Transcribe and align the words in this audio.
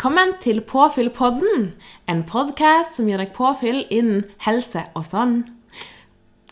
Velkommen 0.00 0.30
til 0.40 0.62
Påfyllpodden, 0.64 1.74
en 2.08 2.20
podkast 2.24 2.94
som 2.96 3.08
gir 3.10 3.20
deg 3.20 3.34
påfyll 3.36 3.82
innen 3.92 4.22
helse 4.40 4.86
og 4.96 5.02
sånn. 5.04 5.34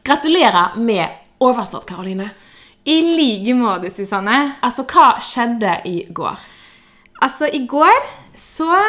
Gratulerer 0.04 0.74
med 0.76 1.14
overstått, 1.40 1.86
Karoline. 1.88 2.26
I 2.84 2.98
like 3.06 3.54
måte, 3.56 3.88
Susanne. 3.88 4.34
Altså, 4.60 4.84
hva 4.92 5.14
skjedde 5.24 5.78
i 5.88 5.94
går? 6.12 6.42
Altså, 7.24 7.48
i 7.48 7.62
går 7.64 7.96
så 8.36 8.82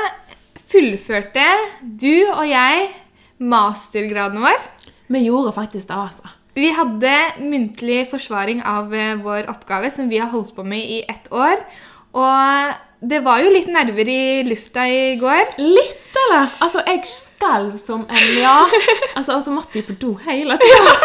fullførte 0.76 1.48
du 1.80 2.28
og 2.34 2.44
jeg 2.50 2.92
mastergraden 3.40 4.44
vår. 4.44 4.60
Vi 5.08 5.24
gjorde 5.30 5.56
faktisk 5.56 5.88
det, 5.88 6.02
altså. 6.04 6.36
Vi 6.60 6.74
hadde 6.76 7.16
muntlig 7.48 8.02
forsvaring 8.12 8.60
av 8.68 8.92
eh, 8.92 9.16
vår 9.24 9.48
oppgave, 9.56 9.88
som 9.88 10.12
vi 10.12 10.20
har 10.20 10.36
holdt 10.36 10.52
på 10.60 10.68
med 10.68 10.84
i 10.84 11.00
ett 11.08 11.32
år. 11.32 11.64
Og 12.12 12.89
det 13.02 13.22
var 13.24 13.40
jo 13.40 13.52
litt 13.54 13.70
nerver 13.72 14.10
i 14.12 14.44
lufta 14.44 14.84
i 14.92 15.16
går. 15.22 15.54
Litt, 15.62 16.10
eller? 16.26 16.50
Altså, 16.66 16.82
jeg 16.88 17.06
skalv 17.08 17.78
som 17.80 18.02
en 18.10 18.34
ja. 18.40 18.58
Altså, 19.16 19.38
så 19.46 19.54
måtte 19.56 19.80
jeg 19.80 19.88
på 19.88 19.96
do 20.02 20.16
hele 20.26 20.58
tida. 20.60 20.96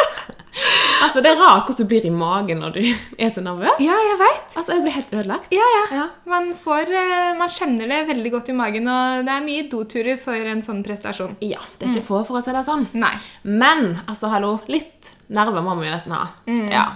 Altså, 1.02 1.18
Det 1.22 1.32
er 1.32 1.38
rart 1.40 1.66
hvordan 1.66 1.82
du 1.82 1.90
blir 1.90 2.04
i 2.06 2.10
magen 2.14 2.60
når 2.62 2.74
du 2.76 2.80
er 3.18 3.30
så 3.34 3.42
nervøs. 3.42 3.80
Ja, 3.82 3.96
jeg 4.08 4.18
vet. 4.20 4.54
Altså, 4.54 4.72
Jeg 4.76 4.84
blir 4.84 4.94
helt 4.96 5.14
ødelagt. 5.14 5.48
Ja, 5.54 5.66
ja. 5.76 5.84
Ja. 5.98 6.04
Man, 6.30 6.52
får, 6.64 6.90
eh, 6.94 7.32
man 7.38 7.50
kjenner 7.50 7.90
det 7.90 8.00
veldig 8.10 8.32
godt 8.36 8.50
i 8.52 8.56
magen, 8.58 8.86
og 8.88 9.26
det 9.26 9.34
er 9.34 9.46
mye 9.46 9.66
doturer 9.70 10.18
for 10.22 10.50
en 10.54 10.62
sånn 10.62 10.84
prestasjon. 10.86 11.34
Ja, 11.42 11.58
Det 11.78 11.88
er 11.88 11.96
ikke 11.96 12.06
få 12.10 12.22
for 12.26 12.38
å 12.38 12.44
si 12.44 12.54
det 12.54 12.64
sånn. 12.66 12.86
Nei. 12.94 13.14
Men 13.42 14.00
altså, 14.06 14.30
hallo, 14.34 14.56
litt 14.70 15.14
nerver 15.34 15.62
må 15.64 15.74
vi 15.80 15.88
jo 15.88 15.94
nesten 15.96 16.14
ha. 16.14 16.26
Mm. 16.46 16.66
Ja. 16.70 16.86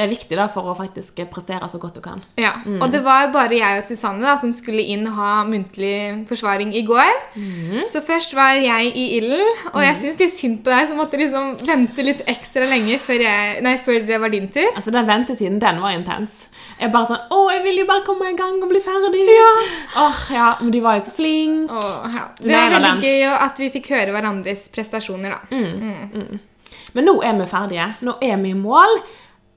Det 0.00 0.06
er 0.06 0.12
viktig 0.14 0.36
da 0.38 0.46
for 0.48 0.64
å 0.64 0.72
faktisk 0.72 1.18
prestere 1.28 1.66
så 1.68 1.76
godt 1.82 1.98
du 1.98 2.00
kan. 2.00 2.22
Ja, 2.40 2.54
Og 2.64 2.86
det 2.88 3.02
var 3.04 3.26
bare 3.34 3.52
jeg 3.58 3.82
og 3.82 3.84
Susanne 3.84 4.24
da, 4.24 4.38
som 4.40 4.48
skulle 4.56 4.80
inn 4.80 5.02
og 5.10 5.12
ha 5.18 5.32
muntlig 5.44 6.24
forsvaring 6.30 6.70
i 6.72 6.80
går. 6.88 7.10
Så 7.92 8.00
først 8.06 8.32
var 8.38 8.54
jeg 8.56 8.94
i 8.96 9.04
ilden, 9.18 9.44
og 9.74 9.82
jeg 9.84 9.98
syns 10.00 10.22
litt 10.22 10.32
synd 10.32 10.62
på 10.64 10.72
deg 10.72 10.88
som 10.88 10.96
måtte 11.02 11.20
liksom 11.20 11.50
vente 11.68 12.06
litt 12.06 12.24
ekstra 12.32 12.64
lenge 12.70 12.96
før, 13.04 13.20
jeg, 13.26 13.60
nei, 13.66 13.76
før 13.84 14.00
det 14.08 14.20
var 14.24 14.32
din 14.32 14.48
tur. 14.48 14.70
Altså, 14.72 14.90
Den 14.96 15.06
ventetiden, 15.10 15.60
den 15.60 15.82
var 15.84 15.92
intens. 15.92 16.46
Jeg 16.80 16.94
bare 16.94 17.10
sånn 17.10 17.28
Å, 17.36 17.38
jeg 17.52 17.62
vil 17.66 17.82
jo 17.82 17.88
bare 17.90 18.06
komme 18.06 18.30
i 18.32 18.36
gang 18.40 18.56
og 18.62 18.70
bli 18.72 18.80
ferdig. 18.80 19.26
Åh, 20.00 20.20
ja, 20.32 20.48
Men 20.62 20.70
de 20.72 20.80
var 20.80 20.96
jo 20.96 21.04
så 21.10 21.12
flinke. 21.12 21.76
Åh, 21.76 22.06
ja. 22.16 22.24
Det 22.40 22.54
var 22.56 22.72
veldig 22.72 22.94
den. 22.94 23.04
gøy 23.04 23.34
at 23.36 23.60
vi 23.60 23.68
fikk 23.76 23.90
høre 23.92 24.14
hverandres 24.16 24.70
prestasjoner, 24.72 25.36
da. 25.36 26.38
Men 26.94 27.06
nå 27.06 27.20
er 27.22 27.36
vi 27.38 27.46
ferdige. 27.50 27.88
Nå 28.06 28.16
er 28.24 28.38
vi 28.42 28.50
i 28.54 28.58
mål. 28.58 28.96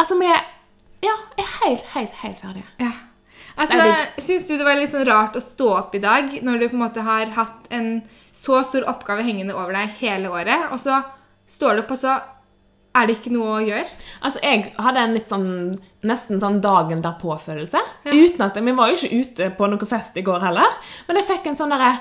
Altså, 0.04 0.20
vi 0.20 0.28
er, 0.28 0.44
ja, 1.06 1.16
er 1.40 1.50
helt, 1.62 1.90
helt, 1.96 2.16
helt 2.20 2.44
ferdige. 2.44 2.68
Ja. 2.84 2.92
Altså, 3.54 3.78
Syns 4.18 4.48
du 4.50 4.56
det 4.58 4.66
var 4.66 4.80
litt 4.80 4.92
sånn 4.92 5.06
rart 5.08 5.38
å 5.38 5.42
stå 5.44 5.70
opp 5.78 5.96
i 5.96 6.02
dag 6.04 6.32
når 6.44 6.59
du 6.59 6.68
på 6.68 6.76
en 6.76 6.84
måte 6.84 7.04
har 7.06 7.32
hatt 7.36 7.70
en 7.73 8.02
så 8.34 8.64
stor 8.66 8.88
oppgave 8.90 9.24
hengende 9.24 9.56
over 9.56 9.76
deg 9.78 9.94
hele 10.02 10.31
året, 10.34 10.72
og 10.74 10.81
så 10.81 11.04
står 11.50 11.78
du 11.78 11.84
opp, 11.84 11.94
og 11.94 12.02
så 12.02 12.16
er 12.94 13.09
det 13.09 13.18
ikke 13.18 13.34
noe 13.34 13.52
å 13.56 13.62
gjøre? 13.66 13.90
Altså, 14.22 14.40
Jeg 14.44 14.74
hadde 14.78 15.04
en 15.04 15.16
litt 15.18 15.30
sånn 15.30 15.48
nesten 16.06 16.42
sånn 16.42 16.59
dagen 16.62 17.02
derpå-følelse. 17.02 17.81
Ja. 18.06 18.14
Uten 18.14 18.44
at, 18.46 18.58
Vi 18.58 18.76
var 18.78 18.90
jo 18.92 18.98
ikke 18.98 19.22
ute 19.22 19.50
på 19.58 19.70
noe 19.70 19.90
fest 19.90 20.18
i 20.18 20.26
går 20.26 20.44
heller. 20.46 20.78
Men 21.08 21.18
jeg 21.18 21.30
fikk 21.31 21.48
en 21.50 21.58
sånn 21.58 21.74
derre 21.74 21.94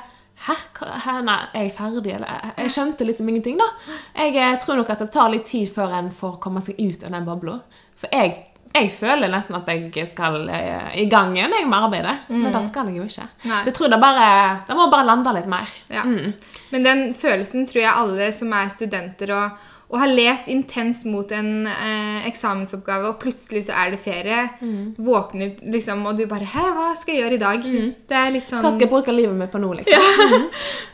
Hæ? 0.43 0.57
Hæ? 0.75 1.21
Nei, 1.23 1.39
er 1.55 1.69
jeg 1.69 1.73
ferdig, 1.77 2.17
eller? 2.17 2.53
Jeg 2.57 2.73
skjønte 2.75 3.07
liksom 3.07 3.29
ingenting, 3.31 3.61
da. 3.61 3.69
Jeg 4.17 4.35
eh, 4.35 4.57
tror 4.59 4.81
nok 4.81 4.91
at 4.91 5.05
det 5.05 5.13
tar 5.15 5.31
litt 5.31 5.47
tid 5.47 5.71
før 5.71 5.93
en 5.95 6.09
får 6.11 6.41
komme 6.43 6.59
seg 6.67 6.81
ut 6.81 7.05
av 7.07 7.15
den 7.15 7.29
bobla. 7.29 7.61
For 8.03 8.11
jeg, 8.13 8.33
jeg 8.75 8.89
føler 8.97 9.31
nesten 9.31 9.55
at 9.59 9.69
jeg 9.71 10.07
skal 10.11 10.41
eh, 10.51 10.93
i 11.03 11.09
gang 11.13 11.35
igjen 11.37 11.53
jeg 11.55 11.69
med 11.71 11.89
arbeidet. 11.89 12.17
Men 12.33 12.51
det 12.55 12.65
skal 12.71 12.89
jeg 12.91 12.99
jo 13.03 13.09
ikke. 13.09 13.29
Nei. 13.47 13.61
Så 13.63 13.71
jeg 13.71 13.77
tror 13.79 13.93
det 13.93 14.01
bare 14.03 14.31
Det 14.67 14.79
må 14.79 14.89
bare 14.91 15.07
lande 15.11 15.35
litt 15.39 15.51
mer. 15.53 15.71
Ja. 15.93 16.03
Mm. 16.09 16.33
Men 16.73 16.89
den 16.89 17.05
følelsen 17.15 17.69
tror 17.71 17.85
jeg 17.85 17.93
alle 17.95 18.33
som 18.35 18.53
er 18.57 18.73
studenter 18.73 19.33
og, 19.37 19.69
og 19.93 19.99
har 20.01 20.09
lest 20.09 20.47
intenst 20.49 21.05
mot 21.05 21.29
en 21.37 21.67
eh, 21.69 22.23
eksamensoppgave, 22.31 23.11
og 23.11 23.19
plutselig 23.21 23.67
så 23.67 23.75
er 23.77 23.91
det 23.93 23.99
ferie, 24.01 24.39
Mm. 24.63 24.95
våkner 25.05 25.59
liksom, 25.75 26.01
og 26.09 26.17
du 26.17 26.23
bare 26.31 26.47
Hæ, 26.49 26.63
hva 26.73 26.87
skal 26.97 27.13
jeg 27.15 27.23
gjøre 27.27 27.37
i 27.37 27.41
dag? 27.43 27.67
Det 28.09 28.17
er 28.17 28.31
litt 28.33 28.49
sånn 28.49 28.63
Hva 28.65 28.71
skal 28.73 28.87
jeg 28.87 28.93
bruke 28.95 29.13
livet 29.13 29.37
mitt 29.37 29.53
på 29.53 29.61
nå, 29.61 29.69
liksom? 29.83 30.07
Mhm. 30.23 30.47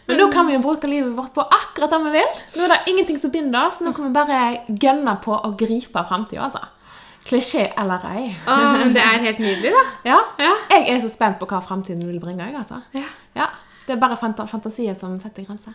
Men 0.09 0.19
nå 0.25 0.27
kan 0.35 0.49
vi 0.51 0.57
jo 0.57 0.65
bruke 0.67 0.91
livet 0.91 1.15
vårt 1.15 1.31
på 1.37 1.45
akkurat 1.47 1.95
det 1.95 2.01
vi 2.09 2.15
vil. 2.17 2.35
Nå 2.57 2.65
er 2.67 2.75
det 2.75 2.81
ingenting 2.91 3.21
som 3.23 3.31
binder 3.31 3.69
oss. 3.69 3.79
Nå 3.85 3.93
kan 3.95 4.09
vi 4.09 4.13
bare 4.19 4.41
gønne 4.67 5.15
på 5.23 5.37
å 5.47 5.53
gripe 5.61 6.03
framtida, 6.11 6.49
altså. 6.49 6.65
Klisjé 7.28 7.69
eller 7.78 8.05
ei. 8.15 8.27
Å, 8.49 8.59
men 8.81 8.93
det 8.97 9.05
er 9.05 9.22
helt 9.28 9.41
nydelig, 9.43 9.72
da. 9.75 9.84
Ja. 10.09 10.19
Ja. 10.41 10.53
Jeg 10.72 10.89
er 10.97 11.00
så 11.05 11.11
spent 11.12 11.39
på 11.41 11.49
hva 11.50 11.61
framtiden 11.65 12.06
vil 12.09 12.21
bringe, 12.22 12.47
jeg, 12.49 12.56
altså. 12.56 12.81
Ja. 12.97 13.09
Ja. 13.37 13.50
Det 13.89 13.94
er 13.94 14.00
bare 14.03 14.19
fant 14.21 14.37
fantasien 14.50 14.97
som 15.00 15.15
setter 15.16 15.47
grenser. 15.49 15.72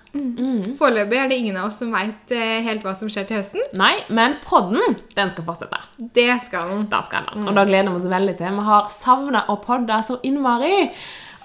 Foreløpig 0.77 1.17
er 1.17 1.31
det 1.31 1.37
ingen 1.41 1.55
av 1.57 1.71
oss 1.71 1.79
som 1.81 1.89
veit 1.95 2.29
helt 2.61 2.83
hva 2.85 2.93
som 2.97 3.09
skjer 3.09 3.25
til 3.25 3.39
høsten. 3.39 3.63
Nei, 3.79 3.95
men 4.13 4.35
podden, 4.45 4.99
den 5.17 5.31
skal 5.33 5.47
fortsette. 5.47 5.79
Det 6.13 6.27
skal 6.45 6.69
den. 6.69 6.83
Da 6.91 6.99
skal 7.07 7.25
den. 7.31 7.47
Og 7.49 7.57
da 7.57 7.63
gleder 7.65 7.89
vi 7.89 7.97
oss 8.03 8.05
veldig 8.11 8.35
til. 8.37 8.53
Vi 8.59 8.67
har 8.69 8.91
savna 8.93 9.41
å 9.49 9.57
podde 9.65 9.97
så 10.05 10.19
innmari. 10.29 10.83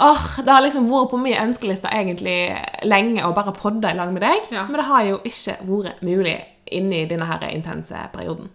Åh, 0.05 0.27
Det 0.45 0.53
har 0.53 0.63
liksom 0.63 0.91
vært 0.93 1.09
på 1.11 1.19
min 1.25 1.41
ønskeliste 1.41 1.89
egentlig 1.89 2.37
lenge 2.85 3.25
å 3.27 3.33
bare 3.35 3.57
podde 3.57 3.89
i 3.89 3.97
lag 3.99 4.13
med 4.13 4.23
deg. 4.23 4.53
Ja. 4.53 4.67
Men 4.69 4.79
det 4.83 4.87
har 4.93 5.09
jo 5.09 5.19
ikke 5.25 5.57
vært 5.73 6.05
mulig 6.05 6.37
inni 6.71 7.07
denne 7.09 7.25
her 7.27 7.49
intense 7.49 7.97
perioden. 8.13 8.53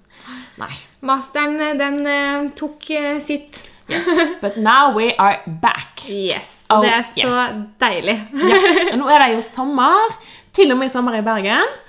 Nei. 0.62 0.74
Masteren, 1.06 1.60
eh, 1.62 1.76
den 1.80 2.02
eh, 2.08 2.50
tok 2.58 2.90
sitt. 3.22 3.64
sitt. 3.88 4.42
But 4.42 4.58
now 4.58 4.94
we 4.96 5.12
are 5.18 5.42
back. 5.46 6.06
Yes. 6.08 6.66
Oh, 6.70 6.82
det 6.82 6.94
er 6.94 7.04
så 7.04 7.66
deilig. 7.82 8.18
Ja. 8.40 8.60
Og 8.94 9.00
nå 9.02 9.10
er 9.12 9.26
det 9.26 9.34
jo 9.36 9.44
sommer. 9.46 10.18
Til 10.54 10.72
og 10.74 10.80
med 10.80 10.92
sommer 10.94 11.18
i 11.18 11.24
Bergen. 11.26 11.80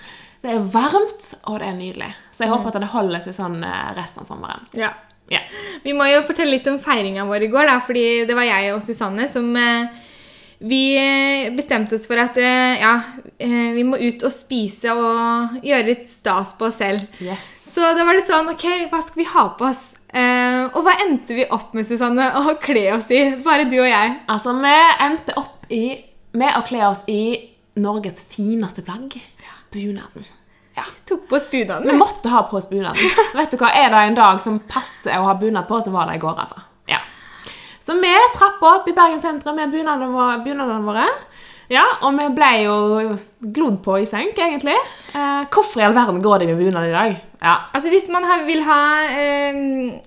Det 0.45 0.53
er 0.53 0.65
varmt, 0.73 1.27
og 1.49 1.59
det 1.61 1.69
er 1.71 1.77
nydelig. 1.77 2.11
Så 2.33 2.45
jeg 2.45 2.53
håper 2.53 2.69
at 2.69 2.83
det 2.83 2.93
holder 2.93 3.23
seg 3.25 3.37
sånn 3.37 3.61
eh, 3.65 3.91
resten 3.97 4.25
av 4.25 4.29
sommeren. 4.29 4.67
Ja. 4.77 4.93
Yeah. 5.33 5.45
Vi 5.81 5.95
må 5.97 6.05
jo 6.11 6.25
fortelle 6.29 6.59
litt 6.59 6.67
om 6.69 6.77
feiringa 6.85 7.25
vår 7.25 7.47
i 7.47 7.53
går, 7.53 7.71
da, 7.71 7.79
fordi 7.87 8.05
det 8.29 8.35
var 8.37 8.45
jeg 8.45 8.75
og 8.75 8.83
Susanne 8.85 9.25
som 9.33 9.47
eh, 9.57 10.03
Vi 10.65 10.85
bestemte 11.57 11.99
oss 11.99 12.07
for 12.09 12.21
at 12.21 12.39
eh, 12.41 12.81
ja, 12.81 12.95
eh, 13.37 13.73
vi 13.77 13.83
må 13.85 13.99
ut 14.01 14.23
og 14.25 14.33
spise 14.33 14.95
og 14.97 15.59
gjøre 15.65 15.89
litt 15.91 16.07
stas 16.09 16.55
på 16.57 16.71
oss 16.71 16.79
selv. 16.81 17.05
Yes. 17.21 17.51
Så 17.75 17.85
da 17.97 18.07
var 18.07 18.17
det 18.17 18.25
sånn 18.29 18.49
OK, 18.53 18.65
hva 18.89 19.01
skal 19.03 19.21
vi 19.21 19.29
ha 19.33 19.45
på 19.59 19.67
oss? 19.69 19.83
Eh, 20.15 20.63
og 20.71 20.85
hva 20.87 20.95
endte 21.05 21.37
vi 21.37 21.45
opp 21.53 21.75
med, 21.75 21.85
Susanne, 21.89 22.31
å 22.39 22.55
kle 22.63 22.87
oss 22.95 23.11
i? 23.13 23.25
Bare 23.45 23.67
du 23.69 23.77
og 23.81 23.91
jeg. 23.91 24.15
Altså, 24.31 24.55
vi 24.63 24.75
endte 25.09 25.37
opp 25.41 25.67
i 25.75 25.85
med 26.39 26.57
å 26.57 26.63
kle 26.67 26.81
oss 26.87 27.03
i 27.11 27.23
Norges 27.83 28.23
fineste 28.31 28.85
plagg. 28.87 29.19
Bunaden. 29.75 30.27
Ja. 30.75 30.85
Tok 31.07 31.29
på 31.29 31.37
oss 31.37 31.49
Vi 31.51 31.65
måtte 31.95 32.31
ha 32.31 32.43
på 32.49 32.57
oss 32.57 32.69
bunaden. 32.71 33.11
Vet 33.39 33.51
du 33.51 33.59
hva, 33.59 33.71
Er 33.75 33.91
det 33.91 34.05
en 34.09 34.17
dag 34.19 34.41
som 34.43 34.59
passer 34.59 35.19
å 35.19 35.29
ha 35.29 35.35
bunad 35.39 35.69
på, 35.69 35.81
så 35.83 35.91
var 35.95 36.09
det 36.09 36.19
i 36.19 36.23
går, 36.23 36.39
altså. 36.47 36.63
Ja. 37.85 37.93
Så 37.93 38.01
vi 38.01 38.13
trappa 38.39 38.77
opp 38.79 38.89
i 38.89 38.93
Bergen 38.97 39.21
sentrum 39.21 39.57
med 39.57 39.71
bunadene 39.71 40.83
våre. 40.85 41.07
Ja, 41.69 41.85
Og 42.03 42.13
vi 42.19 42.27
ble 42.37 42.49
jo 42.65 43.17
glodd 43.41 43.79
på 43.85 43.99
i 44.03 44.07
senk, 44.07 44.37
egentlig. 44.37 44.77
Eh, 45.15 45.45
hvorfor 45.53 45.81
i 45.81 45.85
all 45.85 45.95
verden 45.97 46.21
går 46.23 46.39
de 46.41 46.47
med 46.47 46.59
bunad 46.59 46.89
i 46.89 46.93
dag? 46.93 47.17
Ja. 47.41 47.55
Altså 47.75 47.89
Hvis 47.93 48.09
man 48.13 48.25
vil 48.47 48.63
ha 48.63 48.81
eh, 49.09 50.01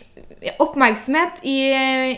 oppmerksomhet 0.62 1.42
i, 1.44 1.58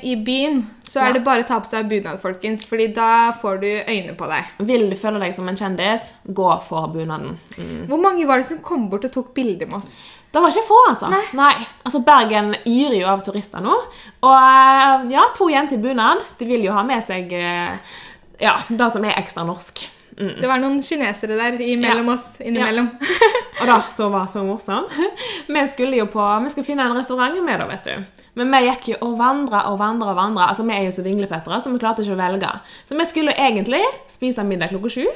i 0.03 0.16
byen, 0.25 0.64
så 0.84 1.00
Ja. 1.00 1.08
er 1.09 1.14
det 1.14 1.24
bare 1.24 1.44
å 1.44 1.47
ta 1.47 1.59
på 1.59 1.70
seg 1.70 1.88
bunad, 1.90 2.20
folkens. 2.20 2.66
Fordi 2.66 2.94
da 2.94 3.32
får 3.41 3.59
du 3.62 3.67
øyne 3.88 4.16
på 4.17 4.28
deg. 4.28 4.44
Vil 4.66 4.90
du 4.90 4.96
føle 4.96 5.20
deg 5.20 5.34
som 5.35 5.47
en 5.47 5.55
kjendis, 5.55 6.02
gå 6.28 6.50
for 6.67 6.88
bunaden. 6.88 7.38
Mm. 7.58 7.88
Hvor 7.88 8.02
mange 8.02 8.26
var 8.28 8.38
det 8.38 8.46
som 8.47 8.58
kom 8.59 8.90
bort 8.90 9.05
og 9.05 9.12
tok 9.14 9.34
bilde 9.35 9.66
med 9.67 9.79
oss? 9.84 10.00
Det 10.31 10.41
var 10.43 10.52
ikke 10.53 10.67
få, 10.67 10.79
altså. 10.91 11.08
Nei. 11.37 11.53
Altså, 11.85 12.03
Bergen 12.05 12.52
yrer 12.70 12.99
jo 12.99 13.08
av 13.09 13.23
turister 13.26 13.64
nå. 13.66 13.73
Og 14.22 14.35
eh, 14.35 15.08
ja, 15.16 15.23
to 15.37 15.47
jenter 15.49 15.79
i 15.79 15.81
bunad. 15.81 16.22
De 16.37 16.46
vil 16.46 16.67
jo 16.67 16.76
ha 16.76 16.84
med 16.85 17.02
seg 17.08 17.31
eh, 17.34 17.96
ja, 18.43 18.59
det 18.70 18.91
som 18.93 19.05
er 19.09 19.17
ekstra 19.17 19.46
norsk. 19.47 19.81
Mm. 20.20 20.34
Det 20.41 20.47
var 20.52 20.59
noen 20.59 20.81
kinesere 20.84 21.37
der 21.40 21.55
imellom 21.64 22.09
Ja. 22.11 22.14
oss. 22.14 22.34
innimellom. 22.43 22.90
Og 23.61 23.66
det 23.67 23.78
så 23.96 24.09
var 24.11 24.28
så 24.31 24.43
morsomt. 24.43 24.91
Vi 25.47 25.64
skulle 25.72 25.97
jo 25.97 26.05
på, 26.11 26.23
vi 26.43 26.52
skulle 26.52 26.67
finne 26.67 26.85
en 26.85 26.96
restaurant 26.97 27.35
med, 27.43 27.59
da, 27.59 27.66
vet 27.72 27.87
du. 27.87 28.23
Men 28.40 28.52
vi 28.53 28.59
gikk 28.70 28.85
jo 28.93 28.97
og 29.08 29.16
vandra 29.20 29.64
og 29.72 29.79
vandra 29.81 30.11
og 30.14 30.20
vandra. 30.20 30.46
Altså, 30.52 30.64
vi 30.64 30.76
er 30.76 30.85
jo 30.85 30.91
så 30.96 31.03
vinglepettere, 31.03 31.58
så 31.64 31.72
vi 31.73 31.79
klarte 31.81 32.03
ikke 32.05 32.14
å 32.16 32.20
velge. 32.20 32.52
Så 32.87 32.96
vi 32.99 33.08
skulle 33.09 33.34
egentlig 33.35 33.81
spise 34.11 34.46
middag 34.47 34.70
klokka 34.72 34.91
sju. 34.93 35.08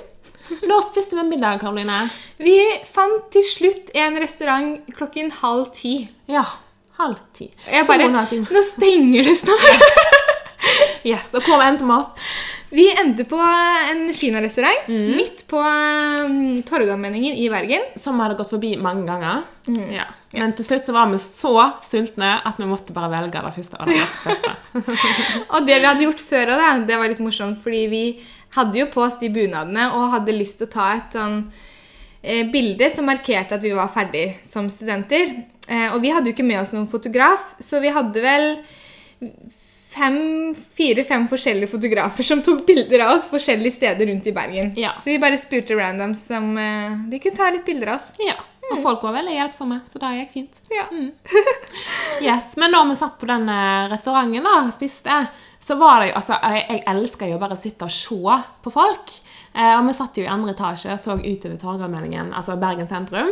Når 0.63 0.88
spiste 0.90 1.18
vi 1.18 1.24
middag, 1.28 1.62
Karoline? 1.62 2.07
Vi 2.42 2.57
fant 2.92 3.30
til 3.34 3.45
slutt 3.48 3.94
en 3.95 4.19
restaurant 4.22 4.94
klokken 4.98 5.31
halv 5.40 5.69
ti. 5.75 5.95
Ja, 6.31 6.44
halv 7.00 7.22
ti. 7.36 7.50
Jeg 7.69 7.88
bare. 7.88 8.10
Nå 8.12 8.66
stenger 8.74 9.31
det 9.31 9.38
snart! 9.40 9.88
Yes, 11.04 11.34
og 11.36 11.44
hvor 11.44 11.60
endte 11.60 11.84
vi 11.84 11.92
opp? 11.92 12.19
Vi 12.74 12.86
endte 12.90 13.25
på 13.30 13.38
en 13.38 14.07
kinarestaurant 14.16 14.88
midt 14.90 15.44
på 15.51 15.60
um, 15.60 16.62
Torgallmenningen 16.66 17.36
i 17.38 17.50
Bergen. 17.51 17.84
Som 18.00 18.18
vi 18.18 18.24
hadde 18.24 18.38
gått 18.39 18.54
forbi 18.54 18.72
mange 18.81 19.04
ganger. 19.10 19.44
Mm. 19.68 19.92
Ja. 19.94 20.07
Men 20.34 20.56
til 20.57 20.66
slutt 20.66 20.88
så 20.88 20.96
var 20.96 21.12
vi 21.12 21.19
så 21.22 21.51
sultne 21.86 22.31
at 22.48 22.57
vi 22.57 22.69
måtte 22.69 22.96
bare 22.96 23.12
velge 23.12 23.44
det 23.46 23.54
første 23.60 23.78
og 23.78 23.92
det 23.92 24.00
beste. 24.00 24.56
Og 25.54 25.68
det 25.68 25.75
vi 25.75 25.86
hadde 25.86 26.07
gjort 26.07 26.24
før 26.31 26.50
det, 26.50 26.72
det 26.89 26.98
var 26.98 27.12
litt 27.12 27.22
morsomt, 27.22 27.60
fordi 27.62 27.84
vi 27.92 28.04
hadde 28.55 28.79
jo 28.79 28.89
på 28.94 29.03
oss 29.05 29.19
de 29.21 29.31
bunadene 29.33 29.89
og 29.97 30.11
hadde 30.13 30.35
lyst 30.35 30.59
til 30.59 30.69
å 30.69 30.73
ta 30.73 30.89
et 30.97 31.17
sånn 31.17 31.39
eh, 32.21 32.45
bilde 32.53 32.89
som 32.94 33.07
markerte 33.09 33.57
at 33.57 33.65
vi 33.65 33.73
var 33.75 33.91
ferdig 33.94 34.27
som 34.47 34.69
studenter. 34.71 35.35
Eh, 35.67 35.89
og 35.94 36.01
vi 36.03 36.13
hadde 36.13 36.29
jo 36.29 36.35
ikke 36.35 36.47
med 36.47 36.61
oss 36.61 36.73
noen 36.75 36.89
fotograf, 36.91 37.53
så 37.63 37.81
vi 37.83 37.94
hadde 37.94 38.23
vel 38.23 38.47
fem, 39.94 40.17
fire-fem 40.77 41.27
forskjellige 41.31 41.71
fotografer 41.71 42.25
som 42.25 42.41
tok 42.44 42.63
bilder 42.67 43.05
av 43.05 43.17
oss 43.17 43.27
forskjellige 43.31 43.77
steder 43.77 44.09
rundt 44.09 44.27
i 44.27 44.33
Bergen. 44.35 44.73
Ja. 44.79 44.95
Så 45.00 45.13
vi 45.13 45.19
bare 45.21 45.39
spurte 45.41 45.77
randoms 45.77 46.25
om 46.33 46.57
eh, 46.57 46.97
de 47.11 47.21
kunne 47.23 47.39
ta 47.39 47.51
litt 47.53 47.65
bilder 47.67 47.94
av 47.94 48.01
oss. 48.01 48.11
Ja. 48.21 48.39
Og 48.71 48.79
folk 48.81 49.01
var 49.03 49.17
veldig 49.17 49.33
hjelpsomme, 49.35 49.81
så 49.91 50.00
det 50.01 50.11
gikk 50.17 50.35
fint. 50.38 50.61
Ja. 50.71 50.85
Yes, 52.23 52.53
Men 52.57 52.71
når 52.71 52.94
vi 52.94 53.00
satt 53.01 53.17
på 53.19 53.27
den 53.29 53.50
eh, 53.51 53.89
restauranten 53.91 54.45
da, 54.45 54.53
og 54.63 54.71
spiste, 54.75 55.17
så 55.63 55.77
var 55.80 56.01
det 56.04 56.10
jo 56.12 56.15
Altså, 56.19 56.38
jeg, 56.44 56.65
jeg 56.69 56.83
elsker 56.92 57.30
jo 57.31 57.39
bare 57.39 57.56
å 57.56 57.62
sitte 57.62 57.88
og 57.88 57.92
se 57.95 58.38
på 58.65 58.71
folk. 58.74 59.13
Eh, 59.56 59.74
og 59.77 59.86
vi 59.88 59.94
satt 59.95 60.18
jo 60.19 60.25
i 60.25 60.31
andre 60.31 60.51
etasje 60.56 60.92
og 60.95 61.00
så 61.00 61.15
utover 61.21 61.57
Torgallmenningen, 61.62 62.33
altså 62.36 62.57
Bergen 62.60 62.88
sentrum. 62.89 63.30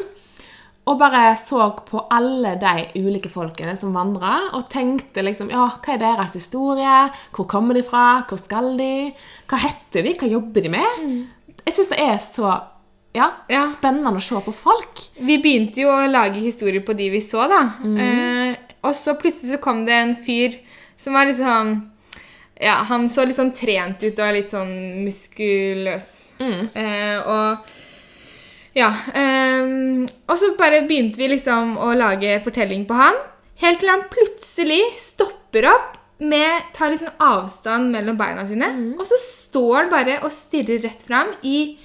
Og 0.89 0.97
bare 0.97 1.35
så 1.37 1.67
på 1.85 1.99
alle 2.09 2.55
de 2.61 3.01
ulike 3.03 3.29
folkene 3.29 3.75
som 3.77 3.93
vandra, 3.93 4.37
og 4.57 4.65
tenkte 4.71 5.21
liksom 5.21 5.51
Ja, 5.53 5.67
hva 5.77 5.93
er 5.93 6.01
deres 6.01 6.33
historie? 6.39 7.03
Hvor 7.35 7.45
kommer 7.51 7.77
de 7.77 7.83
fra? 7.85 8.23
Hvor 8.29 8.39
skal 8.41 8.71
de? 8.79 9.11
Hva 9.51 9.59
heter 9.61 10.07
de? 10.07 10.15
Hva 10.17 10.31
jobber 10.31 10.65
de 10.65 10.71
med? 10.73 11.05
Jeg 11.67 11.75
syns 11.77 11.91
det 11.93 11.99
er 12.01 12.17
så 12.25 12.47
ja, 13.13 13.27
Ja. 13.51 13.65
spennende 13.69 14.15
å 14.17 14.23
se 14.23 14.39
på 14.41 14.53
folk. 14.55 15.03
Vi 15.19 15.37
begynte 15.43 15.83
jo 15.83 15.89
å 15.93 16.07
lage 16.09 16.39
historier 16.41 16.81
på 16.81 16.95
de 16.97 17.09
vi 17.13 17.21
så, 17.21 17.45
da. 17.51 17.61
Eh, 17.85 18.55
og 18.81 18.95
så 18.97 19.13
plutselig 19.19 19.57
så 19.57 19.61
kom 19.61 19.83
det 19.85 19.93
en 19.99 20.15
fyr 20.15 20.55
som 20.97 21.13
var 21.13 21.27
litt 21.29 21.37
sånn 21.37 21.90
Ja, 22.61 22.81
han 22.87 23.07
så 23.09 23.25
litt 23.25 23.39
sånn 23.39 23.53
trent 23.57 24.03
ut 24.05 24.19
og 24.21 24.35
litt 24.35 24.51
sånn 24.53 24.73
muskuløs. 25.05 26.09
Eh, 26.77 27.17
og 27.25 28.77
ja. 28.77 28.91
Eh, 29.17 29.71
og 30.29 30.37
så 30.39 30.53
bare 30.59 30.83
begynte 30.87 31.19
vi 31.21 31.31
liksom 31.33 31.75
å 31.81 31.91
lage 31.97 32.37
fortelling 32.45 32.85
på 32.89 32.99
han. 32.99 33.17
Helt 33.61 33.81
til 33.81 33.91
han 33.93 34.07
plutselig 34.13 34.81
stopper 35.01 35.67
opp 35.69 35.97
med 36.21 36.69
Tar 36.77 36.93
sånn 36.97 37.15
avstand 37.21 37.89
mellom 37.93 38.17
beina 38.19 38.45
sine. 38.49 38.69
Og 38.97 39.05
så 39.09 39.17
står 39.21 39.75
han 39.79 39.93
bare 39.93 40.19
og 40.21 40.33
stirrer 40.33 40.83
rett 40.85 41.01
fram 41.07 41.33
i 41.41 41.79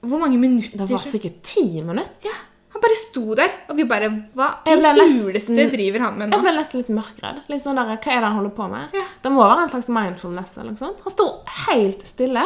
hvor 0.00 0.22
mange 0.22 0.38
minutter? 0.40 0.78
Det 0.78 0.86
var 0.88 1.04
sikkert 1.04 1.42
ti 1.44 1.82
minutter. 1.84 2.30
Ja, 2.30 2.36
Han 2.80 2.88
bare 2.88 2.96
sto 2.96 3.34
der, 3.36 3.50
og 3.68 3.76
vi 3.76 3.84
bare 3.84 4.08
Hva 4.32 4.46
i 4.64 4.74
huleste 5.20 5.66
driver 5.68 6.06
han 6.06 6.14
med 6.16 6.30
nå? 6.30 6.38
Jeg 6.38 6.46
ble 6.46 6.52
nesten 6.56 6.80
litt 6.80 6.92
mørkredd. 6.96 7.40
Litt 7.52 7.64
sånn 7.64 7.76
der, 7.76 7.90
Hva 7.92 8.12
er 8.14 8.20
det 8.22 8.28
han 8.28 8.36
holder 8.38 8.54
på 8.56 8.68
med? 8.72 8.94
Ja. 8.96 9.02
Det 9.20 9.32
må 9.34 9.42
være 9.44 9.66
en 9.66 9.72
slags 9.74 9.90
mindfulness. 9.92 10.54
eller 10.56 10.70
noe 10.72 10.80
sånt. 10.80 11.02
Han 11.04 11.12
sto 11.12 11.26
helt 11.66 12.06
stille. 12.08 12.44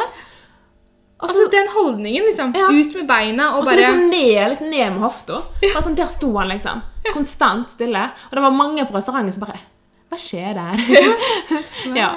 Og 1.15 1.29
så 1.29 1.45
Altså 1.45 1.51
Den 1.51 1.69
holdningen, 1.71 2.27
liksom. 2.27 2.51
Ja. 2.55 2.67
Ut 2.67 2.97
med 2.99 3.07
beina 3.07 3.53
og 3.55 3.63
og 3.63 3.69
så 3.69 3.77
liksom 3.77 4.09
ned, 4.11 4.41
litt 4.51 4.65
ned 4.65 4.97
med 4.97 5.05
hofta. 5.05 5.39
Ja. 5.63 5.79
sånn, 5.79 5.95
Der 5.95 6.11
sto 6.11 6.33
han, 6.35 6.51
liksom. 6.51 6.83
Konstant 7.13 7.71
stille. 7.71 8.09
Og 8.27 8.35
det 8.35 8.43
var 8.43 8.51
mange 8.51 8.85
på 8.85 8.97
restauranten 8.97 9.33
som 9.33 9.45
bare 9.45 9.61
Hva 10.11 10.19
skjer 10.19 10.53
der? 10.53 10.83
ja. 12.01 12.11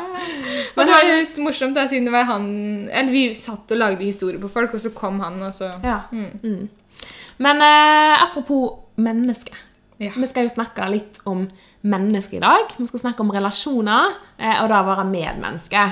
Og 0.74 0.82
det 0.82 0.90
var 0.90 1.06
jo 1.06 1.14
litt 1.20 1.38
morsomt, 1.38 1.78
da, 1.78 1.86
siden 1.86 2.10
det 2.10 2.12
var 2.12 2.26
han 2.28 2.50
Eller 2.90 3.12
vi 3.12 3.22
satt 3.38 3.70
og 3.70 3.78
lagde 3.78 4.02
historier 4.02 4.40
på 4.42 4.50
folk, 4.50 4.74
og 4.74 4.82
så 4.82 4.90
kom 4.90 5.20
han, 5.20 5.38
og 5.46 5.54
så 5.54 5.70
ja. 5.84 6.02
Mm. 6.10 6.66
Men 7.38 7.62
eh, 7.62 8.22
apropos 8.22 8.78
menneske. 8.98 9.54
Ja. 9.98 10.12
Vi 10.16 10.26
skal 10.30 10.46
jo 10.46 10.52
snakke 10.52 10.86
litt 10.90 11.18
om 11.26 11.46
menneske 11.86 12.38
i 12.38 12.42
dag. 12.42 12.70
Vi 12.76 12.86
skal 12.86 13.02
snakke 13.02 13.24
om 13.24 13.32
relasjoner, 13.34 14.14
eh, 14.38 14.60
og 14.62 14.70
da 14.70 14.82
være 14.86 15.06
medmenneske. 15.08 15.84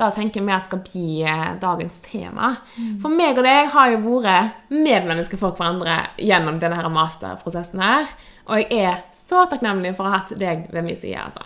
Da 0.00 0.08
tenker 0.16 0.44
vi 0.44 0.52
at 0.54 0.68
skal 0.68 0.80
bli 0.84 1.20
eh, 1.28 1.46
dagens 1.60 1.98
tema. 2.06 2.54
For 3.02 3.12
meg 3.12 3.36
og 3.36 3.44
deg 3.44 3.68
har 3.74 3.92
jo 3.92 4.18
vært 4.20 4.72
medmennesker 4.72 5.40
for 5.40 5.56
hverandre 5.56 5.98
gjennom 6.16 6.60
denne 6.60 6.80
her 6.80 6.88
masterprosessen 6.92 7.84
her. 7.84 8.12
Og 8.48 8.62
jeg 8.62 8.84
er 8.88 9.02
så 9.16 9.44
takknemlig 9.48 9.92
for 9.96 10.08
å 10.08 10.12
ha 10.14 10.22
hatt 10.22 10.32
deg 10.40 10.68
ved 10.72 10.86
min 10.86 10.96
side. 10.96 11.20
altså. 11.20 11.44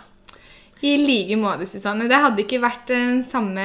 I 0.85 0.97
like 1.01 1.37
måte, 1.41 1.67
Susanne. 1.67 2.07
Det 2.11 2.21
hadde 2.21 2.45
ikke 2.45 2.63
vært 2.63 2.87
den 2.91 3.23
samme 3.27 3.65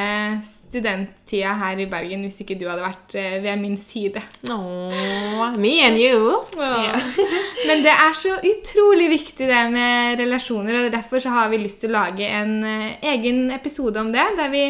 studenttida 0.69 1.55
her 1.57 1.81
i 1.81 1.87
Bergen 1.89 2.21
hvis 2.27 2.43
ikke 2.43 2.57
du 2.59 2.67
hadde 2.69 2.85
vært 2.85 3.15
eh, 3.17 3.39
ved 3.41 3.57
min 3.61 3.77
side. 3.81 4.21
Åh, 4.53 5.57
me 5.57 5.73
and 5.85 5.97
you. 5.97 6.37
Yeah. 6.55 7.01
Men 7.67 7.81
det 7.85 7.95
er 7.95 8.13
så 8.17 8.37
utrolig 8.37 9.09
viktig 9.15 9.49
det 9.49 9.65
med 9.73 10.21
relasjoner, 10.21 10.77
og 10.83 10.93
derfor 10.93 11.23
så 11.23 11.33
har 11.33 11.49
vi 11.49 11.63
lyst 11.63 11.81
til 11.83 11.91
å 11.91 11.97
lage 11.97 12.29
en 12.29 12.61
eh, 12.63 12.95
egen 13.15 13.49
episode 13.55 14.01
om 14.01 14.13
det, 14.13 14.27
der 14.37 14.53
vi 14.53 14.63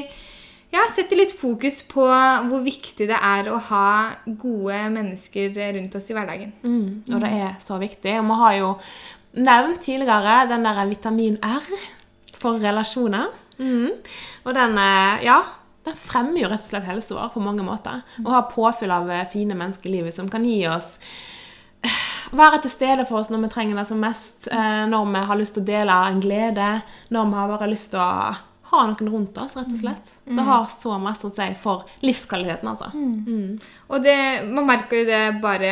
ja, 0.70 0.86
setter 0.94 1.18
litt 1.18 1.34
fokus 1.34 1.82
på 1.90 2.06
hvor 2.06 2.64
viktig 2.64 3.10
det 3.10 3.18
er 3.18 3.50
å 3.50 3.60
ha 3.72 3.92
gode 4.26 4.82
mennesker 4.94 5.56
rundt 5.76 5.96
oss 5.98 6.12
i 6.12 6.16
hverdagen. 6.16 6.54
Mm, 6.62 6.90
og 7.10 7.24
det 7.26 7.32
er 7.42 7.56
så 7.66 7.80
viktig. 7.82 8.20
Og 8.22 8.28
vi 8.30 8.42
har 8.44 8.58
jo 8.60 8.74
nevnt 9.40 9.82
tidligere 9.86 10.44
den 10.50 10.68
der 10.68 10.84
vitamin 10.90 11.40
R 11.44 11.66
for 12.40 12.62
relasjoner. 12.62 13.34
Mm. 13.60 13.90
Og 14.46 14.54
den, 14.56 14.78
eh, 14.78 15.26
ja, 15.26 15.42
den 15.86 15.96
fremmer 15.96 16.42
jo 16.44 16.50
rett 16.52 16.64
og 16.64 16.70
slett 16.70 16.88
helsa 16.90 17.16
vår 17.18 17.34
på 17.34 17.44
mange 17.44 17.66
måter. 17.66 18.04
Og 18.24 18.32
har 18.34 18.50
påfyll 18.52 18.92
av 18.94 19.10
eh, 19.12 19.28
fine 19.32 19.58
mennesker 19.58 19.90
i 19.90 19.98
livet 20.00 20.16
som 20.16 20.30
kan 20.32 20.46
gi 20.46 20.60
oss 20.70 20.98
eh, 21.86 22.02
være 22.36 22.62
til 22.64 22.74
stede 22.74 23.08
for 23.10 23.22
oss 23.22 23.32
når 23.32 23.46
vi 23.46 23.54
trenger 23.54 23.80
det 23.80 23.88
som 23.90 24.04
mest, 24.04 24.50
eh, 24.52 24.84
når 24.92 25.10
vi 25.14 25.24
har 25.32 25.40
lyst 25.40 25.58
til 25.58 25.66
å 25.66 25.72
dele 25.72 25.98
en 26.10 26.22
glede, 26.24 26.70
når 27.16 27.32
vi 27.32 27.42
har 27.42 27.56
bare 27.56 27.72
lyst 27.72 27.92
til 27.94 28.04
å 28.04 28.12
ha 28.70 28.84
noen 28.86 29.08
rundt 29.10 29.38
oss, 29.42 29.56
rett 29.58 29.72
og 29.74 29.80
slett. 29.82 30.12
Det 30.30 30.44
har 30.46 30.68
så 30.70 31.00
masse 31.02 31.26
å 31.26 31.32
si 31.34 31.48
for 31.58 31.88
livskvaliteten, 32.06 32.70
altså. 32.70 32.92
Og 33.90 34.04
det, 34.06 34.18
man 34.46 34.68
merka 34.68 35.00
jo 35.00 35.08
det 35.08 35.24
bare 35.42 35.72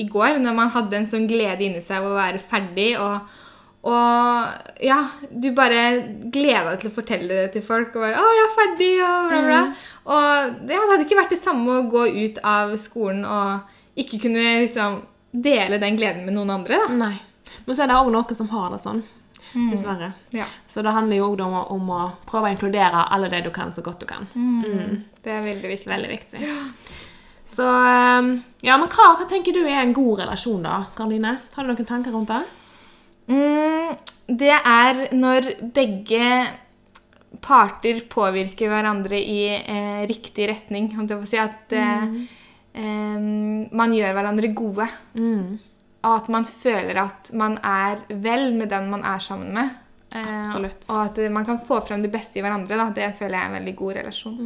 i 0.00 0.06
går, 0.08 0.38
når 0.40 0.56
man 0.56 0.72
hadde 0.72 0.96
en 0.96 1.10
sånn 1.10 1.28
glede 1.28 1.66
inni 1.66 1.82
seg 1.84 2.00
av 2.00 2.08
å 2.08 2.16
være 2.16 2.40
ferdig. 2.40 2.94
og 2.96 3.20
og 3.86 4.80
ja, 4.82 4.98
du 5.30 5.52
bare 5.54 5.82
gleda 6.34 6.72
deg 6.72 6.80
til 6.82 6.90
å 6.90 6.94
fortelle 6.96 7.28
det 7.28 7.52
til 7.54 7.62
folk. 7.62 7.94
Og 7.94 8.02
bare 8.02 8.18
'Å, 8.18 8.32
jeg 8.34 8.44
er 8.44 8.56
ferdig', 8.56 8.96
og 9.06 9.28
bla, 9.30 9.42
bla. 9.46 9.60
Og 10.08 10.24
ja, 10.72 10.80
det 10.80 10.80
hadde 10.90 11.04
ikke 11.06 11.20
vært 11.20 11.30
det 11.36 11.42
samme 11.42 11.76
å 11.78 11.90
gå 11.90 12.06
ut 12.24 12.38
av 12.42 12.74
skolen 12.76 13.24
og 13.24 13.60
ikke 13.98 14.20
kunne 14.26 14.42
liksom 14.64 15.02
dele 15.32 15.78
den 15.78 15.96
gleden 15.96 16.24
med 16.24 16.34
noen 16.34 16.50
andre. 16.50 16.78
da. 16.88 16.94
Nei. 16.94 17.20
Men 17.66 17.76
så 17.76 17.82
er 17.84 17.86
det 17.88 17.96
òg 17.96 18.10
noen 18.12 18.34
som 18.34 18.48
har 18.48 18.70
det 18.70 18.82
sånn. 18.82 19.02
Dessverre. 19.54 20.12
Ja, 20.30 20.44
Så 20.68 20.82
det 20.82 20.92
handler 20.92 21.16
jo 21.16 21.30
òg 21.32 21.40
om, 21.40 21.54
om 21.54 21.90
å 21.90 22.12
prøve 22.28 22.48
å 22.48 22.52
inkludere 22.52 23.06
alle 23.10 23.30
det 23.32 23.44
du 23.44 23.50
kan, 23.50 23.72
så 23.72 23.82
godt 23.82 24.00
du 24.00 24.06
kan. 24.06 24.26
Mm. 24.34 25.04
Det 25.24 25.32
er 25.32 25.42
veldig 25.42 25.68
viktig. 25.68 25.88
Veldig 25.88 26.10
viktig. 26.10 26.42
Så 27.48 27.64
eh, 27.64 28.28
Ja, 28.60 28.76
men 28.76 28.88
hva, 28.92 29.14
hva 29.16 29.26
tenker 29.28 29.54
du 29.56 29.62
er 29.64 29.80
en 29.80 29.94
god 29.96 30.18
relasjon, 30.20 30.62
da, 30.62 30.84
Karoline? 30.96 31.38
Har 31.54 31.64
du 31.64 31.72
noen 31.72 31.86
tanker 31.88 32.12
rundt 32.12 32.28
det? 32.28 32.42
Mm, 33.28 33.96
det 34.38 34.54
er 34.56 35.04
når 35.16 35.52
begge 35.74 36.24
parter 37.44 38.00
påvirker 38.10 38.70
hverandre 38.72 39.18
i 39.20 39.40
eh, 39.54 40.02
riktig 40.08 40.48
retning. 40.50 40.90
Om 40.96 41.06
jeg 41.06 41.20
får 41.20 41.30
si 41.30 41.40
at 41.40 41.74
eh, 41.76 42.06
eh, 42.74 43.18
man 43.72 43.96
gjør 43.96 44.16
hverandre 44.16 44.52
gode. 44.56 44.88
Mm. 45.14 45.58
Og 45.98 46.14
at 46.14 46.30
man 46.32 46.46
føler 46.46 47.02
at 47.02 47.30
man 47.36 47.58
er 47.64 48.02
vel 48.08 48.52
med 48.56 48.70
den 48.72 48.90
man 48.92 49.04
er 49.06 49.22
sammen 49.22 49.52
med. 49.56 49.76
Eh, 50.10 50.40
Absolutt. 50.40 50.88
Og 50.88 51.04
at 51.04 51.22
man 51.32 51.46
kan 51.46 51.60
få 51.66 51.80
frem 51.86 52.02
det 52.04 52.12
beste 52.12 52.40
i 52.40 52.44
hverandre. 52.44 52.78
Da. 52.80 52.90
Det 52.96 53.14
føler 53.18 53.36
jeg 53.36 53.44
er 53.44 53.50
en 53.50 53.58
veldig 53.60 53.76
god 53.76 53.96
relasjon. 54.00 54.42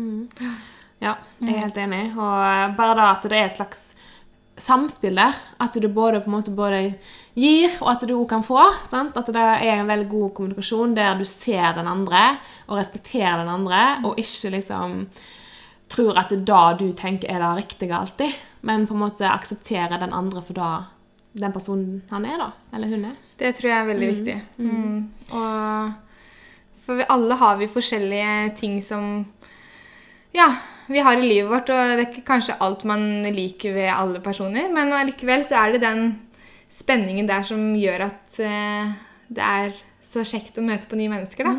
Ja, 1.02 1.16
jeg 1.42 1.56
er 1.56 1.64
helt 1.66 1.82
enig. 1.82 2.04
Og 2.16 2.38
eh, 2.46 2.68
bare 2.78 2.98
da 2.98 3.10
at 3.14 3.26
det 3.30 3.38
er 3.38 3.50
et 3.50 3.60
slags 3.60 3.82
samspill 4.60 5.18
der. 5.18 5.38
At 5.62 5.74
du 5.74 5.88
både 5.88 6.22
på 6.22 6.30
en 6.30 6.36
måte 6.38 6.54
både 6.54 6.94
gir, 7.38 7.70
og 7.80 7.92
at 7.94 8.06
du 8.08 8.14
òg 8.16 8.26
kan 8.30 8.44
få. 8.44 8.60
Sant? 8.90 9.16
At 9.16 9.30
det 9.32 9.42
er 9.42 9.78
en 9.78 9.90
veldig 9.90 10.08
god 10.10 10.32
kommunikasjon 10.36 10.96
der 10.96 11.16
du 11.18 11.24
ser 11.28 11.72
den 11.78 11.88
andre 11.88 12.36
og 12.68 12.78
respekterer 12.78 13.42
den 13.42 13.52
andre, 13.52 13.82
og 14.04 14.20
ikke 14.20 14.52
liksom 14.56 15.06
tror 15.92 16.16
at 16.20 16.32
det 16.32 16.40
er 16.40 16.48
da 16.48 16.62
du 16.80 16.86
tenker 16.96 17.28
er 17.28 17.42
det 17.42 17.52
riktige 17.64 17.96
alltid, 17.96 18.32
men 18.64 18.86
på 18.88 18.96
en 18.96 19.02
måte 19.04 19.28
aksepterer 19.28 20.00
den 20.00 20.14
andre 20.16 20.42
for 20.44 20.56
da 20.56 20.70
den 21.32 21.52
personen 21.52 22.00
han 22.10 22.24
er, 22.28 22.38
da. 22.40 22.48
Eller 22.76 22.92
hun 22.92 23.04
er. 23.08 23.20
Det 23.40 23.54
tror 23.56 23.70
jeg 23.70 23.78
er 23.78 23.88
veldig 23.88 24.08
viktig. 24.08 24.34
Mm. 24.56 24.96
Og 25.32 25.92
for 26.84 26.98
vi 26.98 27.08
alle 27.14 27.38
har 27.40 27.60
vi 27.60 27.70
forskjellige 27.72 28.34
ting 28.58 28.80
som 28.84 29.24
ja, 30.32 30.48
vi 30.88 31.00
har 31.04 31.20
i 31.20 31.26
livet 31.26 31.50
vårt, 31.50 31.70
og 31.70 31.76
det 31.76 31.96
er 31.96 32.04
ikke 32.06 32.26
kanskje 32.28 32.56
alt 32.64 32.84
man 32.88 33.02
liker 33.34 33.74
ved 33.76 33.90
alle 33.92 34.20
personer, 34.24 34.70
men 34.72 34.92
allikevel 34.96 35.44
så 35.44 35.60
er 35.60 35.74
det 35.74 35.82
den 35.84 36.06
spenningen 36.73 37.29
der 37.29 37.45
som 37.47 37.61
gjør 37.76 38.07
at 38.09 38.38
eh, 38.43 38.93
det 39.33 39.45
er 39.45 39.75
så 40.12 40.25
kjekt 40.29 40.59
å 40.61 40.64
møte 40.64 40.88
på 40.91 40.99
nye 40.99 41.12
mennesker, 41.12 41.49
da. 41.49 41.55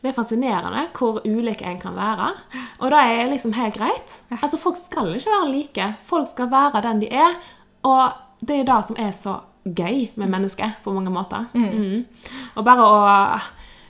Det 0.00 0.08
er 0.12 0.16
fascinerende 0.16 0.86
hvor 0.96 1.18
ulik 1.26 1.60
en 1.66 1.80
kan 1.80 1.96
være. 1.96 2.30
Og 2.80 2.92
det 2.92 3.00
er 3.16 3.28
liksom 3.28 3.52
helt 3.56 3.76
greit. 3.76 4.12
Altså, 4.38 4.56
Folk 4.60 4.78
skal 4.80 5.10
ikke 5.16 5.32
være 5.32 5.50
like. 5.50 5.88
Folk 6.06 6.30
skal 6.30 6.48
være 6.52 6.82
den 6.84 7.02
de 7.02 7.10
er. 7.12 7.36
Og 7.84 8.14
det 8.40 8.60
er 8.60 8.68
det 8.68 8.78
som 8.88 8.96
er 9.00 9.12
så 9.16 9.34
gøy 9.66 10.06
med 10.14 10.30
mennesket, 10.30 10.78
på 10.84 10.92
mange 10.94 11.10
måter. 11.10 11.48
Mm. 11.56 12.04
Og 12.54 12.64
bare 12.64 12.86
å 12.86 13.40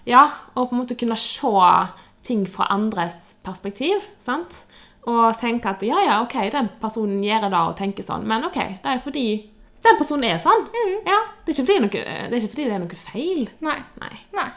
Ja, 0.07 0.25
å 0.55 0.69
på 0.69 0.75
en 0.75 0.81
måte 0.85 0.95
kunne 0.99 1.19
se 1.19 1.51
ting 2.27 2.47
fra 2.47 2.69
andres 2.71 3.35
perspektiv. 3.45 4.03
sant? 4.23 4.65
Og 5.07 5.35
tenke 5.39 5.71
at 5.71 5.83
ja, 5.87 5.99
ja, 6.03 6.23
OK, 6.23 6.35
den 6.51 6.71
personen 6.81 7.23
gjør 7.23 7.51
det 7.51 7.61
og 7.61 7.77
tenker 7.79 8.03
sånn, 8.07 8.25
men 8.27 8.45
OK, 8.47 8.57
det 8.83 8.91
er 8.91 9.03
fordi 9.03 9.27
den 9.87 9.99
personen 10.01 10.29
er 10.29 10.39
sånn. 10.43 10.67
Ja, 11.07 11.23
det 11.47 11.57
er, 11.57 11.83
noe, 11.83 11.91
det 11.91 12.05
er 12.05 12.39
ikke 12.41 12.53
fordi 12.55 12.69
det 12.69 12.77
er 12.77 12.83
noe 12.83 13.01
feil. 13.01 13.43
Nei. 13.65 13.77
Nei. 14.03 14.15
Nei. 14.37 14.49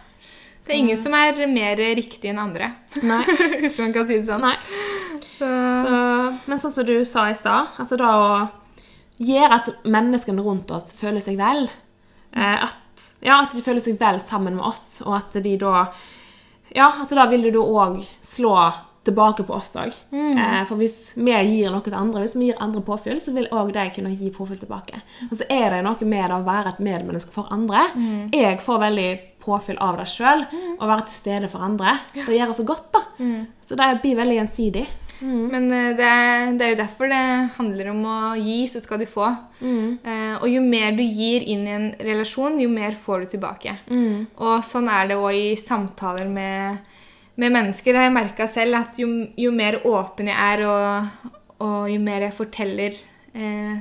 Det 0.70 0.76
er 0.76 0.82
ingen 0.84 1.00
som 1.02 1.16
er 1.18 1.40
mer 1.50 1.80
riktig 1.98 2.30
enn 2.30 2.38
andre, 2.38 2.68
Nei. 3.02 3.24
hvis 3.64 3.80
man 3.82 3.94
kan 3.96 4.06
si 4.06 4.20
det 4.20 4.28
sånn. 4.28 4.44
Nei. 4.44 4.54
Så, 5.40 5.48
Så, 5.48 6.02
men 6.46 6.62
sånn 6.62 6.74
som 6.76 6.86
du 6.86 6.94
sa 7.10 7.24
i 7.32 7.38
stad, 7.38 7.72
altså 7.82 7.98
da 7.98 8.10
å 8.14 8.28
gjøre 9.20 9.58
at 9.58 9.72
menneskene 9.90 10.44
rundt 10.46 10.70
oss 10.76 10.94
føler 10.94 11.24
seg 11.26 11.40
vel. 11.40 11.66
mm. 12.38 12.68
at, 12.68 13.08
ja, 13.26 13.40
at 13.42 13.56
de 13.58 13.64
føler 13.66 13.82
seg 13.82 13.98
vel 14.00 14.22
sammen 14.22 14.60
med 14.60 14.68
oss, 14.70 15.02
og 15.06 15.18
at 15.18 15.40
de 15.44 15.58
da 15.60 15.88
Ja, 16.70 16.92
altså 17.02 17.18
da 17.18 17.26
vil 17.32 17.48
du 17.48 17.52
da 17.56 17.66
òg 17.66 18.04
slå 18.22 18.54
tilbake 19.10 19.44
på 19.48 19.56
oss 19.58 19.74
òg. 19.82 19.92
Eh, 20.14 20.62
for 20.70 20.80
hvis 20.80 21.14
vi 21.18 21.34
gir 21.34 21.74
noe 21.74 21.82
til 21.86 21.98
andre, 21.98 22.22
hvis 22.24 22.38
vi 22.38 22.52
gir 22.52 22.62
andre 22.64 22.82
påfyll, 22.86 23.20
så 23.22 23.34
vil 23.36 23.50
òg 23.52 23.74
de 23.76 23.88
kunne 23.96 24.14
gi 24.16 24.30
påfyll 24.36 24.62
tilbake. 24.62 25.02
Og 25.32 25.36
så 25.42 25.50
er 25.50 25.74
det 25.76 25.84
noe 25.84 26.06
med 26.06 26.30
det 26.30 26.38
å 26.38 26.46
være 26.48 26.76
et 26.76 26.80
medmenneske 26.86 27.34
for 27.36 27.50
andre. 27.52 27.90
Jeg 28.36 28.62
får 28.64 28.80
veldig 28.86 29.10
påfyll 29.44 29.78
av 29.82 29.98
det 29.98 30.08
sjøl, 30.12 30.46
å 30.80 30.88
være 30.88 31.06
til 31.10 31.16
stede 31.16 31.50
for 31.50 31.64
andre. 31.64 31.98
Det 32.14 32.36
gjør 32.38 32.54
så 32.58 32.66
godt, 32.68 32.90
da. 32.94 33.02
Så 33.68 33.76
det 33.80 33.92
blir 34.02 34.18
veldig 34.20 34.36
gjensidig. 34.40 34.88
Men 35.52 35.66
eh, 35.76 35.90
det 36.00 36.06
er, 36.08 36.52
det 36.56 36.64
er 36.66 36.70
jo 36.72 36.78
derfor 36.80 37.10
det 37.12 37.24
handler 37.58 37.90
om 37.92 38.06
å 38.08 38.18
gi, 38.40 38.62
så 38.72 38.80
skal 38.80 39.00
du 39.02 39.06
få. 39.06 39.26
Eh, 40.04 40.36
og 40.40 40.46
jo 40.48 40.62
mer 40.64 40.94
du 40.96 41.02
gir 41.04 41.44
inn 41.44 41.66
i 41.68 41.74
en 41.76 41.90
relasjon, 42.00 42.56
jo 42.62 42.70
mer 42.72 42.96
får 42.96 43.26
du 43.26 43.34
tilbake. 43.36 43.74
Og 44.40 44.64
sånn 44.64 44.88
er 44.88 45.10
det 45.12 45.18
òg 45.20 45.34
i 45.36 45.56
samtaler 45.60 46.30
med, 46.32 46.80
med 47.40 47.54
mennesker. 47.56 47.94
Jeg 47.94 48.02
har 48.02 48.10
jeg 48.10 48.18
merka 48.18 48.48
selv, 48.52 48.80
at 48.82 49.00
jo, 49.00 49.08
jo 49.40 49.54
mer 49.56 49.80
åpen 49.88 50.32
jeg 50.32 50.58
er, 50.58 50.66
og, 50.68 51.32
og 51.64 51.88
jo 51.92 52.02
mer 52.04 52.28
jeg 52.28 52.36
forteller 52.36 53.00
eh, 53.34 53.80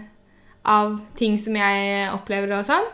av 0.69 0.99
ting 1.17 1.39
som 1.41 1.57
jeg 1.57 2.09
opplever 2.13 2.53
og 2.59 2.67
sånn, 2.67 2.89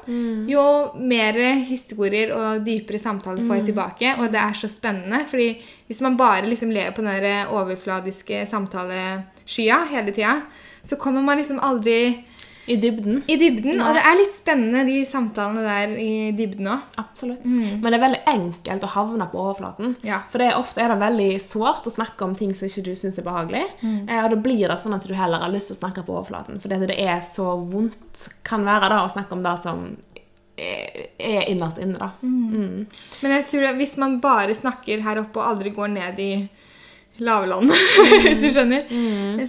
jo 0.47 0.65
mer 1.01 1.39
historier 1.67 2.31
og 2.37 2.63
dypere 2.67 3.01
samtaler 3.03 3.43
får 3.49 3.59
jeg 3.59 3.67
tilbake. 3.73 4.13
Og 4.21 4.31
det 4.31 4.41
er 4.41 4.59
så 4.59 4.71
spennende, 4.71 5.25
fordi 5.31 5.49
hvis 5.89 6.03
man 6.05 6.19
bare 6.21 6.47
liksom 6.47 6.71
lever 6.75 6.95
på 6.95 7.03
den 7.03 7.51
overfladiske 7.51 8.45
samtaleskya 8.51 9.81
hele 9.91 10.15
tida, 10.15 10.37
så 10.85 11.01
kommer 11.01 11.25
man 11.25 11.41
liksom 11.41 11.59
aldri 11.65 11.99
I 12.67 12.77
dybden. 12.81 13.23
i 13.29 13.37
dybden. 13.37 13.81
Og 13.85 13.97
det 13.97 14.03
er 14.09 14.19
litt 14.19 14.37
spennende, 14.37 14.85
de 14.89 15.03
samtalene 15.09 15.65
der 15.67 15.97
i 16.01 16.15
dybden 16.37 16.71
òg. 16.73 16.87
Absolutt. 17.03 17.45
Men 17.45 17.85
det 17.91 17.99
er 17.99 18.05
veldig 18.07 18.23
enkelt 18.35 18.87
å 18.87 18.93
havne 18.95 19.29
på 19.33 19.43
overflaten. 19.43 19.97
Ja. 20.07 20.23
For 20.33 20.41
det 20.41 20.49
er 20.51 20.61
ofte 20.61 20.85
er 20.85 20.95
det 20.95 21.01
veldig 21.03 21.29
sårt 21.45 21.91
å 21.91 21.95
snakke 21.95 22.25
om 22.25 22.35
ting 22.39 22.55
som 22.57 22.71
ikke 22.71 22.87
du 22.89 22.95
syns 22.99 23.21
er 23.21 23.29
behagelig. 23.29 23.67
Eh, 23.85 24.21
og 24.23 24.33
da 24.33 24.41
blir 24.41 24.65
det 24.65 24.81
sånn 24.81 24.97
at 24.97 25.05
du 25.05 25.15
heller 25.19 25.45
har 25.45 25.53
lyst 25.53 25.73
til 25.73 25.79
å 25.79 25.83
snakke 25.83 26.07
på 26.07 26.17
overflaten. 26.17 26.63
For 26.63 26.73
det 26.73 26.97
er 26.97 27.23
så 27.29 27.53
vondt 27.61 28.29
kan 28.47 28.65
være 28.67 28.93
da 28.93 29.05
å 29.05 29.13
snakke 29.13 29.37
om 29.37 29.45
det 29.45 29.57
som 29.65 29.87
er 30.57 31.09
er 31.19 31.49
innerst 31.51 31.81
inne, 31.83 31.99
da. 31.99 32.13
Mm. 32.23 32.87
Men 33.23 33.37
jeg 33.39 33.47
tror 33.51 33.69
at 33.71 33.79
hvis 33.79 33.97
man 34.01 34.21
bare 34.23 34.55
snakker 34.55 35.03
her 35.03 35.23
oppe 35.25 35.41
og 35.41 35.49
aldri 35.49 35.73
går 35.75 35.91
ned 35.95 36.21
i 36.23 36.33
lavlandet, 37.25 37.79
hvis 38.25 38.43
du 38.43 38.51
skjønner, 38.55 38.87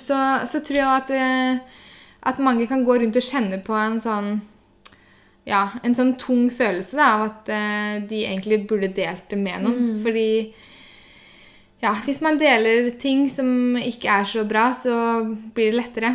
så, 0.02 0.22
så 0.50 0.62
tror 0.66 0.80
jeg 0.80 0.90
at, 0.90 1.14
eh, 1.14 1.84
at 2.25 2.41
mange 2.44 2.67
kan 2.70 2.84
gå 2.86 3.00
rundt 3.01 3.17
og 3.20 3.25
kjenne 3.25 3.62
på 3.63 3.75
en 3.77 4.00
sånn 4.03 4.36
ja, 5.46 5.67
en 5.86 5.94
sånn 5.94 6.15
tung 6.17 6.48
følelse 6.50 6.98
da, 6.98 7.10
av 7.15 7.27
at 7.27 7.51
uh, 7.53 8.05
de 8.10 8.24
egentlig 8.25 8.63
burde 8.70 8.89
delt 8.96 9.27
det 9.29 9.38
med 9.38 9.62
noen. 9.62 9.91
Fordi 10.01 10.29
ja, 11.84 11.91
hvis 12.01 12.22
man 12.25 12.39
deler 12.41 12.88
ting 12.98 13.27
som 13.29 13.75
ikke 13.77 14.10
er 14.10 14.25
så 14.25 14.46
bra, 14.48 14.70
så 14.74 14.96
blir 15.53 15.70
det 15.70 15.77
lettere. 15.77 16.12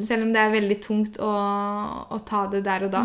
Selv 0.00 0.24
om 0.24 0.30
det 0.32 0.40
er 0.40 0.54
veldig 0.54 0.78
tungt 0.80 1.18
å, 1.20 1.32
å 2.08 2.20
ta 2.24 2.46
det 2.52 2.62
der 2.64 2.86
og 2.86 2.94
da. 2.94 3.02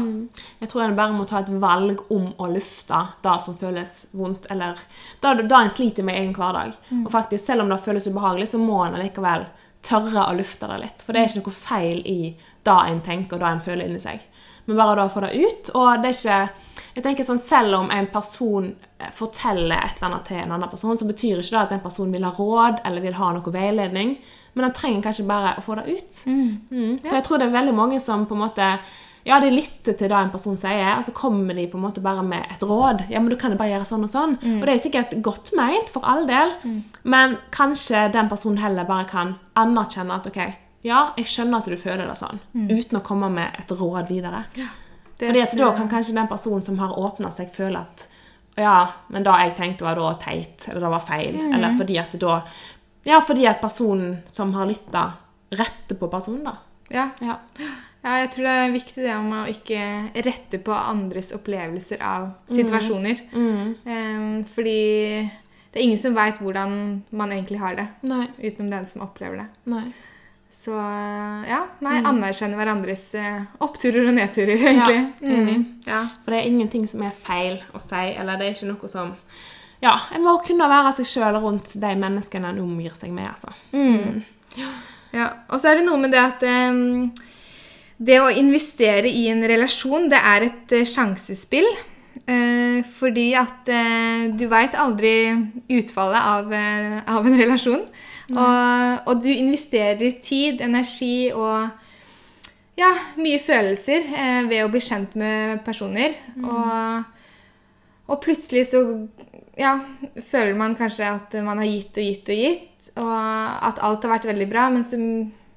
Jeg 0.62 0.72
tror 0.72 0.86
en 0.86 0.96
bare 0.96 1.18
må 1.18 1.26
ta 1.28 1.42
et 1.42 1.52
valg 1.60 2.06
om 2.14 2.30
å 2.40 2.48
lufte 2.54 3.02
det 3.26 3.36
som 3.44 3.58
føles 3.60 4.06
vondt, 4.16 4.48
eller 4.54 4.80
da 5.20 5.60
en 5.60 5.74
sliter 5.74 6.08
med 6.08 6.16
i 6.16 6.24
egen 6.24 6.38
hverdag. 6.38 6.78
Og 7.04 7.12
faktisk, 7.12 7.50
selv 7.50 7.66
om 7.66 7.74
det 7.74 7.82
føles 7.84 8.08
ubehagelig, 8.08 8.54
så 8.54 8.64
må 8.64 8.86
en 8.86 8.96
allikevel 8.96 9.50
tørre 9.86 10.28
å 10.28 10.36
lufte 10.38 10.70
det 10.72 10.82
litt. 10.82 11.06
For 11.06 11.14
det 11.14 11.22
er 11.22 11.32
ikke 11.32 11.44
noe 11.44 11.58
feil 11.58 12.02
i 12.10 12.20
det 12.66 12.80
en 12.90 13.04
tenker 13.06 13.38
og 13.38 13.44
det 13.44 13.52
en 13.52 13.66
føler 13.66 13.90
inni 13.90 14.02
seg. 14.02 14.24
Men 14.66 14.80
bare 14.80 14.98
da 14.98 15.06
å 15.06 15.14
få 15.14 15.22
det 15.26 15.36
ut. 15.38 15.70
Og 15.78 16.02
det 16.02 16.12
er 16.12 16.18
ikke 16.18 16.40
jeg 16.96 17.04
tenker 17.04 17.28
sånn, 17.28 17.42
Selv 17.44 17.76
om 17.82 17.90
en 17.92 18.08
person 18.08 18.70
forteller 19.14 19.76
et 19.76 19.98
eller 19.98 20.08
annet 20.08 20.30
til 20.30 20.40
en 20.40 20.54
annen 20.56 20.72
person, 20.72 20.98
så 20.98 21.08
betyr 21.08 21.42
ikke 21.42 21.52
det 21.52 21.64
at 21.66 21.74
den 21.76 21.84
personen 21.84 22.16
vil 22.16 22.24
ha 22.24 22.32
råd 22.32 22.80
eller 22.88 23.04
vil 23.04 23.18
ha 23.20 23.32
noe 23.36 23.52
veiledning. 23.54 24.16
Men 24.56 24.68
den 24.70 24.76
trenger 24.78 25.04
kanskje 25.04 25.28
bare 25.28 25.58
å 25.60 25.64
få 25.66 25.76
det 25.76 25.98
ut. 25.98 26.22
Mm. 26.26 27.02
For 27.04 27.18
jeg 27.18 27.26
tror 27.28 27.42
det 27.42 27.50
er 27.50 27.58
veldig 27.58 27.76
mange 27.76 28.00
som 28.00 28.24
på 28.30 28.38
en 28.38 28.46
måte 28.46 28.70
ja, 29.26 29.40
de 29.40 29.50
lytter 29.50 29.94
til 29.98 30.08
det 30.10 30.12
en 30.18 30.30
person 30.30 30.56
sier, 30.58 30.98
og 30.98 31.04
så 31.06 31.12
kommer 31.14 31.56
de 31.58 31.68
på 31.68 31.78
en 31.80 31.84
måte 31.84 32.02
bare 32.02 32.24
med 32.24 32.46
et 32.52 32.60
råd. 32.62 33.08
Ja, 33.10 33.20
men 33.20 33.30
du 33.30 33.36
kan 33.42 33.52
jo 33.52 33.58
bare 33.58 33.70
gjøre 33.74 33.86
sånn 33.90 34.04
og 34.06 34.12
sånn. 34.14 34.38
Og 34.62 34.66
det 34.68 34.76
er 34.76 34.84
sikkert 34.84 35.16
godt 35.26 35.52
meint, 35.58 35.90
for 35.90 36.06
all 36.06 36.28
del, 36.28 36.52
men 37.04 37.38
kanskje 37.52 38.12
den 38.14 38.30
personen 38.30 38.58
heller 38.62 38.86
bare 38.86 39.06
kan 39.10 39.36
anerkjenne 39.56 40.14
at 40.20 40.28
OK, 40.28 40.38
ja, 40.84 41.14
jeg 41.18 41.26
skjønner 41.26 41.58
at 41.58 41.66
du 41.66 41.76
føler 41.78 42.06
det 42.08 42.18
sånn, 42.18 42.40
uten 42.70 43.00
å 43.00 43.04
komme 43.04 43.30
med 43.32 43.50
et 43.58 43.68
råd 43.72 44.08
videre. 44.10 44.44
Det- 45.18 45.28
Fordi 45.30 45.42
at 45.42 45.52
da 45.58 45.72
kan 45.78 45.90
kanskje 45.90 46.14
den 46.14 46.28
personen 46.28 46.62
som 46.64 46.78
har 46.78 46.90
åpna 46.94 47.32
seg, 47.32 47.50
føle 47.50 47.78
at 47.80 48.08
ja, 48.58 48.88
men 49.10 49.24
det 49.24 49.32
jeg 49.34 49.56
tenkte 49.56 49.82
var 49.84 49.96
da 49.96 50.14
teit, 50.16 50.68
eller 50.70 50.82
det 50.82 50.90
var 50.90 51.00
feil. 51.00 51.36
Eller 51.56 51.70
fordi 51.78 51.98
at 52.00 52.12
da 52.20 52.44
Ja, 53.06 53.20
fordi 53.22 53.46
at 53.48 53.62
personen 53.62 54.24
som 54.32 54.54
har 54.54 54.66
lytta, 54.66 55.12
retter 55.52 55.96
på 55.96 56.08
personen, 56.10 56.44
da. 56.44 56.54
Ja. 56.90 57.10
Ja. 57.22 57.36
Ja, 58.06 58.20
jeg 58.22 58.30
tror 58.36 58.46
det 58.46 58.56
er 58.62 58.74
viktig 58.76 59.02
det 59.02 59.14
om 59.18 59.32
å 59.34 59.44
ikke 59.50 59.82
rette 60.28 60.60
på 60.62 60.74
andres 60.78 61.32
opplevelser 61.34 62.04
av 62.06 62.28
situasjoner. 62.54 63.24
Em, 63.90 64.44
fordi 64.46 64.76
det 65.74 65.80
er 65.82 65.86
ingen 65.88 65.98
som 66.00 66.14
veit 66.16 66.38
hvordan 66.40 66.76
man 67.18 67.34
egentlig 67.34 67.58
har 67.64 67.76
det, 67.80 67.88
Nei. 68.06 68.28
utenom 68.38 68.70
den 68.76 68.86
som 68.86 69.02
opplever 69.08 69.42
det. 69.42 69.48
Nei. 69.74 69.88
Så 70.56 70.72
ja, 71.50 71.60
nei, 71.86 71.98
anerkjenne 72.10 72.58
hverandres 72.58 73.10
uh, 73.20 73.42
oppturer 73.62 74.08
og 74.08 74.16
nedturer, 74.18 74.56
egentlig. 74.70 75.02
Ja, 75.02 75.12
Mm, 75.26 75.66
ja. 75.86 76.00
For 76.24 76.32
det 76.34 76.40
er 76.44 76.48
ingenting 76.54 76.88
som 76.90 77.04
er 77.06 77.12
feil 77.14 77.60
å 77.76 77.82
si, 77.84 78.06
eller 78.16 78.38
det 78.40 78.48
er 78.48 78.56
ikke 78.56 78.70
noe 78.72 78.90
som 78.90 79.12
Ja, 79.84 79.98
en 80.16 80.24
må 80.26 80.38
kunne 80.46 80.70
være 80.72 80.94
seg 80.98 81.10
sjøl 81.10 81.38
rundt 81.44 81.74
de 81.82 81.92
menneskene 82.00 82.50
en 82.54 82.62
omgir 82.64 82.94
seg 82.98 83.12
med, 83.14 83.28
altså. 83.34 83.52
Ja, 85.14 85.28
og 85.50 85.60
så 85.62 85.70
er 85.74 85.80
det 85.82 85.86
noe 85.90 86.00
med 86.02 86.12
det 86.16 86.22
at 86.24 86.42
em, 86.48 87.12
det 87.98 88.20
å 88.22 88.32
investere 88.32 89.10
i 89.10 89.28
en 89.32 89.44
relasjon, 89.48 90.10
det 90.12 90.20
er 90.20 90.50
et 90.50 90.76
eh, 90.76 90.88
sjansespill. 90.90 91.68
Eh, 92.26 92.80
fordi 92.98 93.30
at 93.38 93.70
eh, 93.70 94.28
du 94.34 94.46
veit 94.52 94.76
aldri 94.80 95.14
utfallet 95.76 96.30
av, 96.36 96.54
av 97.16 97.28
en 97.28 97.40
relasjon. 97.40 97.88
Og, 98.34 99.10
og 99.12 99.22
du 99.22 99.30
investerer 99.30 100.16
tid, 100.24 100.64
energi 100.66 101.30
og 101.36 101.70
ja, 102.76 102.92
mye 103.22 103.40
følelser 103.40 104.08
eh, 104.12 104.42
ved 104.50 104.66
å 104.66 104.72
bli 104.72 104.82
kjent 104.84 105.16
med 105.20 105.62
personer. 105.66 106.16
Og, 106.44 107.04
og 108.12 108.22
plutselig 108.24 108.68
så 108.74 108.84
ja, 109.60 109.78
føler 110.28 110.56
man 110.60 110.76
kanskje 110.78 111.08
at 111.08 111.38
man 111.46 111.62
har 111.64 111.70
gitt 111.70 112.00
og 112.00 112.10
gitt 112.10 112.32
og 112.32 112.42
gitt, 112.42 112.90
og 113.00 113.14
at 113.70 113.80
alt 113.84 114.04
har 114.04 114.18
vært 114.18 114.28
veldig 114.32 114.48
bra, 114.52 114.68
men 114.74 114.84
så, 114.88 115.00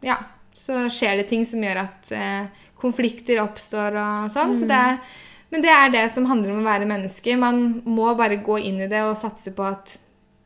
ja, 0.07 0.21
så 0.59 0.89
skjer 0.93 1.21
det 1.21 1.29
ting 1.31 1.47
som 1.47 1.63
gjør 1.63 1.85
at 1.85 2.11
eh, 2.15 2.67
konflikter 2.79 3.43
oppstår 3.43 3.97
og 3.99 4.33
sånn. 4.35 4.57
Så 4.59 4.69
det 4.69 4.81
er, 4.91 4.99
men 5.55 5.65
det 5.65 5.73
er 5.73 5.95
det 5.95 6.05
som 6.15 6.27
handler 6.29 6.53
om 6.55 6.61
å 6.63 6.69
være 6.69 6.89
menneske. 6.89 7.39
Man 7.41 7.81
må 7.87 8.11
bare 8.19 8.41
gå 8.45 8.59
inn 8.69 8.83
i 8.85 8.91
det 8.91 9.05
og 9.07 9.17
satse 9.21 9.55
på 9.57 9.67
at 9.69 9.95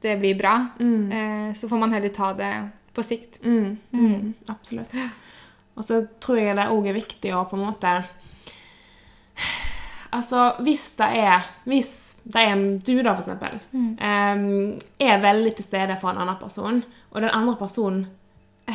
det 0.02 0.18
blir 0.20 0.38
bra. 0.38 0.54
Eh, 0.78 1.50
så 1.58 1.70
får 1.70 1.80
man 1.80 1.94
heller 1.94 2.14
ta 2.14 2.32
det 2.38 2.52
på 2.92 3.04
sikt. 3.06 3.40
Mm. 3.44 3.76
Mm. 3.92 4.32
Absolutt. 4.52 4.94
Og 5.74 5.84
så 5.86 6.02
tror 6.20 6.42
jeg 6.42 6.56
det 6.58 6.68
òg 6.68 6.88
er 6.90 6.98
viktig 6.98 7.32
å 7.32 7.46
på 7.48 7.56
en 7.56 7.68
måte 7.70 7.92
Altså, 10.12 10.50
hvis 10.60 10.90
det 10.98 11.06
er 11.22 11.46
Hvis 11.64 11.92
det 12.28 12.42
er 12.42 12.50
en 12.52 12.66
du, 12.78 12.92
da, 13.02 13.14
for 13.16 13.24
eksempel, 13.24 13.56
Um, 13.72 14.78
er 15.00 15.22
veldig 15.22 15.54
til 15.56 15.64
stede 15.64 15.96
for 15.98 16.12
en 16.12 16.20
annen 16.22 16.36
person, 16.38 16.82
og 17.10 17.22
den 17.24 17.32
andre 17.32 17.56
personen 17.58 18.04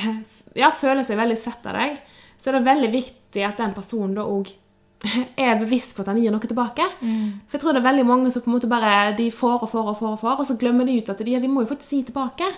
ja, 0.62 0.72
føler 0.72 1.04
seg 1.08 1.20
veldig 1.20 1.38
sett 1.40 1.68
av 1.68 1.78
deg, 1.78 2.00
så 2.38 2.52
er 2.52 2.60
det 2.60 2.68
veldig 2.70 2.94
viktig 2.94 3.44
at 3.46 3.60
den 3.62 3.76
personen 3.76 4.16
da 4.18 4.26
òg 4.28 4.54
er 5.48 5.60
bevisst 5.60 5.94
på 5.96 6.02
at 6.02 6.12
han 6.12 6.20
gir 6.22 6.34
noe 6.34 6.42
tilbake. 6.50 6.86
For 7.00 7.58
jeg 7.58 7.64
tror 7.64 7.76
det 7.76 7.84
er 7.84 7.90
veldig 7.90 8.06
mange 8.08 8.32
som 8.34 8.44
på 8.44 8.50
en 8.50 8.56
måte 8.58 8.70
bare 8.72 9.12
de 9.18 9.28
får 9.34 9.66
og 9.66 9.70
får 9.70 9.92
og 9.92 10.00
får, 10.00 10.16
og 10.16 10.22
får, 10.24 10.40
og 10.42 10.48
så 10.50 10.58
glemmer 10.60 10.88
de 10.90 10.98
ut 11.02 11.12
at 11.14 11.22
de, 11.26 11.36
de 11.44 11.52
må 11.52 11.66
jo 11.66 11.72
faktisk 11.74 12.00
gi 12.00 12.08
tilbake. 12.10 12.50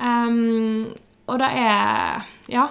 Ehm, 0.00 0.94
og 1.28 1.38
det 1.42 1.52
er 1.60 2.24
Ja. 2.52 2.70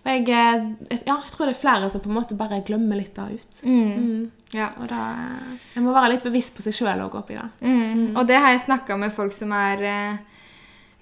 Jeg, 0.00 0.22
eh, 0.32 0.96
ja, 1.04 1.16
jeg 1.20 1.30
tror 1.30 1.46
det 1.46 1.56
er 1.56 1.60
flere 1.60 1.90
som 1.90 2.00
på 2.00 2.08
en 2.08 2.16
måte 2.16 2.36
bare 2.36 2.62
glemmer 2.64 2.96
litt 2.96 3.14
det 3.14 3.36
ut. 3.36 3.58
Mm. 3.64 4.30
Ja. 4.56 4.70
Og 4.80 4.88
da, 4.88 5.26
jeg 5.74 5.82
må 5.84 5.92
være 5.92 6.14
litt 6.14 6.24
bevisst 6.24 6.54
på 6.56 6.64
seg 6.64 6.72
sjøl 6.72 7.02
òg 7.04 7.18
oppi 7.20 7.36
det. 7.36 7.48
Mm. 7.60 8.16
Og 8.16 8.24
det 8.26 8.38
har 8.40 8.54
jeg 8.54 8.64
snakka 8.64 8.96
med 8.96 9.12
folk 9.12 9.36
som 9.36 9.52
er 9.52 9.84
eh, 9.84 10.16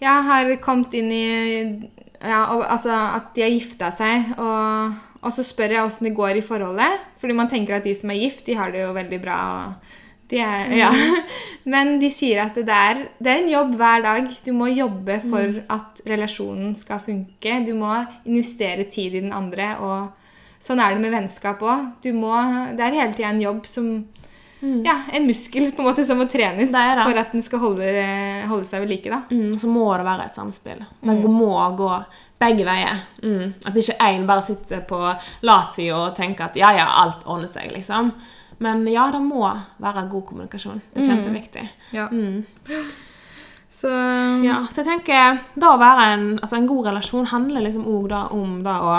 Ja, 0.02 0.20
har 0.22 0.50
kommet 0.62 0.94
inn 0.94 1.10
i 1.10 1.90
ja, 2.22 2.40
og, 2.54 2.64
Altså 2.66 2.94
at 2.94 3.30
de 3.36 3.44
har 3.44 3.54
gifta 3.54 3.92
seg, 3.94 4.32
og, 4.40 4.98
og 5.22 5.34
så 5.34 5.44
spør 5.46 5.76
jeg 5.76 5.86
åssen 5.86 6.08
det 6.08 6.16
går 6.16 6.40
i 6.40 6.44
forholdet. 6.44 7.06
Fordi 7.22 7.36
man 7.36 7.50
tenker 7.50 7.78
at 7.78 7.86
de 7.86 7.94
som 7.98 8.12
er 8.14 8.20
gift, 8.22 8.44
de 8.46 8.58
har 8.58 8.74
det 8.74 8.84
jo 8.84 8.92
veldig 8.96 9.20
bra. 9.22 9.38
de 10.30 10.42
er, 10.44 10.74
ja. 10.76 10.90
Men 11.72 11.98
de 12.02 12.10
sier 12.12 12.42
at 12.44 12.54
det 12.58 12.74
er, 12.74 13.06
det 13.18 13.32
er 13.32 13.42
en 13.42 13.50
jobb 13.52 13.74
hver 13.80 14.04
dag. 14.04 14.30
Du 14.44 14.52
må 14.56 14.70
jobbe 14.70 15.20
for 15.24 15.62
at 15.78 16.02
relasjonen 16.06 16.76
skal 16.78 17.02
funke. 17.04 17.58
Du 17.66 17.74
må 17.78 17.92
investere 18.24 18.88
tid 18.90 19.14
i 19.14 19.24
den 19.24 19.34
andre. 19.34 19.74
og 19.78 20.62
Sånn 20.62 20.80
er 20.82 20.94
det 20.94 21.02
med 21.04 21.14
vennskap 21.14 21.62
òg. 21.62 21.90
Det 22.02 22.12
er 22.12 22.96
hele 22.98 23.14
tida 23.14 23.30
en 23.30 23.44
jobb 23.44 23.66
som 23.70 23.90
Ja, 24.60 24.94
en 25.14 25.26
muskel 25.28 25.68
på 25.72 25.82
en 25.84 25.86
måte 25.88 26.04
som 26.04 26.18
må 26.18 26.26
trenes 26.30 26.72
Det 26.72 26.84
det. 26.98 27.04
for 27.04 27.18
at 27.20 27.32
den 27.32 27.42
skal 27.42 27.60
holde, 27.62 27.90
holde 28.50 28.66
seg 28.66 28.82
ved 28.82 28.88
like. 28.90 29.10
da. 29.10 29.20
Mm, 29.30 29.52
så 29.60 29.70
må 29.70 29.84
det 29.96 30.06
være 30.08 30.26
et 30.26 30.34
samspill. 30.38 30.80
Det 31.00 31.18
må 31.30 31.52
gå 31.78 31.90
begge 32.40 32.66
veier. 32.66 33.04
Mm. 33.22 33.54
At 33.66 33.76
ikke 33.78 33.98
én 34.08 34.26
bare 34.26 34.42
sitter 34.42 34.80
på 34.86 34.98
latsida 35.46 35.96
og 35.96 36.16
tenker 36.16 36.48
at 36.48 36.56
ja, 36.58 36.72
ja, 36.74 36.88
alt 37.04 37.26
ordner 37.26 37.50
seg, 37.50 37.70
liksom. 37.74 38.12
Men 38.58 38.82
ja, 38.90 39.06
det 39.14 39.20
må 39.22 39.44
være 39.78 40.08
god 40.10 40.24
kommunikasjon. 40.26 40.80
Det 40.94 41.04
er 41.04 41.12
kjempeviktig. 41.12 41.68
Ja. 41.94 42.08
Mm. 42.10 42.44
Så 43.70 43.88
Ja, 44.42 44.64
så 44.66 44.82
jeg 44.82 44.88
tenker 44.88 45.38
da 45.54 45.74
å 45.74 45.78
være 45.78 46.06
en, 46.16 46.26
altså 46.42 46.56
en 46.58 46.66
god 46.66 46.88
relasjon 46.90 47.28
handler 47.30 47.62
liksom 47.62 47.86
òg 47.86 48.10
om 48.34 48.58
det 48.64 48.74
å 48.74 48.96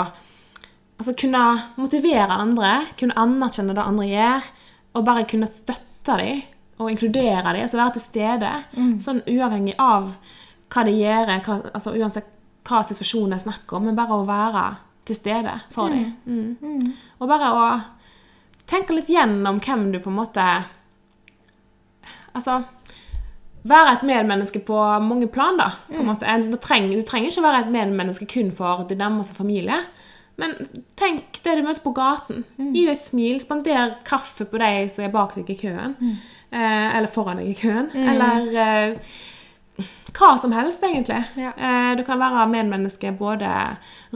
altså 1.00 1.12
kunne 1.16 1.42
motivere 1.80 2.32
andre, 2.32 2.86
kunne 2.96 3.16
anerkjenne 3.16 3.76
det 3.76 3.84
andre 3.84 4.08
gjør, 4.08 4.48
og 4.94 5.06
bare 5.06 5.26
kunne 5.28 5.48
støtte 5.50 6.16
dem 6.18 6.42
og 6.80 6.90
inkludere 6.90 7.52
dem, 7.52 7.62
altså 7.62 7.76
være 7.76 7.96
til 7.98 8.06
stede. 8.06 8.50
Sånn 9.04 9.22
uavhengig 9.28 9.76
av 9.78 10.14
hva 10.70 10.84
de 10.86 10.94
gjør, 10.96 11.32
hva, 11.44 11.56
altså 11.74 11.92
uansett 11.98 12.30
hva 12.68 12.82
situasjonen 12.86 13.36
er 13.36 13.42
snakk 13.42 13.72
om, 13.76 13.88
men 13.88 13.98
bare 13.98 14.16
å 14.16 14.26
være 14.28 14.64
til 15.08 15.18
stede 15.18 15.54
for 15.74 15.92
dem. 15.92 16.12
Mm. 16.24 16.92
Og 17.20 17.30
bare 17.30 17.52
å 17.52 17.64
tenke 18.70 18.94
litt 18.96 19.10
gjennom 19.10 19.60
hvem 19.64 19.88
du 19.92 20.00
på 20.02 20.12
en 20.12 20.20
måte 20.20 20.50
Altså 22.30 22.60
være 23.66 23.96
et 23.96 24.04
medmenneske 24.06 24.60
på 24.62 24.76
mange 25.02 25.26
plan, 25.26 25.56
da. 25.58 25.72
På 25.88 25.98
en 25.98 26.06
måte. 26.06 26.36
Du 26.46 26.54
trenger, 26.62 27.00
du 27.00 27.06
trenger 27.06 27.32
ikke 27.32 27.42
være 27.42 27.64
et 27.64 27.72
medmenneske 27.74 28.28
kun 28.30 28.52
for 28.54 28.84
din 28.88 29.02
nærmeste 29.02 29.34
familie. 29.34 29.80
Men 30.40 30.56
tenk 30.98 31.40
det 31.44 31.56
du 31.58 31.64
møter 31.66 31.82
på 31.84 31.94
gaten. 31.96 32.44
Gi 32.56 32.84
deg 32.86 32.94
et 32.94 33.02
smil. 33.04 33.40
Spander 33.42 33.98
kaffe 34.08 34.46
på 34.48 34.60
de 34.62 34.72
som 34.92 35.04
er 35.04 35.12
bak 35.14 35.36
deg 35.36 35.50
i 35.52 35.58
køen. 35.60 35.96
Eh, 36.50 36.86
eller 36.96 37.10
foran 37.12 37.42
deg 37.42 37.52
i 37.52 37.58
køen. 37.58 37.90
Eller 37.94 38.48
eh, 38.64 39.18
hva 40.16 40.30
som 40.40 40.52
helst, 40.56 40.82
egentlig. 40.86 41.20
Ja. 41.38 41.52
Eh, 41.54 41.92
du 41.98 42.02
kan 42.06 42.20
være 42.20 42.48
medmenneske 42.50 43.12
både 43.18 43.50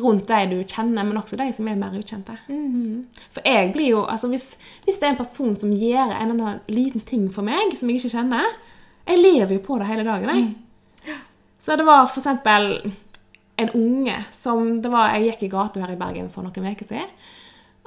rundt 0.00 0.28
de 0.28 0.40
du 0.50 0.56
kjenner, 0.64 1.04
men 1.06 1.20
også 1.20 1.38
de 1.40 1.50
som 1.54 1.68
er 1.68 1.78
mer 1.80 1.94
ukjente. 1.98 2.36
Mm. 2.48 3.06
For 3.34 3.44
jeg 3.46 3.72
blir 3.76 3.92
jo, 3.94 4.02
altså 4.10 4.32
hvis, 4.32 4.54
hvis 4.84 4.98
det 5.00 5.08
er 5.08 5.14
en 5.14 5.22
person 5.22 5.56
som 5.60 5.72
gjør 5.72 6.10
en 6.10 6.34
eller 6.34 6.34
annen 6.34 6.60
liten 6.68 7.04
ting 7.04 7.28
for 7.32 7.46
meg, 7.46 7.76
som 7.78 7.90
jeg 7.90 8.02
ikke 8.02 8.16
kjenner, 8.16 8.52
jeg 9.04 9.20
lever 9.20 9.58
jo 9.58 9.64
på 9.64 9.78
det 9.78 9.88
hele 9.92 10.06
dagen, 10.08 10.34
jeg. 10.34 10.52
Så 11.64 11.76
det 11.80 11.86
var 11.86 12.04
for 12.04 12.20
eksempel 12.20 12.92
en 13.56 13.70
unge 13.78 14.16
som 14.34 14.80
det 14.82 14.90
var, 14.90 15.14
Jeg 15.14 15.30
gikk 15.32 15.46
i 15.46 15.52
gata 15.52 15.80
her 15.80 15.94
i 15.94 16.00
Bergen 16.00 16.30
for 16.30 16.42
noen 16.42 16.72
uker 16.72 16.88
siden. 16.88 17.10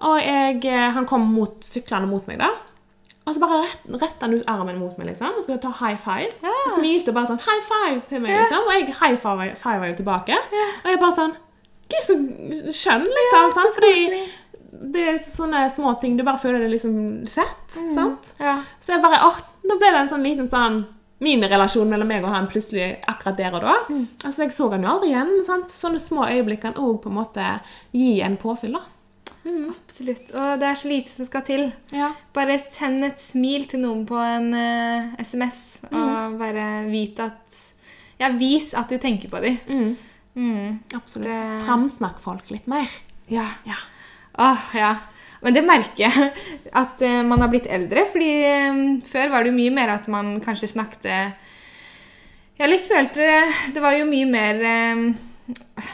Og 0.07 0.19
jeg, 0.21 0.61
eh, 0.65 0.89
han 0.93 1.07
kom 1.09 1.25
mot, 1.33 1.57
syklende 1.65 2.07
mot 2.09 2.27
meg, 2.29 2.39
da. 2.39 2.51
Og 3.27 3.35
så 3.35 3.41
bare 3.43 3.63
rett, 3.65 3.87
retta 3.99 4.27
han 4.27 4.37
ut 4.37 4.47
armen 4.47 4.77
mot 4.79 4.97
meg 4.97 5.09
liksom, 5.09 5.35
og 5.35 5.43
skulle 5.43 5.59
ta 5.59 5.73
high 5.81 5.97
five. 5.99 6.29
Og 6.47 6.71
smilte 6.77 7.11
bare 7.15 7.27
sånn 7.27 7.41
high 7.43 7.63
five 7.67 8.01
til 8.07 8.21
meg, 8.23 8.37
liksom. 8.37 8.63
Og 8.63 8.75
jeg 8.77 8.93
high 9.01 9.17
five, 9.19 9.79
var 9.81 9.89
jo 9.89 9.97
tilbake. 9.99 10.37
Og 10.85 10.91
jeg 10.93 11.01
bare 11.01 11.17
sånn 11.17 11.35
Gud, 11.87 12.03
så 12.03 12.15
skjønn, 12.75 13.05
liksom. 13.17 13.51
sant? 13.55 13.75
Fordi 13.75 14.23
det 14.93 15.03
er 15.07 15.19
sånne 15.23 15.61
små 15.71 15.93
ting. 16.01 16.17
Du 16.19 16.23
bare 16.27 16.39
føler 16.41 16.63
deg 16.65 16.73
liksom 16.75 17.27
sett. 17.31 17.75
sant? 17.95 18.33
ja. 18.43 18.57
Så 18.83 18.95
jeg 18.95 19.03
bare, 19.03 19.21
åh, 19.23 19.37
nå 19.67 19.77
ble 19.79 19.91
det 19.91 20.01
en 20.05 20.11
sånn 20.11 20.25
liten 20.27 20.49
sånn 20.51 20.81
minirelasjon 21.19 21.89
mellom 21.89 22.07
meg 22.07 22.23
og 22.23 22.29
han 22.29 22.47
plutselig 22.47 22.99
akkurat 23.07 23.37
der 23.37 23.53
og 23.57 23.61
da. 23.61 23.73
Altså, 24.23 24.43
Jeg 24.43 24.51
så 24.51 24.69
han 24.71 24.83
jo 24.83 24.89
aldri 24.89 25.09
igjen. 25.09 25.45
sant? 25.45 25.69
Sånne 25.73 25.99
små 25.99 26.27
øyeblikk 26.29 26.61
kan 26.61 26.73
òg 26.73 27.01
på 27.01 27.09
en 27.09 27.15
måte 27.17 27.59
gi 27.93 28.21
en 28.21 28.37
påfyll. 28.37 28.73
da. 28.73 28.81
Absolutt. 29.47 30.31
Og 30.35 30.59
det 30.59 30.67
er 30.67 30.75
så 30.75 30.89
lite 30.91 31.09
som 31.09 31.25
skal 31.25 31.41
til. 31.47 31.71
Ja. 31.95 32.09
Bare 32.35 32.59
send 32.71 33.03
et 33.07 33.19
smil 33.23 33.65
til 33.71 33.79
noen 33.79 34.05
på 34.05 34.17
en 34.19 34.49
uh, 34.53 35.15
SMS, 35.23 35.79
og 35.91 36.37
bare 36.39 36.85
vite 36.91 37.29
at 37.31 37.63
Ja, 38.19 38.29
vis 38.33 38.71
at 38.73 38.89
du 38.89 38.97
tenker 38.97 39.29
på 39.29 39.41
dem. 39.41 39.57
Mm, 39.69 39.97
Mm. 40.37 40.79
absolutt. 40.93 41.27
Det- 41.31 41.65
Framsnakk 41.65 42.19
folk 42.19 42.49
litt 42.51 42.67
mer. 42.67 42.87
Ja. 43.29 43.45
Ja. 43.65 43.75
Åh, 44.37 44.57
ja. 44.75 44.95
Men 45.47 45.55
det 45.55 45.63
merker 45.63 46.03
jeg 46.03 46.31
at 46.83 47.01
eh, 47.07 47.21
man 47.23 47.39
har 47.39 47.51
blitt 47.53 47.69
eldre. 47.71 48.03
fordi 48.11 48.31
eh, 48.43 48.79
før 49.07 49.31
var 49.31 49.45
det 49.45 49.53
jo 49.53 49.59
mye 49.61 49.75
mer 49.79 49.93
at 49.95 50.09
man 50.11 50.35
kanskje 50.43 50.73
snakket 50.75 51.37
eller 52.57 52.73
jeg 52.73 52.87
følte 52.87 53.21
det 53.21 53.73
Det 53.75 53.81
var 53.83 53.93
jo 53.93 54.07
mye 54.09 54.27
mer 54.29 54.61
eh, 54.65 55.87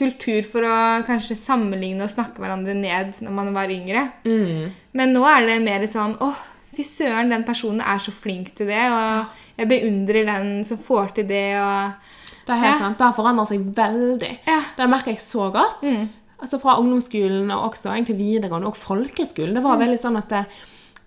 kultur 0.00 0.46
for 0.48 0.64
å 0.66 0.76
kanskje 1.06 1.36
sammenligne 1.38 2.06
og 2.06 2.12
snakke 2.12 2.40
hverandre 2.42 2.74
ned 2.76 3.18
når 3.20 3.34
man 3.36 3.50
var 3.52 3.72
yngre. 3.72 4.06
Mm. 4.24 4.70
Men 4.96 5.12
nå 5.12 5.24
er 5.28 5.44
det 5.48 5.58
mer 5.64 5.84
sånn 5.92 6.14
åh, 6.24 6.38
fy 6.72 6.86
søren, 6.88 7.28
den 7.32 7.44
personen 7.44 7.82
er 7.84 8.00
så 8.00 8.14
flink 8.14 8.54
til 8.56 8.70
det. 8.72 8.80
Og 8.80 9.60
jeg 9.60 9.68
beundrer 9.68 10.30
den 10.30 10.54
som 10.68 10.80
får 10.80 11.12
til 11.18 11.28
det. 11.28 11.44
og... 11.60 12.08
Det 12.46 12.56
er 12.56 12.62
helt 12.62 12.72
Ja. 12.72 12.78
sant. 12.80 12.96
Det 12.98 13.06
har 13.06 13.14
forandret 13.18 13.52
seg 13.52 13.66
veldig. 13.76 14.32
Ja. 14.48 14.60
Det 14.78 14.88
merker 14.90 15.12
jeg 15.12 15.20
så 15.22 15.50
godt. 15.52 15.84
Mm. 15.84 16.08
Altså 16.40 16.58
Fra 16.62 16.78
ungdomsskolen 16.80 17.50
og 17.54 17.70
også 17.72 17.90
egentlig 17.94 18.16
videregående 18.18 18.66
og 18.70 18.76
folkeskolen. 18.80 19.54
Det 19.54 19.62
var 19.64 19.76
Mm. 19.76 19.82
veldig 19.86 20.00
sånn 20.00 20.16
at 20.18 20.46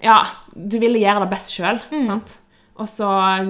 ja, 0.04 0.20
du 0.54 0.78
ville 0.80 1.00
gjøre 1.00 1.22
det 1.26 1.30
best 1.32 1.54
sjøl. 1.56 1.80
Mm. 1.92 2.22
Og 2.78 2.88
så 2.90 3.08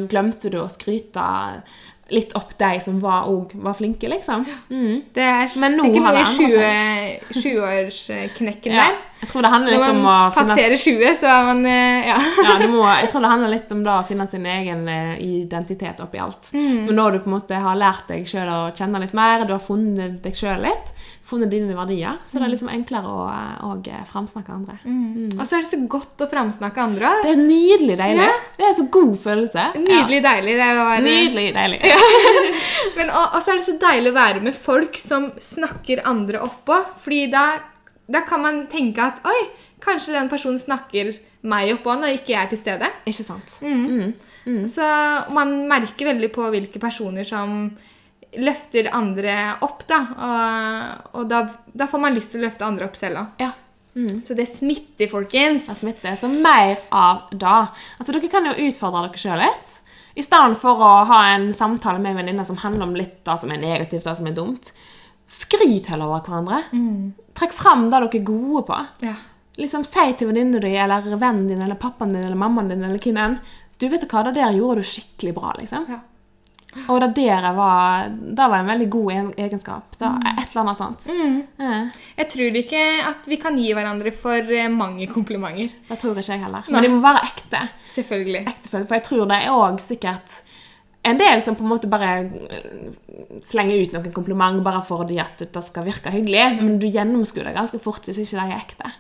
glemte 0.10 0.50
du 0.52 0.60
å 0.62 0.70
skryte 0.70 1.64
litt 2.12 2.34
opp 2.36 2.52
de 2.60 2.80
som 2.84 3.00
var, 3.02 3.24
og 3.32 3.54
var 3.56 3.74
flinke, 3.74 4.08
liksom. 4.12 4.44
Mm. 4.70 5.04
Det 5.16 5.24
er 5.24 5.48
sikkert 5.48 5.64
har 6.04 6.04
noe 6.04 6.12
i 6.12 6.18
det 6.20 6.26
20 7.32 7.42
20-årsknekken 7.42 8.74
Ja. 8.78 8.84
der. 8.90 8.98
Jeg 9.24 9.30
tror 9.32 9.42
det 9.46 9.52
handler 9.54 9.72
litt 9.78 9.86
om 9.88 10.00
å 10.02 10.04
man 10.04 10.34
finne 10.36 10.50
passerer 10.52 10.76
20, 10.82 11.14
så 11.22 11.30
er 11.32 11.46
man 11.48 11.62
eh, 11.66 12.08
Ja. 12.10 12.18
ja, 12.44 12.68
må, 12.68 12.82
jeg 13.02 13.10
tror 13.14 13.24
det 13.24 13.32
handler 13.32 13.54
litt 13.54 13.72
om 13.72 13.84
da 13.86 13.96
å 14.02 14.06
finne 14.08 14.28
sin 14.28 14.46
egen 14.46 14.84
eh, 14.92 15.14
identitet 15.24 16.02
oppi 16.04 16.20
alt. 16.20 16.50
Mm. 16.54 16.82
Men 16.90 16.96
når 17.00 17.12
du 17.16 17.20
på 17.24 17.32
en 17.32 17.38
måte 17.38 17.62
har 17.66 17.80
lært 17.80 18.08
deg 18.12 18.28
sjøl 18.30 18.52
å 18.52 18.60
kjenne 18.76 19.00
litt 19.04 19.16
mer, 19.18 19.46
du 19.48 19.56
har 19.56 19.64
funnet 19.64 20.20
deg 20.26 20.36
sjøl 20.38 20.60
litt, 20.68 20.92
funnet 21.24 21.52
dine 21.54 21.76
verdier, 21.76 22.18
så 22.28 22.40
det 22.40 22.48
er 22.48 22.52
liksom 22.52 22.72
enklere 22.74 23.10
å 23.10 23.24
å 23.64 23.74
eh, 23.88 24.04
framsnakke 24.10 24.54
andre. 24.54 24.78
Mm. 24.84 25.34
Og 25.38 25.44
så 25.48 25.58
er 25.58 25.64
det 25.64 25.72
så 25.72 25.80
godt 25.90 26.24
å 26.24 26.30
framsnakke 26.32 26.84
andre 26.84 27.10
òg. 27.10 27.26
Det 27.26 27.34
er 27.34 27.42
nydelig 27.42 27.98
deilig. 28.00 28.28
Ja. 28.28 28.38
Det 28.58 28.68
er 28.68 28.76
så 28.78 28.86
god 28.94 29.14
følelse. 29.24 29.66
Nydelig 29.80 30.22
deilig. 30.26 30.56
Det 30.60 30.70
var, 30.78 30.90
være. 30.92 31.06
Nydelig 31.08 31.46
deilig. 31.58 31.82
Men 32.98 33.14
og, 33.14 33.38
så 33.40 33.54
er 33.54 33.62
det 33.62 33.68
så 33.68 33.78
deilig 33.82 34.14
å 34.14 34.18
være 34.18 34.44
med 34.46 34.58
folk 34.58 35.00
som 35.02 35.30
snakker 35.42 36.04
andre 36.10 36.44
oppå. 36.46 36.80
Fordi 37.04 37.24
da, 37.34 37.46
da 38.12 38.24
kan 38.28 38.44
man 38.44 38.66
tenke 38.72 39.06
at 39.06 39.24
oi, 39.30 39.40
kanskje 39.84 40.18
den 40.18 40.32
personen 40.32 40.62
snakker 40.62 41.16
meg 41.50 41.74
oppå 41.76 41.96
når 42.00 42.20
ikke 42.20 42.36
jeg 42.36 42.42
er 42.42 42.54
til 42.54 42.62
stede. 42.62 42.92
Ikke 43.10 43.26
sant? 43.26 43.58
Mm. 43.64 44.68
Så 44.72 44.86
man 45.36 45.62
merker 45.70 46.12
veldig 46.12 46.32
på 46.36 46.48
hvilke 46.52 46.82
personer 46.84 47.28
som 47.28 47.72
løfter 48.42 48.90
andre 48.96 49.36
opp, 49.66 49.84
da. 49.90 50.00
Og, 50.14 51.20
og 51.20 51.28
da, 51.30 51.44
da 51.74 51.88
får 51.90 52.02
man 52.02 52.16
lyst 52.16 52.34
til 52.34 52.42
å 52.42 52.48
løfte 52.48 52.66
andre 52.68 52.88
opp 52.88 52.98
selv 53.00 53.22
òg. 53.22 53.44
Ja. 53.44 53.52
Mm. 53.94 54.24
Så 54.26 54.34
det 54.34 54.48
smitter, 54.50 55.10
folkens. 55.12 55.68
Det 55.70 55.78
smitter. 55.78 56.16
Så 56.18 56.30
mer 56.32 56.80
av 56.90 57.28
det. 57.32 57.60
Altså, 58.00 58.12
dere 58.12 58.32
kan 58.32 58.50
jo 58.50 58.56
utfordre 58.68 59.06
dere 59.08 59.22
sjøl 59.22 59.44
litt. 59.44 59.76
I 60.14 60.26
stedet 60.26 60.60
for 60.62 60.82
å 60.82 60.94
ha 61.10 61.20
en 61.34 61.48
samtale 61.58 62.02
med 62.02 62.14
en 62.14 62.22
venninne 62.22 62.46
som 62.46 62.60
handler 62.62 62.86
om 62.86 62.98
litt 62.98 63.22
det 63.26 63.38
som 63.42 63.54
er 63.54 63.62
negativt, 63.62 64.06
det 64.06 64.16
som 64.18 64.30
er 64.30 64.36
dumt. 64.38 64.72
Skryt 65.30 65.90
heller 65.90 66.10
over 66.10 66.26
hverandre. 66.26 66.62
Trekk 67.38 67.56
fram 67.58 67.88
det 67.88 67.98
dere 67.98 68.10
er 68.20 68.28
gode 68.28 68.66
på. 68.70 68.80
Ja. 69.06 69.16
Liksom 69.58 69.86
Si 69.86 70.06
til 70.18 70.30
venninnen 70.30 70.62
din 70.62 70.78
eller 70.82 71.18
vennen 71.18 71.48
din 71.50 71.62
eller 71.62 71.78
pappaen 71.78 72.14
din 72.14 72.26
eller 72.26 72.38
mammaen 72.38 72.72
din 72.74 72.86
eller 72.86 73.02
hvem 73.02 73.20
enn 73.22 73.36
Du 73.78 73.88
vet 73.90 74.06
hva, 74.10 74.24
det 74.26 74.36
der 74.38 74.54
gjorde 74.56 74.82
du 74.82 74.88
skikkelig 74.88 75.34
bra, 75.36 75.54
liksom. 75.58 75.86
Ja. 75.90 76.00
Og 76.90 77.02
det 77.02 77.12
der 77.16 77.50
var, 77.58 78.08
det 78.10 78.48
var 78.54 78.60
en 78.60 78.72
veldig 78.72 78.90
god 78.90 79.12
egenskap. 79.38 79.98
Da. 80.00 80.14
et 80.34 80.48
eller 80.50 80.62
annet 80.64 80.82
sånt. 80.82 81.06
Mm. 81.08 81.36
Ja, 81.60 81.74
Jeg 82.18 82.30
tror 82.34 82.62
ikke 82.64 82.86
at 83.10 83.28
vi 83.30 83.38
kan 83.42 83.58
gi 83.60 83.74
hverandre 83.74 84.12
for 84.16 84.54
eh, 84.54 84.70
mange 84.72 85.08
komplimenter. 85.12 85.70
det 85.90 86.00
tror 86.00 86.18
ikke 86.18 86.34
jeg 86.34 86.44
heller. 86.46 86.66
Nei. 86.68 86.78
Men 86.78 86.88
de 86.88 86.96
må 86.96 87.04
være 87.04 87.28
ekte. 87.30 87.68
Selvfølgelig. 87.94 88.46
Ektefølge, 88.56 88.88
For 88.90 89.00
jeg 89.00 89.08
tror 89.10 89.30
det 89.30 89.40
er 89.44 89.54
òg 89.54 89.80
sikkert 89.84 90.42
en 91.04 91.20
del 91.20 91.42
som 91.44 91.56
på 91.60 91.66
en 91.66 91.72
måte 91.74 91.90
bare 91.92 92.12
eh, 92.48 92.86
slenger 93.44 93.82
ut 93.82 93.96
noen 93.98 94.14
kompliment 94.16 94.62
bare 94.64 94.80
fordi 94.88 95.20
at 95.20 95.42
det 95.44 95.64
skal 95.66 95.88
virke 95.88 96.14
hyggelig, 96.14 96.46
men 96.62 96.78
du 96.80 96.88
gjennomskuer 96.88 97.50
det 97.50 97.58
ganske 97.58 97.80
fort 97.84 98.08
hvis 98.08 98.22
ikke 98.24 98.40
de 98.40 98.46
er 98.46 98.62
ekte. 98.62 98.94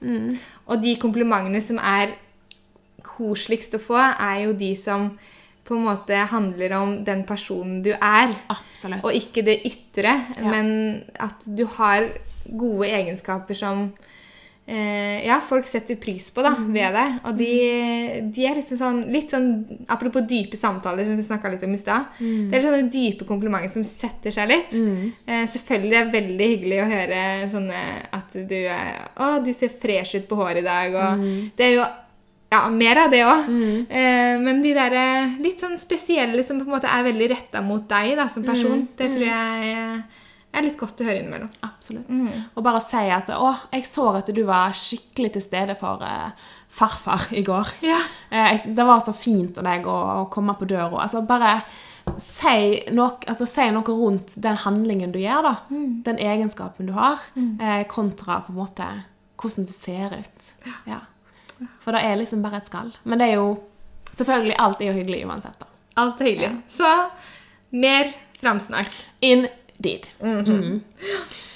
Mm. 0.00 0.38
Og 0.70 0.80
de 0.80 0.96
komplimentene 1.00 1.60
som 1.64 1.80
er 1.82 2.14
koseligst 3.04 3.76
å 3.76 3.82
få, 3.82 3.98
er 4.00 4.46
jo 4.46 4.56
de 4.56 4.72
som 4.78 5.10
på 5.70 5.78
en 5.78 5.86
måte 5.88 6.20
handler 6.34 6.76
om 6.82 6.96
den 7.06 7.24
personen 7.28 7.80
du 7.86 7.92
er, 7.94 8.34
Absolutt. 8.52 9.04
og 9.06 9.14
ikke 9.16 9.46
det 9.46 9.60
ytre, 9.70 10.18
Ja. 10.36 10.50
men 10.50 11.04
at 11.18 11.46
du 11.46 11.64
har 11.78 12.10
gode 12.50 12.88
egenskaper 12.90 13.54
som 13.54 13.92
eh, 14.70 15.24
ja, 15.26 15.40
folk 15.42 15.66
setter 15.66 15.96
pris 15.98 16.28
på 16.34 16.42
da, 16.46 16.52
ved 16.58 16.94
deg. 16.94 17.16
Og 17.26 17.38
de, 17.38 17.48
de 18.34 18.44
er 18.46 18.58
liksom 18.60 18.78
sånn, 18.78 19.00
litt 19.10 19.32
sånn 19.34 19.48
Apropos 19.90 20.22
dype 20.30 20.58
samtaler, 20.58 21.06
som 21.08 21.16
vi 21.18 21.24
snakka 21.26 21.50
litt 21.50 21.64
om 21.66 21.74
i 21.74 21.80
stad. 21.80 22.12
Det 22.20 22.54
er 22.60 22.62
sånne 22.66 22.90
dype 22.92 23.26
komplimenter 23.28 23.72
som 23.74 23.86
setter 23.86 24.30
seg 24.34 24.50
litt. 24.52 24.74
Eh, 25.26 25.46
selvfølgelig 25.50 25.96
er 25.98 26.04
det 26.10 26.14
veldig 26.20 26.50
hyggelig 26.52 26.78
å 26.84 26.90
høre 26.92 27.24
sånne 27.54 27.80
at 28.20 28.36
du 28.50 28.56
er 28.60 29.00
Å, 29.18 29.32
du 29.44 29.50
ser 29.56 29.74
fresh 29.82 30.14
ut 30.20 30.28
på 30.30 30.38
håret 30.38 30.62
i 30.62 30.68
dag, 30.68 30.94
og 30.94 31.26
Det 31.58 31.66
er 31.66 31.76
jo 31.80 31.88
ja, 32.50 32.64
mer 32.70 32.98
av 33.04 33.10
det 33.12 33.20
òg. 33.26 33.50
Eh, 33.88 34.38
men 34.42 34.62
de 34.62 34.72
der 34.74 34.96
eh, 34.98 35.36
litt 35.42 35.60
sånn 35.62 35.78
spesielle 35.78 36.42
som 36.46 36.58
på 36.58 36.66
en 36.66 36.74
måte 36.76 36.90
er 36.90 37.04
veldig 37.06 37.28
retta 37.30 37.62
mot 37.62 37.86
deg 37.88 38.16
da, 38.18 38.26
som 38.28 38.42
person, 38.46 38.88
det 38.98 39.12
tror 39.14 39.26
jeg 39.28 39.74
eh, 39.74 40.00
er 40.52 40.64
litt 40.66 40.78
godt 40.80 41.00
å 41.00 41.06
høre 41.06 41.20
innimellom. 41.22 41.50
Absolutt. 41.62 42.08
Og 42.54 42.64
bare 42.66 42.80
å 42.80 42.84
si 42.84 43.04
at 43.14 43.28
'Å, 43.30 43.52
jeg 43.72 43.84
så 43.86 44.08
at 44.18 44.32
du 44.34 44.42
var 44.48 44.72
skikkelig 44.74 45.32
til 45.36 45.42
stede 45.42 45.76
for 45.78 46.02
eh, 46.02 46.32
farfar 46.68 47.28
i 47.30 47.42
går'. 47.46 47.70
Ja. 47.86 48.00
Eh, 48.30 48.66
det 48.66 48.86
var 48.86 48.98
så 49.00 49.14
fint 49.14 49.58
av 49.58 49.64
deg 49.64 49.86
å, 49.86 50.24
å 50.24 50.26
komme 50.30 50.54
på 50.58 50.66
døra. 50.66 51.04
Altså, 51.04 51.22
bare 51.22 51.60
si 52.18 52.82
noe, 52.90 53.20
altså, 53.30 53.46
si 53.46 53.68
noe 53.70 53.94
rundt 53.94 54.34
den 54.42 54.56
handlingen 54.56 55.12
du 55.12 55.20
gjør, 55.22 55.42
da. 55.42 55.54
Den 56.02 56.18
egenskapen 56.18 56.86
du 56.90 56.92
har, 56.98 57.20
eh, 57.60 57.84
kontra 57.86 58.40
på 58.42 58.50
en 58.50 58.58
måte 58.58 58.88
hvordan 59.40 59.66
du 59.66 59.72
ser 59.72 60.18
ut. 60.18 60.52
Ja. 60.86 61.00
For 61.84 61.92
det 61.96 62.00
er 62.06 62.16
liksom 62.20 62.42
bare 62.42 62.60
et 62.62 62.70
skall. 62.70 62.92
Men 63.04 63.18
det 63.20 63.30
er 63.30 63.34
jo 63.40 63.50
Selvfølgelig, 64.10 64.56
alt 64.58 64.80
er 64.82 64.88
jo 64.88 64.92
hyggelig 64.96 65.20
uansett, 65.22 65.60
da. 65.60 65.66
Alt 66.02 66.20
er 66.20 66.26
hyggelig. 66.26 66.48
Så 66.68 66.88
mer 67.78 68.08
framsnakk. 68.40 68.90
Indeed. 69.22 70.08
Mhm. 70.18 70.80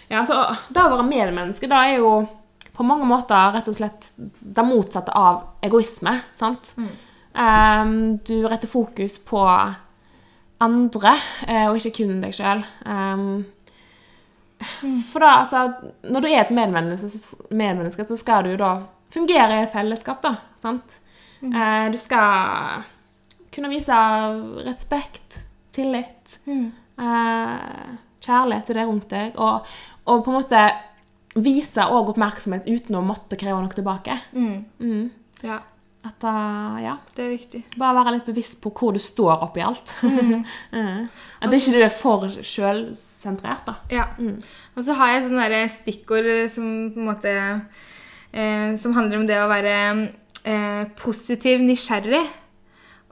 Ja, 0.09 0.21
så 0.29 0.37
det 0.71 0.85
å 0.85 0.93
være 0.93 1.07
medmenneske, 1.09 1.67
da 1.69 1.81
er 1.89 1.97
jo 1.99 2.13
på 2.77 2.87
mange 2.87 3.07
måter 3.09 3.53
rett 3.57 3.69
og 3.69 3.75
slett 3.75 4.13
det 4.19 4.65
motsatte 4.67 5.11
av 5.19 5.43
egoisme, 5.67 6.21
sant? 6.39 6.75
Ehm, 7.35 8.19
du 8.27 8.47
retter 8.47 8.69
fokus 8.71 9.19
på 9.19 9.43
andre, 10.61 11.17
eh, 11.49 11.67
og 11.69 11.77
ikke 11.77 11.97
kun 12.05 12.21
deg 12.23 12.35
sjøl. 12.37 12.63
For 15.13 15.21
da, 15.21 15.31
altså, 15.43 15.65
når 16.07 16.21
du 16.21 16.29
er 16.29 16.41
et 16.45 16.55
medmenneske, 16.55 18.07
så 18.07 18.17
skal 18.17 18.45
du 18.47 18.51
jo 18.55 18.61
da 18.61 18.73
fungere 19.13 19.63
i 19.63 19.67
fellesskap, 19.73 20.23
da. 20.23 20.37
Sant? 20.63 21.01
Eh, 21.45 21.91
du 21.93 21.99
skal 22.01 22.85
kunne 23.55 23.69
vise 23.71 23.93
respekt, 24.65 25.41
tillit, 25.77 26.39
eh, 26.49 27.93
kjærlighet 28.25 28.65
til 28.67 28.75
det 28.81 28.87
rundt 28.89 29.11
deg, 29.13 29.37
og, 29.37 29.67
og 30.07 30.25
på 30.25 30.33
en 30.33 30.39
måte 30.41 30.65
vise 31.37 31.83
òg 31.91 32.13
oppmerksomhet 32.15 32.67
uten 32.71 32.97
å 32.97 33.05
måtte 33.05 33.37
kreve 33.37 33.61
noe 33.61 33.75
tilbake. 33.75 34.17
Mm. 34.33 35.11
Ja, 35.45 35.61
At 36.05 36.19
da, 36.21 36.33
ja, 36.85 36.97
det 37.17 37.23
er 37.25 37.31
viktig. 37.33 37.63
bare 37.81 37.97
være 37.97 38.13
litt 38.19 38.27
bevisst 38.29 38.59
på 38.63 38.71
hvor 38.77 38.93
du 38.93 39.01
står 39.01 39.41
oppi 39.47 39.63
alt. 39.65 39.89
Mm. 40.05 40.45
At 41.43 41.53
ikke 41.57 41.73
du 41.75 41.81
er 41.83 41.93
for 41.93 42.29
sjølsentrert, 42.29 43.65
da. 43.67 43.75
Ja. 43.91 44.05
Og 44.77 44.85
så 44.85 44.97
har 44.99 45.15
jeg 45.15 45.31
et 45.31 45.73
stikkord 45.73 46.27
eh, 46.29 46.49
som 46.53 46.91
på 46.95 47.01
en 47.01 47.09
måte 47.09 47.35
eh, 48.35 48.75
Som 48.81 48.97
handler 48.99 49.23
om 49.23 49.27
det 49.29 49.39
å 49.41 49.51
være 49.51 49.77
eh, 50.45 50.85
positiv 51.01 51.63
nysgjerrig. 51.65 52.25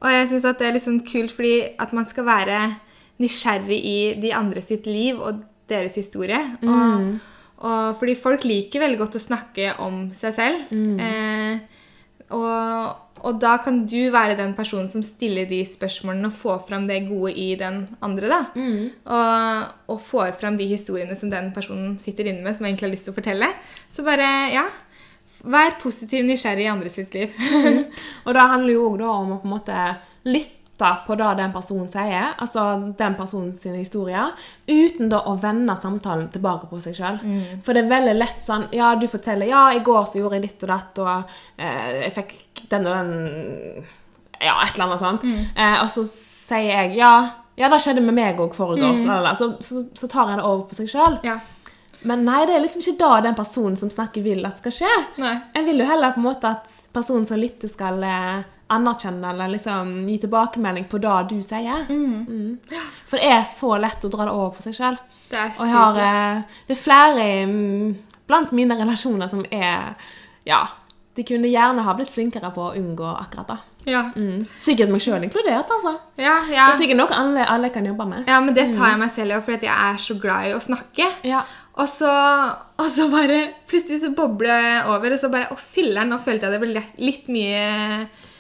Og 0.03 0.11
jeg 0.11 0.31
syns 0.31 0.49
det 0.59 0.67
er 0.67 0.75
litt 0.77 0.87
sånn 0.87 1.03
kult 1.07 1.35
fordi 1.35 1.55
at 1.81 1.93
man 1.95 2.07
skal 2.09 2.27
være 2.27 2.63
nysgjerrig 3.23 3.79
i 3.87 3.99
de 4.23 4.33
andre 4.35 4.63
sitt 4.65 4.89
liv 4.91 5.21
og 5.21 5.45
deres 5.71 5.95
historie. 6.01 6.41
Og, 6.67 7.05
og 7.63 8.01
fordi 8.01 8.17
folk 8.19 8.49
liker 8.49 8.83
veldig 8.83 8.99
godt 8.99 9.21
å 9.21 9.23
snakke 9.23 9.77
om 9.85 10.09
seg 10.17 10.35
selv. 10.35 10.67
Eh, 10.99 11.79
og, 12.33 12.99
og 13.23 13.39
da 13.39 13.55
kan 13.63 13.83
du 13.87 14.11
være 14.11 14.35
den 14.41 14.57
personen 14.59 14.89
som 14.91 15.05
stiller 15.07 15.47
de 15.47 15.61
spørsmålene 15.69 16.33
og 16.33 16.39
får 16.43 16.63
fram 16.67 16.89
det 16.91 17.05
gode 17.07 17.35
i 17.39 17.53
den 17.61 17.85
andre. 18.03 18.31
da. 18.33 18.41
Og, 19.07 19.75
og 19.95 20.07
får 20.09 20.35
fram 20.41 20.59
de 20.59 20.67
historiene 20.73 21.15
som 21.19 21.31
den 21.31 21.53
personen 21.55 21.95
sitter 22.03 22.33
inne 22.33 22.43
med, 22.43 22.57
som 22.57 22.67
egentlig 22.67 22.89
har 22.89 22.97
lyst 22.97 23.07
til 23.07 23.15
å 23.15 23.21
fortelle. 23.21 23.53
Så 23.93 24.03
bare, 24.07 24.33
ja 24.51 24.67
Vær 25.43 25.75
positiv 25.83 26.25
nysgjerrig 26.29 26.65
i 26.67 26.71
andre 26.71 26.91
sitt 26.93 27.15
liv. 27.15 27.31
Og 28.27 28.35
det 28.37 28.43
handler 28.53 28.73
jo 28.77 28.89
òg 28.93 29.01
om 29.11 29.33
å 29.35 29.39
på 29.43 29.49
en 29.49 29.55
måte 29.57 29.79
lytte 30.29 30.59
på 31.07 31.15
det 31.19 31.27
den 31.39 31.53
personen 31.55 31.89
sier, 31.93 32.33
altså 32.43 32.63
den 32.99 33.15
personen 33.15 33.53
historier, 33.53 33.79
historie, 33.85 34.23
uten 34.67 35.11
da 35.13 35.21
å 35.31 35.37
vende 35.39 35.77
samtalen 35.79 36.29
tilbake 36.35 36.67
på 36.71 36.81
seg 36.83 36.97
sjøl. 36.97 37.21
For 37.63 37.75
det 37.77 37.85
er 37.85 37.91
veldig 37.93 38.15
lett 38.19 38.41
sånn 38.43 38.65
Ja, 38.75 38.95
du 38.99 39.07
forteller 39.11 39.47
Ja, 39.47 39.61
i 39.77 39.83
går 39.85 40.09
så 40.11 40.19
gjorde 40.23 40.41
jeg 40.41 40.49
ditt 40.49 40.65
og 40.67 40.73
datt, 40.73 40.99
og 41.05 41.37
eh, 41.59 42.01
jeg 42.07 42.15
fikk 42.17 42.65
den 42.73 42.89
og 42.91 42.97
den 42.97 43.13
Ja, 44.43 44.57
et 44.65 44.75
eller 44.75 44.89
annet 44.89 45.05
sånt. 45.05 45.23
Eh, 45.29 45.79
og 45.85 45.91
så 45.93 46.03
sier 46.09 46.67
jeg 46.73 46.97
ja. 46.99 47.13
Ja, 47.61 47.69
det 47.69 47.83
skjedde 47.85 48.03
med 48.03 48.17
meg 48.17 48.39
òg 48.43 48.55
forrige 48.57 48.89
år, 48.89 49.35
Så, 49.39 49.53
så, 49.63 49.83
så 49.95 50.09
tar 50.11 50.33
jeg 50.33 50.41
det 50.41 50.47
over 50.49 50.65
på 50.71 50.79
seg 50.81 50.89
sjøl. 50.91 51.19
ja. 51.27 51.39
Men 52.09 52.25
nei, 52.27 52.41
det 52.49 52.57
er 52.57 52.65
liksom 52.65 52.83
ikke 52.83 52.99
da 53.01 53.11
den 53.29 53.37
personen 53.39 53.77
som 53.79 53.91
snakker, 53.93 54.25
vil 54.25 54.45
at 54.47 54.59
skal 54.63 54.75
skje. 54.75 54.95
Nei. 55.23 55.37
Jeg 55.55 55.69
vil 55.69 55.83
jo 55.85 55.87
heller 55.89 56.15
på 56.15 56.23
en 56.23 56.27
måte 56.27 56.51
at 56.51 56.81
personen 56.93 57.27
som 57.29 57.41
lytter, 57.41 57.71
skal 57.71 58.03
eh, 58.05 58.43
anerkjenne 58.73 59.31
eller 59.33 59.53
liksom 59.53 59.95
gi 60.09 60.19
tilbakemelding 60.23 60.89
på 60.91 61.01
det 61.03 61.17
du 61.31 61.39
sier. 61.45 61.87
Mm. 61.89 62.59
For 63.09 63.21
det 63.21 63.33
er 63.33 63.49
så 63.49 63.75
lett 63.81 64.05
å 64.05 64.13
dra 64.13 64.29
det 64.29 64.37
over 64.37 64.55
på 64.57 64.67
seg 64.67 64.79
sjøl. 64.79 65.01
Det 65.33 65.41
er 65.41 65.53
Og 65.57 65.65
jeg 65.65 65.77
har, 65.79 65.99
eh, 66.05 66.61
det 66.69 66.77
er 66.77 66.83
flere 66.83 67.27
mm, 67.49 67.91
blant 68.29 68.53
mine 68.53 68.77
relasjoner 68.77 69.31
som 69.33 69.45
er 69.51 69.95
Ja, 70.45 70.67
de 71.15 71.23
kunne 71.23 71.47
gjerne 71.47 71.85
ha 71.85 71.93
blitt 71.95 72.11
flinkere 72.11 72.51
på 72.55 72.71
å 72.71 72.75
unngå 72.75 73.07
akkurat 73.15 73.53
det. 73.53 73.59
Ja. 73.85 74.03
Mm. 74.17 74.45
Sikkert 74.63 74.93
meg 74.93 75.03
sjøl 75.03 75.25
inkludert, 75.27 75.71
altså. 75.71 75.97
Ja, 76.17 76.39
ja. 76.49 76.69
Det 76.71 76.77
er 76.77 76.81
sikkert 76.85 77.01
noe 77.01 77.17
alle, 77.17 77.47
alle 77.51 77.71
kan 77.75 77.87
jobbe 77.87 78.07
med. 78.09 78.29
ja, 78.31 78.39
men 78.41 78.55
det 78.55 78.69
tar 78.77 78.93
jeg 78.93 79.01
meg 79.03 79.11
selv 79.15 79.37
i, 79.37 79.41
fordi 79.43 79.59
at 79.61 79.67
jeg 79.69 79.91
er 79.91 80.01
så 80.07 80.17
glad 80.23 80.49
i 80.49 80.55
å 80.57 80.63
snakke. 80.63 81.09
Ja. 81.29 81.43
Og 81.81 81.89
så, 81.89 82.09
og 82.77 82.89
så 82.93 83.07
bare 83.09 83.39
Plutselig 83.71 84.03
så 84.03 84.11
bobler 84.17 84.53
jeg 84.53 84.83
over, 84.93 85.15
og 85.15 85.21
så 85.23 85.31
bare 85.33 85.55
Å, 85.55 85.57
filler'n, 85.57 86.13
nå 86.13 86.19
følte 86.25 86.49
jeg 86.49 86.57
det 86.57 86.61
ble 86.67 86.85
litt, 87.01 87.31
mye 87.33 87.63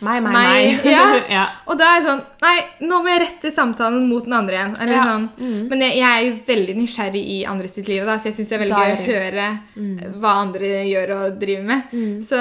Meg, 0.03 0.23
meg, 0.25 0.35
meg. 0.35 0.87
Ja. 0.91 1.05
ja. 1.37 1.47
Og 1.71 1.79
da 1.81 1.93
er 1.93 2.01
jeg 2.01 2.07
sånn 2.11 2.23
Nei, 2.43 2.57
nå 2.83 2.99
må 3.05 3.11
jeg 3.13 3.21
rette 3.23 3.53
samtalen 3.55 4.09
mot 4.11 4.25
den 4.27 4.35
andre 4.35 4.57
igjen. 4.57 4.73
Ja. 4.91 5.03
sånn. 5.07 5.29
Men 5.71 5.85
jeg, 5.85 5.99
jeg 6.01 6.09
er 6.11 6.25
jo 6.27 6.33
veldig 6.49 6.75
nysgjerrig 6.81 7.23
i 7.37 7.37
andre 7.47 7.69
sitt 7.71 7.87
liv, 7.87 8.03
da, 8.09 8.17
så 8.19 8.33
jeg 8.33 8.41
syns 8.41 8.51
det 8.51 8.57
er 8.57 8.63
veldig 8.65 8.81
gøy 8.81 8.95
å 8.97 9.05
høre 9.07 9.23
høre 9.23 10.11
hva 10.23 10.33
andre 10.43 10.71
gjør 10.89 11.13
og 11.17 11.39
driver 11.41 11.69
med. 11.69 11.95
Så 12.27 12.41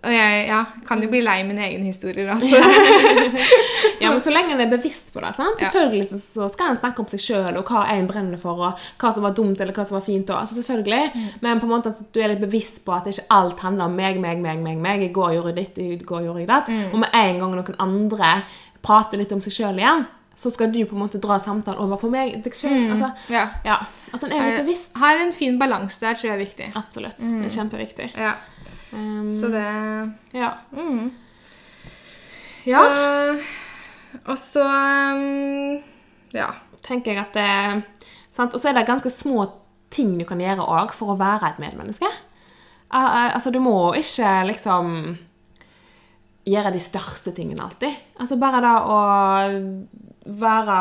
Og 0.00 0.14
jeg 0.14 0.42
ja, 0.48 0.60
kan 0.88 1.02
jo 1.04 1.10
bli 1.12 1.22
lei 1.24 1.38
mine 1.46 1.64
egne 1.68 1.90
historier, 1.90 2.32
altså. 2.34 2.58
Ja, 4.00 4.08
men 4.08 4.20
så 4.24 4.32
lenge 4.32 4.54
en 4.54 4.62
er 4.64 4.70
bevisst 4.70 5.10
på 5.12 5.20
det, 5.20 5.34
sant? 5.36 5.60
Selvfølgelig 5.60 6.06
så, 6.08 6.18
så 6.24 6.46
skal 6.52 6.72
en 6.72 6.78
snakke 6.80 7.02
om 7.02 7.08
seg 7.10 7.20
sjøl 7.20 7.58
og 7.60 7.68
hva 7.68 7.82
en 7.92 8.06
brenner 8.08 8.40
for, 8.40 8.62
og 8.70 8.86
hva 9.00 9.10
som 9.12 9.26
var 9.26 9.34
dumt 9.36 9.60
eller 9.60 9.76
hva 9.76 9.84
som 9.84 9.98
var 9.98 10.04
fint. 10.06 10.30
Og, 10.32 10.38
altså 10.40 10.60
selvfølgelig, 10.60 10.88
Mm. 11.10 11.26
Men 11.42 11.60
på 11.60 11.66
en 11.66 11.72
måte 11.72 11.90
at 11.90 12.00
du 12.14 12.20
er 12.22 12.30
litt 12.32 12.42
bevisst 12.42 12.80
på 12.84 12.92
at 12.94 13.06
ikke 13.10 13.24
alt 13.34 13.60
handler 13.64 13.88
om 13.88 13.94
meg, 13.96 14.18
meg, 14.20 14.40
meg, 14.42 14.60
meg. 14.62 14.78
meg. 14.80 15.04
Jeg 15.04 15.12
går 15.16 15.34
gjorde 15.36 15.52
i 15.52 15.56
ditt, 15.58 15.78
jeg 15.80 15.98
går 16.06 16.28
og 16.30 16.38
jeg 16.39 16.39
datt. 16.48 16.68
Mm. 16.68 16.92
Og 16.92 16.98
med 17.02 17.10
en 17.12 17.38
gang 17.42 17.54
noen 17.58 17.78
andre 17.82 18.32
prater 18.82 19.18
litt 19.20 19.32
om 19.32 19.40
seg 19.44 19.52
sjøl 19.52 19.78
igjen, 19.78 20.06
så 20.40 20.48
skal 20.50 20.70
du 20.72 20.78
på 20.88 20.96
en 20.96 21.02
måte 21.02 21.20
dra 21.20 21.36
samtalen 21.42 21.82
over 21.84 22.00
for 22.00 22.08
meg, 22.12 22.38
deg 22.44 22.54
sjøl. 22.56 22.90
Altså, 22.94 23.10
ja. 23.28 23.42
ja, 23.66 23.76
at 24.12 24.20
den 24.22 24.32
er 24.32 24.40
litt 24.40 24.54
Jeg 24.54 24.64
bevisst. 24.64 24.94
har 24.96 25.20
en 25.20 25.32
fin 25.36 25.58
balanse 25.60 26.00
der, 26.00 26.16
tror 26.16 26.30
jeg 26.30 26.36
er 26.38 26.44
viktig. 26.46 26.70
Absolutt. 26.80 27.18
Det 27.20 27.50
er 27.50 27.56
kjempeviktig. 27.58 28.12
Ja, 28.16 28.34
Um, 28.92 29.28
så 29.40 29.46
det 29.46 29.60
ja. 30.34 30.48
mm. 30.72 31.10
ja. 32.64 32.80
Så, 32.82 33.36
og 34.24 34.38
så 34.38 34.64
um, 35.14 35.82
Ja. 36.34 36.48
tenker 36.82 37.12
jeg 37.12 37.20
at 37.22 37.34
det 37.34 37.84
sant? 38.30 38.54
Og 38.54 38.60
så 38.60 38.68
er 38.68 38.72
det 38.80 38.86
ganske 38.88 39.10
små 39.10 39.46
ting 39.90 40.16
du 40.18 40.24
kan 40.26 40.40
gjøre 40.42 40.66
òg 40.66 40.92
for 40.94 41.14
å 41.14 41.18
være 41.18 41.52
et 41.52 41.62
medmenneske. 41.62 42.06
Eh, 42.06 42.98
eh, 42.98 43.34
altså, 43.34 43.50
du 43.50 43.60
må 43.62 43.92
ikke 43.94 44.46
liksom 44.50 45.18
gjøre 46.50 46.72
de 46.74 46.82
største 46.82 47.32
tingene 47.36 47.62
alltid. 47.64 47.94
Altså 48.20 48.36
bare 48.40 48.60
det 48.64 48.74
å 48.90 48.98
være 50.40 50.80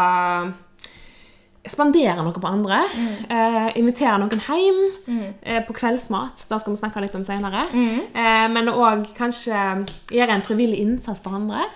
Spandere 1.69 2.23
noe 2.23 2.34
på 2.34 2.47
andre. 2.49 2.77
eh, 3.29 3.67
invitere 3.77 4.15
noen 4.17 4.39
hjem 4.41 4.79
eh, 5.43 5.60
på 5.67 5.73
kveldsmat. 5.75 6.45
Det 6.49 6.60
skal 6.63 6.73
vi 6.73 6.79
snakke 6.79 7.01
litt 7.03 7.17
om 7.19 7.25
senere. 7.27 7.67
Eh, 8.15 8.47
men 8.49 8.71
òg 8.71 9.03
kanskje 9.17 9.60
gjøre 10.10 10.38
en 10.38 10.45
frivillig 10.45 10.79
innsats 10.82 11.21
for 11.21 11.36
andre. 11.36 11.67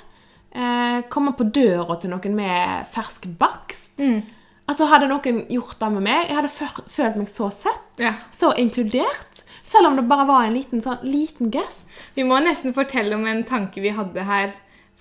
eh, 0.56 1.02
komme 1.10 1.34
på 1.38 1.46
døra 1.52 2.00
til 2.00 2.10
noen 2.14 2.34
med 2.38 2.88
fersk 2.94 3.26
bakst. 3.38 3.98
Mm. 4.00 4.22
Altså, 4.70 4.86
Hadde 4.88 5.08
noen 5.10 5.46
gjort 5.50 5.80
det 5.80 5.92
med 5.92 6.04
meg, 6.06 6.28
jeg 6.30 6.36
hadde 6.38 6.52
følt 6.88 7.16
meg 7.18 7.28
så 7.28 7.52
sett, 7.52 7.98
Ja. 8.00 8.14
så 8.32 8.54
inkludert. 8.58 9.33
Selv 9.64 9.88
om 9.88 9.96
det 9.96 10.04
bare 10.10 10.26
var 10.28 10.46
en 10.48 10.54
liten, 10.58 10.82
sånn, 10.84 11.00
liten 11.08 11.52
gest. 11.54 11.88
Vi 12.18 12.26
må 12.28 12.38
nesten 12.44 12.74
fortelle 12.76 13.16
om 13.16 13.24
en 13.30 13.44
tanke 13.48 13.82
vi 13.84 13.94
hadde 13.96 14.26
her 14.28 14.52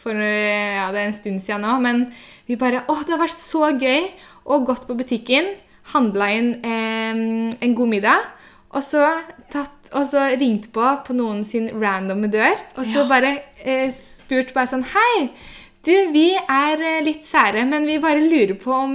for 0.03 0.15
eh, 0.15 0.77
ja, 0.79 0.89
det 0.95 1.01
er 1.03 1.09
en 1.11 1.17
stund 1.19 1.43
siden 1.43 1.63
nå. 1.67 1.77
Men 1.83 2.05
vi 2.47 2.57
bare 2.59 2.85
Å, 2.87 2.97
det 3.03 3.15
har 3.17 3.23
vært 3.25 3.39
så 3.39 3.73
gøy 3.75 4.09
å 4.47 4.61
gått 4.67 4.87
på 4.89 4.97
butikken, 4.99 5.53
handla 5.95 6.31
inn 6.35 6.53
eh, 6.63 7.23
en 7.63 7.75
god 7.79 7.91
middag, 7.91 8.29
og 8.73 8.83
så, 8.87 9.03
tatt, 9.53 9.91
og 9.93 10.07
så 10.09 10.29
ringt 10.41 10.71
på 10.75 10.87
på 11.07 11.15
noen 11.19 11.43
sin 11.45 11.69
randomme 11.83 12.31
dør, 12.33 12.55
og 12.79 12.87
så 12.87 13.03
Ja. 13.03 13.09
bare 13.11 13.33
eh, 13.63 13.91
spurt 13.93 14.55
bare 14.55 14.71
sånn 14.71 14.87
Hei! 14.95 15.29
Du, 15.83 15.91
vi 16.15 16.29
er 16.39 16.79
eh, 16.79 17.01
litt 17.03 17.25
sære, 17.27 17.65
men 17.67 17.89
vi 17.89 17.97
bare 18.03 18.23
lurer 18.23 18.55
på 18.55 18.71
om 18.85 18.93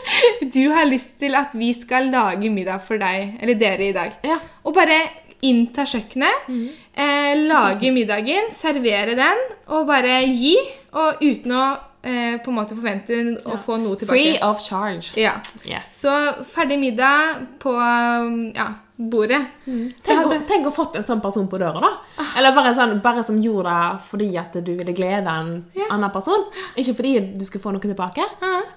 du 0.54 0.62
har 0.72 0.88
lyst 0.88 1.18
til 1.20 1.36
at 1.36 1.52
vi 1.52 1.74
skal 1.76 2.08
lage 2.14 2.48
middag 2.52 2.80
for 2.86 3.00
deg, 3.00 3.34
eller 3.42 3.58
dere, 3.60 3.90
i 3.90 3.96
dag. 3.96 4.14
Ja. 4.24 4.38
Og 4.64 4.72
bare 4.78 5.02
innta 5.44 5.84
kjøkkenet, 5.88 6.48
eh, 6.96 7.34
lage 7.44 7.92
middagen, 7.92 8.48
servere 8.56 9.18
den, 9.20 9.44
og 9.68 9.84
bare 9.88 10.22
gi. 10.32 10.56
Og 10.96 11.20
uten 11.20 11.52
å 11.52 11.64
eh, 12.02 12.36
på 12.44 12.50
en 12.50 12.56
måte 12.56 12.76
forvente 12.76 13.16
å 13.44 13.58
få 13.64 13.76
noe 13.82 13.96
tilbake. 13.96 14.14
Free 14.16 14.38
of 14.42 14.60
charge. 14.64 15.12
Ja. 15.20 15.34
Yes. 15.64 15.90
Så 16.00 16.12
ferdig 16.52 16.78
middag 16.80 17.46
på 17.62 17.72
um, 17.76 18.52
ja, 18.56 18.68
bordet. 18.96 19.40
Tenk, 19.66 20.08
å, 20.08 20.16
hadde- 20.30 20.46
tenk 20.48 20.66
å 20.68 20.72
fått 20.74 20.96
en 21.00 21.04
sånn 21.06 21.20
person 21.24 21.48
på 21.48 21.58
døra, 21.60 21.80
da. 21.84 22.24
Eller 22.38 22.52
bare, 22.56 22.74
sånn, 22.76 22.96
bare 23.04 23.24
som 23.24 23.38
gjorde 23.40 23.72
det 23.74 24.00
fordi 24.08 24.30
at 24.40 24.56
du 24.64 24.72
ville 24.78 24.92
glede 24.96 25.28
en 25.40 25.52
Ja. 25.76 25.90
annen 25.90 26.10
person. 26.14 26.46
Ikke 26.76 26.94
fordi 26.98 27.14
du 27.38 27.44
skulle 27.44 27.62
få 27.64 27.72
noe 27.76 27.80
tilbake. 27.84 28.24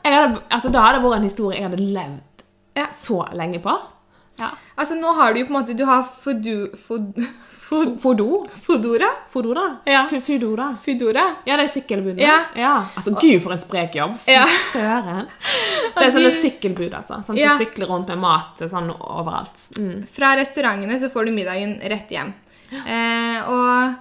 Jeg 0.03 0.13
hadde, 0.13 0.41
altså, 0.49 0.71
da 0.71 0.81
hadde 0.87 0.99
det 1.01 1.07
vært 1.07 1.17
en 1.21 1.29
historie 1.29 1.59
jeg 1.59 1.69
hadde 1.69 1.81
levd 1.93 2.45
Ja. 2.75 2.87
så 2.91 3.23
lenge 3.33 3.59
på. 3.63 3.73
Ja. 4.39 4.49
Altså, 4.77 4.95
nå 4.97 5.11
har 5.15 5.33
du 5.33 5.39
jo 5.41 5.45
på 5.45 5.53
en 5.53 5.59
måte 5.61 5.75
Du 5.77 5.85
har 5.85 6.03
fod, 6.03 6.47
Fodo. 6.87 7.21
Fodora. 7.99 9.09
Fodora? 9.31 9.65
Ja. 9.85 10.05
Fudora. 10.07 10.67
Fudora. 10.83 11.25
Ja, 11.45 11.57
det 11.57 11.65
er 11.67 11.71
sykkelbud. 11.73 12.19
Ja. 12.21 12.37
Altså, 12.95 13.13
gud, 13.19 13.41
for 13.43 13.53
en 13.55 13.59
sprek 13.61 13.95
jobb. 13.95 14.15
Fy 14.25 14.31
Ja. 14.35 14.45
søren. 14.73 15.27
Det 15.97 16.05
er 16.07 16.11
sånne 16.15 16.31
sykkelbud, 16.37 16.93
altså. 16.93 17.19
Sånn 17.21 17.33
som 17.33 17.37
Ja. 17.37 17.57
sykler 17.57 17.87
rundt 17.91 18.07
med 18.13 18.17
mat 18.23 18.63
sånn 18.69 18.89
overalt. 18.99 19.67
Mm. 19.79 20.07
Fra 20.11 20.35
restaurantene 20.39 20.99
så 20.99 21.09
får 21.13 21.25
du 21.25 21.31
middagen 21.35 21.77
rett 21.89 22.09
hjem. 22.13 22.33
Eh, 22.73 23.49
og, 23.49 23.93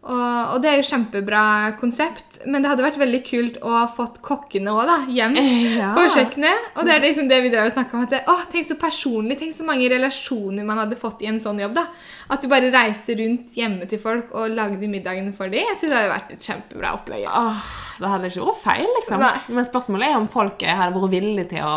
og, 0.00 0.54
og 0.54 0.62
det 0.64 0.70
er 0.70 0.78
jo 0.80 0.84
kjempebra 0.88 1.40
konsept, 1.76 2.38
men 2.48 2.62
det 2.64 2.70
hadde 2.70 2.84
vært 2.86 2.96
veldig 3.02 3.18
kult 3.26 3.56
å 3.60 3.72
ha 3.74 3.82
fått 3.92 4.22
kokkene 4.24 4.72
da, 4.88 4.94
hjem 5.12 5.34
Ja. 5.80 5.90
på 5.92 6.06
kjøkkenet. 6.14 6.70
Og 6.80 6.86
det 6.88 6.94
er 6.94 7.02
liksom 7.04 7.26
det 7.28 7.40
vi 7.44 7.50
drev 7.52 7.66
og 7.68 7.74
snakka 7.74 7.98
om. 7.98 8.06
At 8.06 8.14
det, 8.14 8.20
å, 8.32 8.36
tenk 8.48 8.64
så 8.70 8.78
personlig, 8.80 9.36
tenk 9.42 9.52
så 9.58 9.66
mange 9.68 9.90
relasjoner 9.92 10.64
man 10.64 10.80
hadde 10.80 10.96
fått 10.96 11.20
i 11.20 11.28
en 11.28 11.36
sånn 11.42 11.60
jobb. 11.60 11.74
da. 11.76 11.84
At 12.32 12.40
du 12.40 12.48
bare 12.48 12.70
reiser 12.72 13.18
rundt 13.20 13.52
hjemme 13.58 13.84
til 13.90 14.00
folk 14.00 14.32
og 14.32 14.54
lagde 14.56 14.88
middagene 14.88 15.34
for 15.36 15.52
dem. 15.52 15.66
Jeg 15.68 15.76
tror 15.82 15.92
det 15.92 15.98
hadde 15.98 16.12
vært 16.14 16.32
et 16.38 16.48
kjempebra 16.48 16.92
opplegg. 16.96 17.26
Åh, 17.28 17.60
det 18.00 18.12
hadde 18.14 18.30
ikke 18.32 18.46
vært 18.48 18.62
feil, 18.64 18.86
liksom. 18.96 19.20
Nei. 19.26 19.34
Men 19.52 19.66
spørsmålet 19.68 20.08
er 20.08 20.16
om 20.22 20.28
folk 20.32 20.64
hadde 20.64 20.94
vært 20.96 21.12
villige 21.12 21.50
til 21.52 21.66
å 21.68 21.74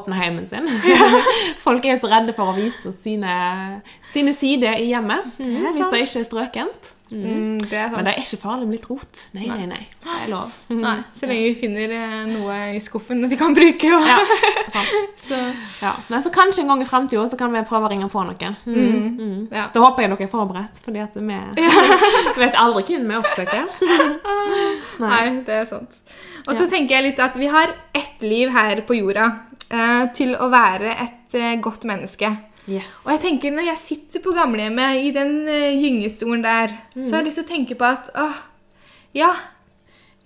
åpne 0.00 0.18
heimen 0.18 0.48
sin. 0.50 0.66
folk 1.66 1.86
er 1.86 1.94
jo 1.94 2.00
så 2.02 2.10
redde 2.10 2.34
for 2.34 2.50
å 2.50 2.56
vise 2.58 2.90
sine, 3.04 3.36
sine 4.10 4.34
sider 4.34 4.80
i 4.82 4.90
hjemmet, 4.90 5.30
er 5.38 5.70
hvis 5.78 5.92
det 5.94 6.02
ikke 6.08 6.24
er 6.24 6.28
strøkent. 6.32 6.90
Mm, 7.12 7.58
det 7.60 7.76
er 7.76 7.88
sant. 7.90 7.96
Men 7.98 8.06
det 8.08 8.12
er 8.14 8.22
ikke 8.24 8.38
farlig 8.40 8.66
med 8.68 8.76
litt 8.78 8.86
rot. 8.88 9.22
Nei, 9.36 9.46
nei, 9.50 9.66
nei. 9.68 9.80
Det 10.02 10.14
er 10.16 10.30
lov. 10.32 10.54
Nei, 10.72 10.94
så 11.18 11.28
lenge 11.28 11.44
vi 11.50 11.54
finner 11.60 11.92
eh, 11.96 12.14
noe 12.30 12.56
i 12.72 12.80
skuffen 12.82 13.20
vi 13.28 13.38
kan 13.40 13.54
bruke. 13.56 13.90
Og, 13.96 14.06
Ja, 14.08 14.16
sant. 14.74 14.94
så, 15.20 15.40
Ja. 15.82 15.92
Men 16.08 16.24
så 16.24 16.32
kanskje 16.34 16.64
en 16.64 16.72
gang 16.72 16.82
i 16.84 16.88
fremtiden 16.88 17.30
så 17.30 17.38
kan 17.40 17.52
vi 17.52 17.62
prøve 17.68 17.88
å 17.88 17.92
ringe 17.92 18.08
på 18.12 18.24
noen. 18.24 18.56
Mm. 18.64 19.18
Mm. 19.20 19.38
ja. 19.52 19.66
Da 19.74 19.84
håper 19.84 20.06
jeg 20.06 20.14
dere 20.14 20.26
er 20.26 20.32
forberedt, 20.32 20.82
fordi 20.84 21.04
at 21.04 21.16
vi 21.20 21.40
vet 22.42 22.58
aldri 22.64 22.86
hvem 22.96 23.08
vi 23.12 23.20
oppsøker. 23.20 23.68
Nei, 25.02 25.24
det 25.46 25.58
er 25.62 25.68
sant. 25.68 26.00
Og 26.48 26.56
så 26.58 26.66
tenker 26.70 26.96
jeg 26.96 27.10
litt 27.10 27.20
at 27.22 27.36
vi 27.38 27.50
har 27.52 27.74
ett 27.94 28.24
liv 28.24 28.50
her 28.54 28.80
på 28.86 28.96
jorda 28.98 29.28
eh, 29.70 30.06
til 30.16 30.34
å 30.34 30.48
være 30.52 30.96
et 31.04 31.36
eh, 31.38 31.54
godt 31.62 31.84
menneske. 31.88 32.32
Yes. 32.70 32.92
Og 33.04 33.10
jeg 33.16 33.20
tenker 33.24 33.54
når 33.54 33.66
jeg 33.72 33.80
sitter 33.82 34.22
på 34.22 34.34
gamlehjemmet 34.36 35.00
i 35.02 35.08
den 35.14 35.32
uh, 35.48 35.70
gyngestolen 35.74 36.44
der, 36.44 36.76
så 36.94 37.08
har 37.08 37.22
jeg 37.22 37.30
lyst 37.30 37.40
til 37.40 37.46
å 37.46 37.50
tenke 37.50 37.78
på 37.80 37.88
at 37.88 38.12
åh, 38.14 38.36
ja, 39.18 39.32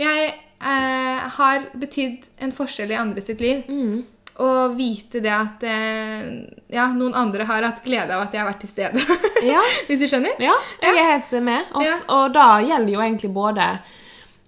jeg 0.00 0.34
uh, 0.60 1.24
har 1.38 1.64
betydd 1.80 2.28
en 2.44 2.52
forskjell 2.52 2.92
i 2.92 3.00
andre 3.00 3.24
sitt 3.24 3.40
liv. 3.40 3.64
Mm. 3.72 4.04
Og 4.44 4.74
vite 4.76 5.22
det 5.24 5.32
at 5.32 5.62
eh, 5.64 6.26
ja, 6.68 6.90
noen 6.92 7.14
andre 7.16 7.46
har 7.48 7.64
hatt 7.64 7.78
glede 7.80 8.12
av 8.12 8.26
at 8.26 8.34
jeg 8.36 8.42
har 8.42 8.50
vært 8.50 8.60
til 8.66 8.68
stede. 8.68 9.00
Ja. 9.54 9.62
Hvis 9.88 10.02
du 10.02 10.10
skjønner? 10.10 10.36
Ja, 10.42 10.52
jeg 10.82 10.92
er 10.92 11.08
helt 11.14 11.32
med. 11.40 11.70
oss, 11.72 11.86
Ja. 11.88 11.96
og 12.12 12.34
da 12.34 12.58
gjelder 12.60 12.92
jo 12.92 13.00
egentlig 13.00 13.30
både 13.32 13.70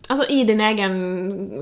altså 0.09 0.27
i 0.29 0.43
din 0.45 0.61
egen 0.61 0.99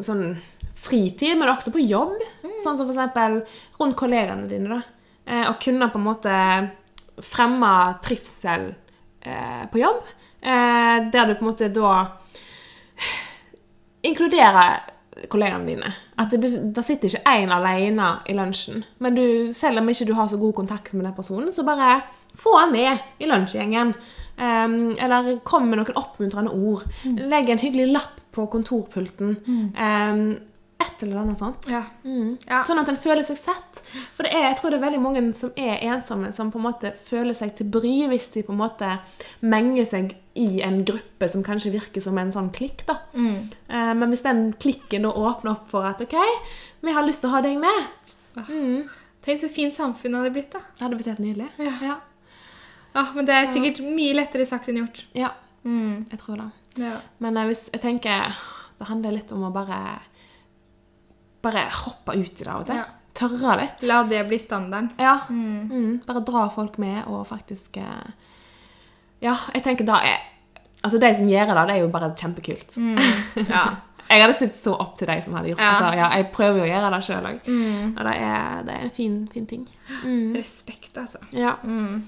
sånn 0.03 0.41
fritid, 0.75 1.39
men 1.39 1.53
også 1.55 1.71
på 1.75 1.85
jobb. 1.87 2.19
Mm. 2.43 2.57
Sånn 2.65 2.79
som 2.81 2.91
eksempel 2.91 3.45
rundt 3.79 3.99
kollegene 3.99 4.51
dine. 4.51 4.75
da. 4.75 4.96
Eh, 5.27 5.47
og 5.51 5.59
kunne 5.63 5.91
på 5.91 5.99
en 5.99 6.07
måte 6.07 6.35
fremme 7.25 7.71
trivsel 8.05 8.69
eh, 9.21 9.65
på 9.73 9.81
jobb. 9.83 10.03
Eh, 10.41 11.09
der 11.13 11.27
du 11.27 11.35
på 11.35 11.45
en 11.45 11.51
måte 11.51 11.71
da 11.75 11.95
inkluderer 14.07 14.93
kollegaene 15.33 15.67
dine. 15.67 15.93
At 16.21 16.33
det, 16.33 16.53
det 16.75 16.85
sitter 16.85 17.11
ikke 17.11 17.33
én 17.39 17.53
alene 17.53 18.11
i 18.29 18.37
lunsjen. 18.37 18.85
Men 19.03 19.17
du, 19.17 19.53
selv 19.57 19.81
om 19.81 19.89
ikke 19.89 20.07
du 20.09 20.15
har 20.17 20.29
så 20.31 20.39
god 20.41 20.55
kontakt 20.61 20.93
med 20.95 21.09
den 21.09 21.17
personen, 21.17 21.53
så 21.53 21.65
bare 21.67 22.01
få 22.37 22.53
han 22.59 22.75
med 22.75 22.99
i 23.19 23.29
lunsjgjengen. 23.31 23.95
Um, 24.37 24.93
eller 25.01 25.39
kom 25.49 25.71
med 25.71 25.81
noen 25.81 25.97
oppmuntrende 25.97 26.53
ord. 26.53 26.85
Legg 27.07 27.49
en 27.49 27.63
hyggelig 27.63 27.89
lapp 27.95 28.21
på 28.37 28.45
kontorpulten. 28.53 29.39
Um, 29.49 30.27
et 30.77 31.03
eller 31.03 31.23
annet 31.23 31.41
sånt. 31.41 31.69
Ja. 31.73 31.87
Mm. 32.05 32.37
Ja. 32.45 32.61
Sånn 32.69 32.83
at 32.83 32.93
en 32.93 33.01
føler 33.01 33.25
seg 33.25 33.41
sett. 33.41 33.76
For 34.17 34.27
det 34.27 34.33
er, 34.35 34.49
jeg 34.49 34.57
tror 34.59 34.71
det 34.71 34.79
er 34.81 34.85
veldig 34.87 35.01
mange 35.03 35.23
som 35.39 35.53
er 35.57 35.79
ensomme, 35.87 36.33
som 36.35 36.51
på 36.53 36.59
en 36.59 36.65
måte 36.67 36.93
føler 37.09 37.35
seg 37.39 37.55
til 37.57 37.67
bry 37.71 38.07
hvis 38.11 38.29
de 38.35 38.43
på 38.43 38.53
en 38.53 38.59
måte 38.61 38.89
menger 39.47 39.87
seg 39.87 40.15
i 40.37 40.61
en 40.67 40.83
gruppe 40.85 41.29
som 41.33 41.45
kanskje 41.47 41.73
virker 41.73 42.03
som 42.05 42.19
en 42.19 42.33
sånn 42.35 42.51
klikk. 42.53 42.85
da. 42.87 42.99
Mm. 43.15 43.53
Eh, 43.69 43.93
men 43.95 44.11
hvis 44.13 44.23
den 44.27 44.53
klikken 44.61 45.03
da 45.07 45.13
åpner 45.15 45.53
opp 45.55 45.71
for 45.71 45.87
at 45.89 46.03
OK, 46.03 46.17
vi 46.83 46.93
har 46.93 47.07
lyst 47.07 47.21
til 47.25 47.31
å 47.31 47.37
ha 47.37 47.41
deg 47.47 47.59
med, 47.63 47.89
mm, 48.37 48.89
Tenk 49.27 49.41
så 49.41 49.49
fint 49.51 49.75
samfunnet 49.75 50.21
hadde 50.21 50.31
blitt, 50.37 50.53
da. 50.53 50.61
det 50.77 50.85
hadde 50.85 50.97
blitt 51.01 51.09
helt 51.11 51.19
nydelig. 51.25 51.49
Ja. 51.59 51.73
Ja. 51.83 51.95
Ah, 52.95 53.09
men 53.17 53.27
det 53.27 53.35
er 53.35 53.49
sikkert 53.51 53.81
mye 53.83 54.15
lettere 54.15 54.47
sagt 54.47 54.69
enn 54.69 54.79
gjort. 54.85 55.05
ja, 55.15 55.33
Mm. 55.67 56.07
jeg 56.11 56.19
tror 56.21 56.37
det. 56.37 56.51
Ja. 56.79 57.01
Men 57.19 57.37
eh, 57.37 57.47
hvis 57.49 57.65
jeg 57.73 57.81
tenker 57.83 58.37
Det 58.79 58.87
handler 58.87 59.11
litt 59.17 59.33
om 59.33 59.43
å 59.43 59.51
bare 59.53 59.99
Bare 61.43 61.65
hoppe 61.73 62.15
ut 62.17 62.41
i 62.41 62.45
det 62.45 62.51
av 62.53 62.61
og 62.61 62.67
til. 62.69 62.77
Ja. 62.77 62.85
Tørre 63.17 63.57
litt. 63.63 63.83
La 63.89 64.03
det 64.09 64.23
bli 64.29 64.39
standarden. 64.41 64.91
Ja. 65.01 65.19
Mm. 65.31 65.67
Mm, 65.71 65.93
bare 66.07 66.23
dra 66.27 66.47
folk 66.53 66.77
med 66.83 67.07
og 67.09 67.27
faktisk 67.31 67.79
eh, 67.81 68.09
Ja, 69.25 69.37
jeg 69.55 69.65
tenker 69.65 69.89
da 69.89 70.01
er 70.05 70.25
Altså, 70.85 71.01
de 71.03 71.09
som 71.19 71.27
gjør 71.27 71.49
det, 71.51 71.63
det 71.67 71.75
er 71.75 71.81
jo 71.83 71.89
bare 71.91 72.13
kjempekult. 72.15 72.77
Mm. 72.77 72.99
Ja. 73.55 73.67
Jeg 74.07 74.23
hadde 74.23 74.37
sett 74.39 74.55
så 74.55 74.71
opp 74.79 74.93
til 74.95 75.09
de 75.11 75.17
som 75.25 75.35
hadde 75.35 75.49
gjort 75.51 75.59
det. 75.59 75.67
Ja. 75.67 75.79
Så 75.81 75.87
ja, 75.99 76.11
jeg 76.15 76.29
prøver 76.31 76.61
jo 76.61 76.63
å 76.63 76.69
gjøre 76.69 76.91
det 76.95 77.01
sjøl 77.03 77.25
òg. 77.27 77.49
Mm. 77.51 77.89
Og 77.89 78.05
det 78.07 78.13
er, 78.23 78.61
det 78.69 78.77
er 78.77 78.85
en 78.87 78.93
fin, 78.95 79.17
fin 79.33 79.49
ting. 79.51 79.65
Mm. 80.05 80.37
Respekt, 80.37 80.93
altså. 81.01 81.19
Ja. 81.35 81.57
Mm. 81.67 82.05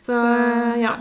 Så, 0.00 0.16
ja. 0.80 0.94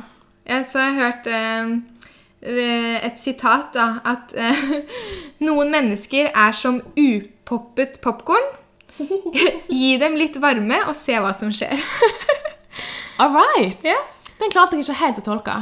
Jeg 0.47 0.67
så 0.73 0.84
har 0.84 0.97
hørt 1.00 1.32
eh, 1.32 3.08
et 3.08 3.23
sitat, 3.23 3.71
da, 3.76 3.88
at 4.04 4.36
eh, 4.36 4.67
noen 5.47 5.71
mennesker 5.71 6.28
er 6.34 6.56
som 6.56 6.82
upoppet 7.00 8.02
popkorn. 8.04 8.52
Gi 9.69 9.97
dem 10.01 10.15
litt 10.19 10.36
varme 10.41 10.79
og 10.88 10.95
se 10.97 11.17
hva 11.21 11.33
som 11.38 11.51
skjer. 11.53 11.77
All 13.19 13.33
right! 13.33 13.81
Yeah. 13.86 14.03
Den 14.39 14.51
klarte 14.53 14.77
jeg 14.77 14.86
ikke 14.86 14.99
helt 15.01 15.19
å 15.23 15.25
tolke. 15.25 15.55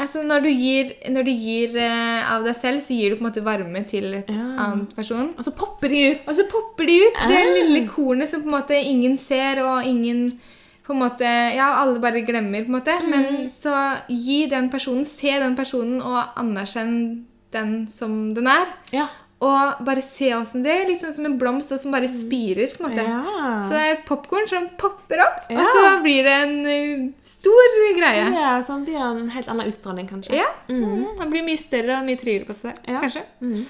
Altså 0.00 0.22
Når 0.24 0.40
du 0.46 0.48
gir, 0.48 0.92
når 1.12 1.26
du 1.28 1.30
gir 1.36 1.74
uh, 1.76 2.30
av 2.32 2.46
deg 2.46 2.56
selv, 2.56 2.80
så 2.82 2.94
gir 2.96 3.12
du 3.12 3.18
på 3.18 3.22
en 3.26 3.28
måte 3.28 3.42
varme 3.44 3.82
til 3.90 4.06
et 4.16 4.30
Ja. 4.32 4.46
annet 4.64 4.94
person. 4.96 5.34
Og 5.36 5.44
så 5.44 5.52
popper 5.54 5.92
de 5.92 6.00
ut. 6.14 6.22
Og 6.28 6.38
så 6.38 6.46
popper 6.50 6.88
de 6.88 6.96
ut. 7.04 7.20
Det 7.28 7.42
Ah. 7.42 7.52
lille 7.58 7.82
kornet 7.92 8.28
som 8.30 8.40
på 8.42 8.48
en 8.48 8.56
måte 8.56 8.78
ingen 8.80 9.18
ser, 9.20 9.60
og 9.62 9.84
ingen 9.84 10.40
på 10.82 10.94
en 10.96 11.02
måte, 11.04 11.28
Ja, 11.54 11.74
alle 11.82 12.00
bare 12.00 12.24
glemmer, 12.26 12.64
på 12.64 12.72
en 12.72 12.78
måte. 12.80 12.96
Mm. 13.02 13.10
Men 13.10 13.50
så 13.52 14.00
gi 14.08 14.46
den 14.50 14.70
personen, 14.70 15.04
se 15.04 15.38
den 15.38 15.54
personen, 15.54 16.00
og 16.02 16.24
anerkjenn 16.40 17.24
den 17.52 17.86
som 17.92 18.32
den 18.34 18.46
er. 18.48 18.66
Ja. 18.92 19.06
Og 19.42 19.80
bare 19.82 20.02
se 20.06 20.28
åssen 20.36 20.62
det 20.62 20.70
er. 20.70 20.84
Litt 20.86 21.00
sånn 21.02 21.14
som 21.16 21.24
en 21.26 21.34
blomst 21.40 21.72
som 21.82 21.90
bare 21.90 22.06
spirer. 22.08 22.70
på 22.76 22.84
en 22.84 22.90
måte. 22.92 23.02
Mm. 23.02 23.10
ja. 23.10 23.52
Så 23.66 23.72
det 23.74 23.82
er 23.90 24.02
popkorn 24.06 24.46
som 24.48 24.68
popper 24.78 25.18
opp, 25.24 25.50
Ja. 25.50 25.58
og 25.58 25.66
så 25.74 26.02
blir 26.04 26.22
det 26.28 26.34
en 26.44 26.66
eh, 26.66 27.08
stor 27.26 27.74
greie. 27.98 28.28
ja, 28.38 28.52
sånn 28.62 28.84
blir 28.86 28.94
det 29.00 29.08
en 29.24 29.28
helt 29.34 29.48
annen 29.50 29.66
utstråling, 29.72 30.06
kanskje. 30.08 30.36
Ja. 30.38 30.46
Mm. 30.68 31.18
Han 31.18 31.30
blir 31.34 31.42
mye 31.42 31.58
større 31.58 31.98
og 31.98 32.06
mye 32.06 32.20
tryggere 32.20 32.46
på 32.46 32.54
seg, 32.54 32.78
Ja. 32.86 33.00
kanskje. 33.02 33.24
Mm. 33.42 33.64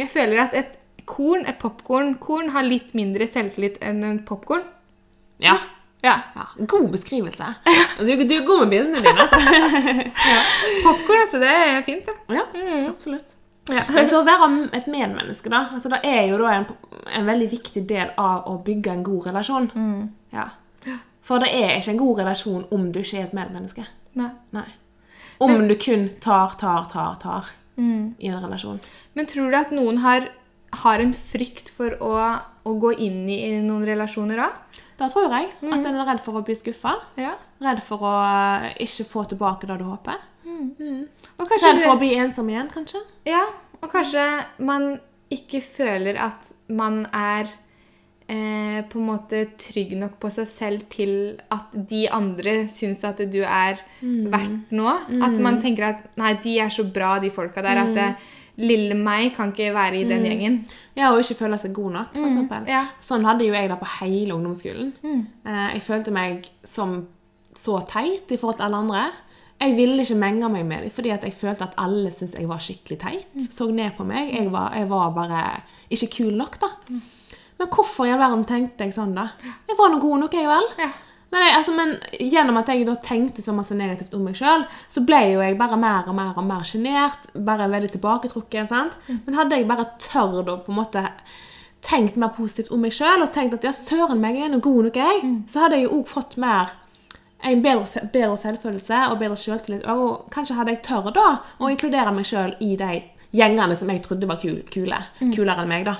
Jeg 0.00 0.08
føler 0.08 0.40
at 0.46 0.54
et 0.54 0.78
korn, 1.04 1.44
et 1.46 1.58
popkornkorn, 1.58 2.50
har 2.56 2.62
litt 2.64 2.94
mindre 2.94 3.26
selvtillit 3.28 3.78
enn 3.82 4.02
en 4.04 4.18
popkorn. 4.24 4.64
Ja. 5.40 5.58
Ja. 6.02 6.14
ja. 6.36 6.44
God 6.64 6.92
beskrivelse. 6.92 7.44
Du, 7.98 8.12
du 8.24 8.34
er 8.36 8.46
god 8.46 8.60
med 8.64 8.70
bildene 8.70 9.02
dine. 9.02 9.18
Altså. 9.18 9.36
Popkorn, 10.84 11.20
altså. 11.24 11.40
Det 11.42 11.50
er 11.50 11.82
fint, 11.86 12.06
da. 12.06 12.14
Ja, 12.38 12.44
Mm. 12.54 12.88
absolutt. 12.92 13.34
Ja. 13.68 13.82
Men 13.92 14.08
for 14.08 14.22
å 14.22 14.26
være 14.26 14.48
et 14.78 14.86
medmenneske, 14.88 15.50
da 15.52 15.64
altså 15.74 15.90
Det 15.92 16.00
er 16.08 16.26
jo 16.30 16.38
da 16.40 16.54
en, 16.56 16.66
en 17.18 17.26
veldig 17.28 17.50
viktig 17.52 17.82
del 17.90 18.10
av 18.18 18.46
å 18.48 18.56
bygge 18.64 18.92
en 18.94 19.02
god 19.06 19.26
relasjon. 19.30 19.70
Mm. 19.74 20.08
Ja. 20.32 20.48
For 21.28 21.42
det 21.44 21.50
er 21.52 21.74
ikke 21.76 21.92
en 21.92 22.00
god 22.00 22.18
relasjon 22.22 22.66
om 22.72 22.86
du 22.92 23.00
ikke 23.02 23.18
er 23.20 23.26
et 23.28 23.34
medmenneske. 23.36 23.84
Nei. 24.16 24.30
Nei. 24.56 24.64
Om 25.44 25.68
du 25.68 25.74
kun 25.78 26.08
tar, 26.24 26.56
tar, 26.58 26.86
tar, 26.92 27.14
tar 27.22 27.54
Mm. 27.78 28.14
i 28.18 28.26
en 28.26 28.40
relasjon. 28.42 28.80
Men 29.14 29.26
tror 29.30 29.52
du 29.52 29.56
at 29.56 29.70
noen 29.70 29.98
har, 30.02 30.24
har 30.82 30.98
en 30.98 31.12
frykt 31.14 31.68
for 31.70 31.94
å, 32.02 32.10
å 32.66 32.72
gå 32.82 32.90
inn 32.98 33.20
i, 33.30 33.36
i 33.46 33.60
noen 33.62 33.84
relasjoner 33.86 34.40
òg? 34.42 34.80
Da 34.98 35.06
tror 35.12 35.30
jeg 35.30 35.52
at 35.62 35.86
en 35.86 35.94
er 36.00 36.08
redd 36.08 36.24
for 36.24 36.40
å 36.40 36.42
bli 36.42 36.56
skuffa. 36.58 36.96
Ja. 37.14 37.36
Redd 37.62 37.84
for 37.86 38.02
å 38.02 38.14
ikke 38.82 39.06
få 39.06 39.22
tilbake 39.30 39.68
det 39.70 39.76
du 39.78 39.84
håper. 39.86 40.18
Og 41.38 41.46
kanskje, 41.48 41.68
Redd 41.72 41.82
for 41.84 41.94
å 41.96 42.00
bli 42.00 42.14
ensom 42.18 42.48
igjen, 42.50 42.68
kanskje. 42.74 43.00
ja, 43.28 43.44
og 43.82 43.90
kanskje 43.92 44.24
man 44.58 44.98
ikke 45.30 45.60
føler 45.62 46.16
at 46.18 46.52
man 46.72 47.02
er 47.14 47.46
eh, 48.28 48.80
på 48.88 48.98
en 48.98 49.06
måte 49.06 49.42
trygg 49.60 49.92
nok 50.00 50.16
på 50.20 50.30
seg 50.32 50.48
selv 50.50 50.86
til 50.92 51.12
at 51.54 51.68
de 51.90 52.06
andre 52.12 52.62
syns 52.72 53.04
at 53.04 53.20
du 53.30 53.40
er 53.44 53.78
verdt 54.32 54.72
noe. 54.72 54.96
At 55.22 55.38
man 55.38 55.60
tenker 55.62 55.84
at 55.92 56.08
nei, 56.20 56.34
de 56.42 56.58
er 56.64 56.72
så 56.74 56.84
bra, 56.84 57.18
de 57.22 57.30
folka 57.30 57.62
der, 57.64 57.82
at 57.84 57.94
det, 57.96 58.08
lille 58.58 58.96
meg 58.98 59.36
kan 59.36 59.52
ikke 59.52 59.68
være 59.72 60.00
i 60.00 60.04
den 60.08 60.24
gjengen. 60.26 60.56
Ja, 60.98 61.12
Og 61.12 61.20
ikke 61.22 61.36
føle 61.44 61.58
seg 61.62 61.72
god 61.76 61.92
nok, 61.94 62.08
f.eks. 62.16 62.24
eksempel. 62.26 62.64
ja. 62.66 62.80
Sånn 63.00 63.24
hadde 63.28 63.46
jo 63.46 63.54
jeg 63.54 63.68
det 63.70 63.78
på 63.78 63.86
hele 64.00 64.34
ungdomsskolen. 64.34 64.88
Mm. 65.04 65.20
Eh, 65.46 65.68
Jeg 65.76 65.82
følte 65.86 66.10
meg 66.10 66.48
som 66.64 67.06
så 67.54 67.78
teit 67.86 68.32
i 68.32 68.36
forhold 68.36 68.56
til 68.58 68.66
alle 68.66 68.76
andre. 68.82 69.04
Jeg 69.58 69.74
ville 69.74 70.04
ikke 70.04 70.18
menge 70.20 70.48
meg 70.52 70.66
med 70.66 70.86
dem 70.86 70.94
fordi 70.94 71.10
at 71.10 71.24
jeg 71.26 71.34
følte 71.34 71.66
at 71.66 71.78
alle 71.82 72.12
syntes 72.14 72.36
jeg 72.38 72.48
var 72.50 72.62
skikkelig 72.62 72.98
teit. 73.02 73.28
Mm. 73.34 73.48
Så 73.50 73.66
ned 73.74 73.96
på 73.96 74.06
meg. 74.06 74.30
Jeg 74.34 74.52
var, 74.54 74.74
jeg 74.78 74.90
var 74.90 75.10
bare 75.16 75.42
ikke 75.90 76.12
kul 76.18 76.36
nok, 76.38 76.60
da. 76.62 76.70
Men 77.58 77.70
hvorfor 77.74 78.06
i 78.06 78.14
all 78.14 78.22
verden 78.22 78.46
tenkte 78.46 78.86
jeg 78.86 78.94
sånn, 78.94 79.16
da? 79.18 79.32
Jeg 79.66 79.78
var 79.78 79.90
nå 79.90 79.98
god 80.02 80.22
nok, 80.22 80.36
jeg 80.38 80.46
vel? 80.46 80.68
Ja. 80.78 80.92
Men, 81.28 81.44
jeg, 81.44 81.56
altså, 81.58 81.74
men 81.76 81.90
gjennom 82.32 82.56
at 82.60 82.70
jeg 82.72 82.86
da 82.88 82.94
tenkte 83.04 83.42
så 83.44 83.52
masse 83.52 83.76
negativt 83.76 84.14
om 84.16 84.22
meg 84.24 84.38
sjøl, 84.38 84.62
så 84.88 85.02
ble 85.04 85.18
jo 85.34 85.42
jeg 85.44 85.58
bare 85.60 85.76
mer 85.80 86.06
og 86.08 86.16
mer 86.16 86.38
og 86.38 86.46
mer 86.46 86.64
sjenert. 86.64 87.28
Bare 87.34 87.68
veldig 87.68 87.90
tilbaketrukken. 87.96 88.70
sant? 88.70 88.96
Men 89.26 89.36
hadde 89.36 89.58
jeg 89.58 89.68
bare 89.68 89.90
tørt 90.00 90.48
å 90.48 90.56
på 90.64 90.72
en 90.72 90.78
måte 90.78 91.04
tenkt 91.84 92.16
mer 92.18 92.32
positivt 92.34 92.72
om 92.74 92.80
meg 92.82 92.94
sjøl, 92.96 93.22
og 93.22 93.32
tenkt 93.34 93.58
at 93.58 93.66
ja, 93.68 93.74
søren 93.76 94.22
meg, 94.22 94.38
jeg 94.38 94.48
er 94.48 94.54
nå 94.54 94.62
god 94.64 94.88
nok, 94.88 94.96
jeg, 94.98 95.34
så 95.50 95.62
hadde 95.62 95.78
jeg 95.78 95.86
jo 95.86 95.98
òg 96.00 96.08
fått 96.10 96.38
mer 96.40 96.72
en 97.44 97.62
bedre, 97.62 98.08
bedre 98.12 98.38
selvfølelse 98.40 99.04
og 99.12 99.20
bedre 99.20 99.36
selvtillit. 99.38 99.86
Og 99.86 100.26
kanskje 100.34 100.56
hadde 100.58 100.74
jeg 100.74 100.82
tørt 100.88 101.14
da 101.16 101.28
å 101.58 101.70
inkludere 101.70 102.14
meg 102.14 102.26
sjøl 102.28 102.56
i 102.64 102.74
de 102.80 103.02
gjengene 103.36 103.76
som 103.76 103.90
jeg 103.92 104.02
trodde 104.04 104.28
var 104.28 104.40
kule. 104.40 104.64
kule. 104.72 104.98
Kulere 105.20 105.62
enn 105.64 105.70
meg, 105.70 105.84
da. 105.88 105.98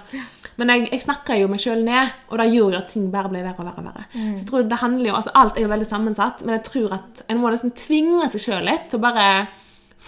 Men 0.58 0.72
jeg, 0.72 0.88
jeg 0.94 1.04
snakka 1.04 1.36
jo 1.38 1.50
meg 1.52 1.62
sjøl 1.62 1.84
ned, 1.86 2.14
og 2.32 2.40
det 2.40 2.48
gjorde 2.50 2.78
jo 2.78 2.80
at 2.80 2.90
ting 2.94 3.06
bare 3.12 3.30
ble 3.30 3.44
verre 3.44 3.62
og 3.62 3.68
verre. 3.68 3.84
og 3.84 3.88
verre. 3.92 4.08
Så 4.10 4.42
jeg 4.42 4.48
tror 4.48 4.66
det 4.72 4.80
handler 4.82 5.10
jo, 5.10 5.14
altså 5.20 5.34
Alt 5.38 5.58
er 5.58 5.66
jo 5.66 5.72
veldig 5.74 5.88
sammensatt, 5.92 6.42
men 6.44 6.56
jeg 6.56 6.66
tror 6.70 6.98
at 6.98 7.22
en 7.28 7.40
må 7.42 7.52
nesten 7.54 7.74
tvinge 7.78 8.30
seg 8.32 8.44
sjøl 8.48 8.66
litt 8.66 8.88
til 8.90 8.98
å 8.98 9.06
bare 9.06 9.28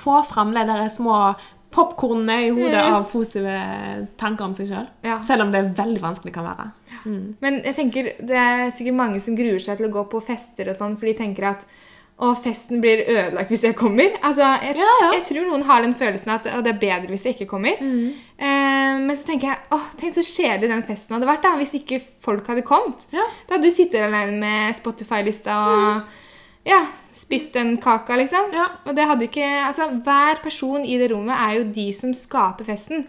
få 0.01 0.21
fram 0.27 0.55
de 0.57 0.65
der 0.67 0.89
små 0.93 1.21
popkornene 1.71 2.37
i 2.49 2.51
hodet 2.51 2.83
av 2.83 3.05
positive 3.13 3.55
tanker 4.19 4.49
om 4.49 4.57
seg 4.59 4.73
sjøl. 4.73 4.89
Ja. 5.07 5.21
Selv 5.27 5.47
om 5.47 5.53
det 5.55 5.69
veldig 5.79 6.03
vanskelig 6.03 6.35
kan 6.35 6.49
være. 6.49 6.71
Men 7.41 7.63
jeg 7.65 7.77
tenker, 7.77 8.11
det 8.19 8.37
er 8.37 8.71
sikkert 8.77 8.99
mange 8.99 9.21
som 9.21 9.37
gruer 9.39 9.63
seg 9.63 9.79
til 9.81 9.89
å 9.89 9.95
gå 9.95 10.05
på 10.13 10.21
fester 10.27 10.69
og 10.73 10.77
sånn, 10.79 10.99
for 11.01 11.11
de 11.11 11.17
tenker 11.19 11.49
at 11.55 11.65
og 12.21 12.37
festen 12.45 12.83
blir 12.83 13.01
ødelagt 13.09 13.49
hvis 13.49 13.63
jeg 13.65 13.77
kommer. 13.79 14.13
Altså, 14.21 14.45
jeg, 14.61 14.77
Ja, 14.77 14.89
ja. 15.03 15.11
jeg 15.17 15.23
tror 15.31 15.47
noen 15.49 15.63
har 15.65 15.81
den 15.81 15.95
følelsen 15.97 16.29
at 16.35 16.45
det 16.45 16.69
er 16.75 16.81
bedre 16.83 17.09
hvis 17.15 17.25
jeg 17.25 17.39
ikke 17.39 17.49
kommer. 17.55 17.81
Eh, 17.81 18.99
men 19.01 19.17
så 19.17 19.31
tenker 19.31 19.49
jeg, 19.49 19.63
åh, 19.73 19.87
tenk 19.97 20.19
så 20.19 20.25
kjedelig 20.27 20.69
den 20.69 20.85
festen 20.85 21.17
hadde 21.17 21.31
vært 21.31 21.47
da, 21.47 21.55
hvis 21.57 21.73
ikke 21.81 22.03
folk 22.21 22.51
hadde 22.53 22.67
kommet. 22.69 23.07
Ja. 23.15 23.25
Da 23.49 23.57
hadde 23.57 23.71
du 23.71 23.73
sittet 23.73 24.05
alene 24.05 24.37
med 24.43 24.77
Spotify-lista 24.77 25.57
og 25.73 26.69
ja, 26.69 26.83
spist 27.17 27.57
den 27.57 27.79
kaka, 27.81 28.21
liksom. 28.21 28.53
Og 28.85 28.93
det 28.97 29.09
hadde 29.09 29.25
ikke, 29.31 29.49
altså 29.65 29.89
Hver 30.05 30.43
person 30.45 30.85
i 30.85 30.99
det 31.01 31.09
rommet 31.15 31.41
er 31.41 31.57
jo 31.57 31.69
de 31.73 31.89
som 31.97 32.13
skaper 32.13 32.69
festen. 32.69 33.07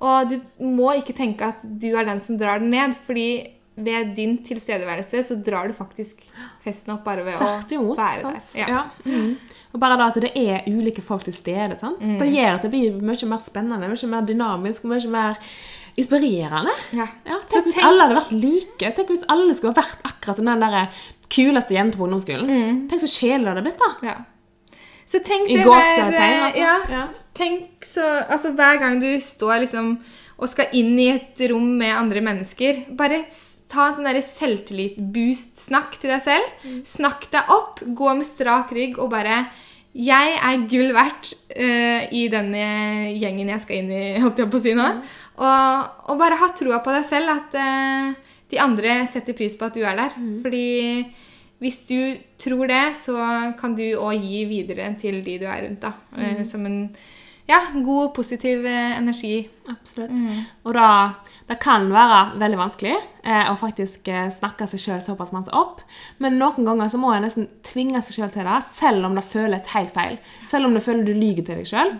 Og 0.00 0.30
du 0.30 0.40
må 0.62 0.92
ikke 1.00 1.14
tenke 1.16 1.42
at 1.52 1.62
du 1.64 1.88
er 1.96 2.04
den 2.06 2.20
som 2.20 2.36
drar 2.38 2.60
den 2.62 2.70
ned, 2.70 2.94
fordi 3.06 3.54
ved 3.78 4.14
din 4.16 4.38
tilstedeværelse 4.42 5.20
så 5.26 5.36
drar 5.46 5.68
du 5.70 5.74
faktisk 5.74 6.22
festen 6.64 6.94
opp 6.96 7.04
bare 7.06 7.22
ved 7.26 7.34
Tvert 7.38 7.74
å 7.78 7.84
være 7.94 8.22
sant? 8.22 8.52
der. 8.54 8.60
Ja. 8.60 8.68
Ja. 8.68 8.84
Mm. 9.06 9.36
Og 9.74 9.80
bare 9.80 9.98
da 10.00 10.06
at 10.10 10.16
det 10.22 10.32
er 10.34 10.64
ulike 10.66 11.02
folk 11.04 11.22
til 11.28 11.34
stede. 11.36 11.76
sant? 11.78 12.00
Mm. 12.02 12.16
Det 12.18 12.30
gjør 12.32 12.54
at 12.56 12.62
det 12.66 12.70
blir 12.72 12.96
mye 13.02 13.28
mer 13.30 13.38
spennende, 13.44 13.90
mye 13.92 14.08
mer 14.10 14.26
dynamisk, 14.26 14.82
mye 14.90 15.10
mer 15.12 15.38
inspirerende. 15.98 16.72
Ja. 16.94 17.06
Ja, 17.26 17.38
Så 17.46 17.58
tenk 17.60 17.66
hvis 17.68 17.74
tenk- 17.74 17.84
alle 17.86 18.02
hadde 18.06 18.18
vært 18.20 18.32
like. 18.42 18.90
Tenk 18.96 19.08
hvis 19.12 19.24
alle 19.28 19.54
skulle 19.54 19.74
vært 19.74 20.02
akkurat 20.06 20.36
som 20.36 20.44
den 20.46 20.60
der 20.60 20.88
kuleste 21.28 21.74
jenta 21.74 21.98
på 21.98 22.06
ungdomsskolen. 22.08 22.48
Mm. 22.48 22.88
Tenk 22.90 23.00
så 23.02 23.10
kjedelig 23.10 23.44
det 23.44 23.54
hadde 23.54 23.64
blitt, 23.66 23.78
da. 23.78 23.90
Ja. 24.08 24.16
Så 25.08 25.22
tenk 25.24 25.48
I 25.48 25.56
det 25.56 25.64
der 25.64 25.70
gåsetegn, 25.70 26.40
altså. 26.44 26.60
Ja, 26.60 26.78
Ja. 26.92 27.04
tenk 27.34 27.86
så 27.88 28.04
Altså 28.28 28.52
hver 28.52 28.78
gang 28.80 29.00
du 29.00 29.08
står 29.24 29.62
liksom 29.64 29.98
og 30.38 30.48
skal 30.48 30.70
inn 30.78 30.98
i 31.00 31.08
et 31.10 31.40
rom 31.50 31.78
med 31.80 31.90
andre 31.96 32.20
mennesker, 32.22 32.84
bare 32.94 33.24
ta 33.68 33.88
en 33.88 33.96
sånn 33.96 34.20
selvtillit-boost-snakk 34.22 35.96
til 35.98 36.12
deg 36.12 36.22
selv. 36.22 36.52
Mm. 36.62 36.76
Snakk 36.86 37.26
deg 37.32 37.50
opp, 37.50 37.82
gå 37.82 38.12
med 38.14 38.28
strak 38.28 38.70
rygg 38.76 39.00
og 39.02 39.10
bare 39.10 39.40
jeg 39.98 40.36
er 40.36 40.66
gull 40.70 40.92
verdt 40.94 41.32
uh, 41.58 42.02
i 42.14 42.28
denne 42.30 42.64
gjengen 43.18 43.50
jeg 43.50 43.64
skal 43.64 43.80
inn 43.80 43.90
i, 43.90 44.02
holdt 44.22 44.38
jeg 44.38 44.50
på 44.52 44.60
å 44.60 44.62
si 44.62 44.74
nå. 44.78 44.88
Mm. 44.98 45.02
Og, 45.38 46.02
og 46.12 46.20
bare 46.20 46.38
ha 46.38 46.50
troa 46.54 46.78
på 46.84 46.94
deg 46.94 47.06
selv, 47.08 47.34
at 47.34 47.58
uh, 47.58 48.36
de 48.52 48.60
andre 48.62 49.00
setter 49.10 49.36
pris 49.36 49.56
på 49.58 49.66
at 49.66 49.74
du 49.74 49.82
er 49.82 49.98
der. 49.98 50.14
Mm. 50.20 50.36
Fordi 50.44 50.66
hvis 51.58 51.80
du 51.88 52.18
tror 52.38 52.68
det, 52.70 52.84
så 53.00 53.16
kan 53.58 53.74
du 53.78 53.84
òg 53.98 54.22
gi 54.22 54.44
videre 54.46 54.92
til 55.00 55.22
de 55.26 55.38
du 55.42 55.46
er 55.46 55.64
rundt. 55.66 55.82
da. 55.82 55.92
mm. 56.14 56.44
Som 56.46 56.66
en 56.66 56.82
ja, 57.48 57.62
god, 57.74 58.14
positiv 58.14 58.66
eh, 58.66 58.98
energi. 58.98 59.48
Absolutt. 59.70 60.10
Mm. 60.10 60.44
Og 60.62 60.74
da 60.74 61.14
Det 61.48 61.56
kan 61.58 61.86
være 61.88 62.36
veldig 62.36 62.58
vanskelig 62.60 62.92
eh, 63.24 63.46
å 63.48 63.54
faktisk 63.56 64.08
eh, 64.12 64.26
snakke 64.28 64.66
seg 64.68 64.82
sjøl 64.82 64.98
såpass 65.00 65.32
masse 65.32 65.48
opp, 65.56 65.80
men 66.20 66.36
noen 66.36 66.66
ganger 66.66 66.90
så 66.92 67.00
må 67.00 67.14
jeg 67.14 67.22
nesten 67.24 67.46
tvinge 67.64 68.02
seg 68.04 68.18
sjøl 68.18 68.34
til 68.34 68.44
det, 68.44 68.58
selv 68.76 69.08
om 69.08 69.16
det 69.16 69.24
føles 69.24 69.70
helt 69.72 69.94
feil. 69.94 70.18
Selv 70.50 70.68
om 70.68 70.76
du 70.76 70.82
føler 70.84 71.08
du 71.08 71.14
lyver 71.16 71.46
til 71.46 71.62
deg 71.62 71.70
sjøl. 71.70 71.94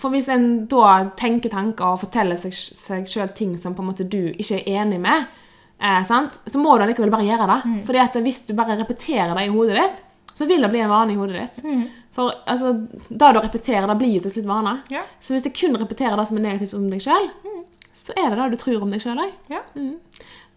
For 0.00 0.08
hvis 0.08 0.30
en 0.32 0.64
da 0.72 1.10
tenker 1.20 1.52
tanker 1.52 1.84
og 1.84 2.00
forteller 2.06 2.40
seg 2.40 3.04
sjøl 3.04 3.28
ting 3.36 3.58
som 3.60 3.76
på 3.76 3.84
en 3.84 3.90
måte 3.90 4.08
du 4.08 4.32
ikke 4.32 4.62
er 4.62 4.80
enig 4.80 5.02
med, 5.04 5.28
eh, 5.80 6.02
sant? 6.06 6.40
så 6.46 6.60
må 6.62 6.76
du 6.76 6.84
allikevel 6.84 7.12
bare 7.12 7.26
gjøre 7.28 7.48
det. 7.52 7.60
Mm. 7.64 7.78
Fordi 7.86 8.02
at 8.04 8.20
hvis 8.26 8.42
du 8.48 8.52
bare 8.58 8.78
repeterer 8.80 9.34
det 9.38 9.46
i 9.46 9.54
hodet 9.54 9.78
ditt, 9.80 10.04
så 10.38 10.46
vil 10.46 10.62
det 10.62 10.70
bli 10.70 10.82
en 10.84 10.92
vane 10.92 11.14
i 11.14 11.18
hodet 11.18 11.40
ditt. 11.46 11.88
For 12.14 12.34
altså, 12.50 12.72
det 13.08 13.32
du 13.34 13.40
repeterer, 13.40 13.86
det 13.86 13.98
blir 13.98 14.16
jo 14.16 14.24
til 14.24 14.36
slutt 14.36 14.50
vane. 14.50 14.74
Ja. 14.90 15.04
Så 15.22 15.34
hvis 15.34 15.46
du 15.46 15.50
kun 15.54 15.78
repeterer 15.78 16.18
det 16.18 16.26
som 16.30 16.38
er 16.38 16.46
negativt 16.46 16.74
om 16.78 16.88
deg 16.90 17.02
sjøl, 17.02 17.30
så 17.94 18.14
er 18.18 18.30
det 18.30 18.38
det 18.38 18.52
du 18.54 18.60
tror 18.60 18.84
om 18.84 18.92
deg 18.92 19.02
sjøl 19.02 19.22
òg. 19.22 19.32
Ja. 19.50 19.62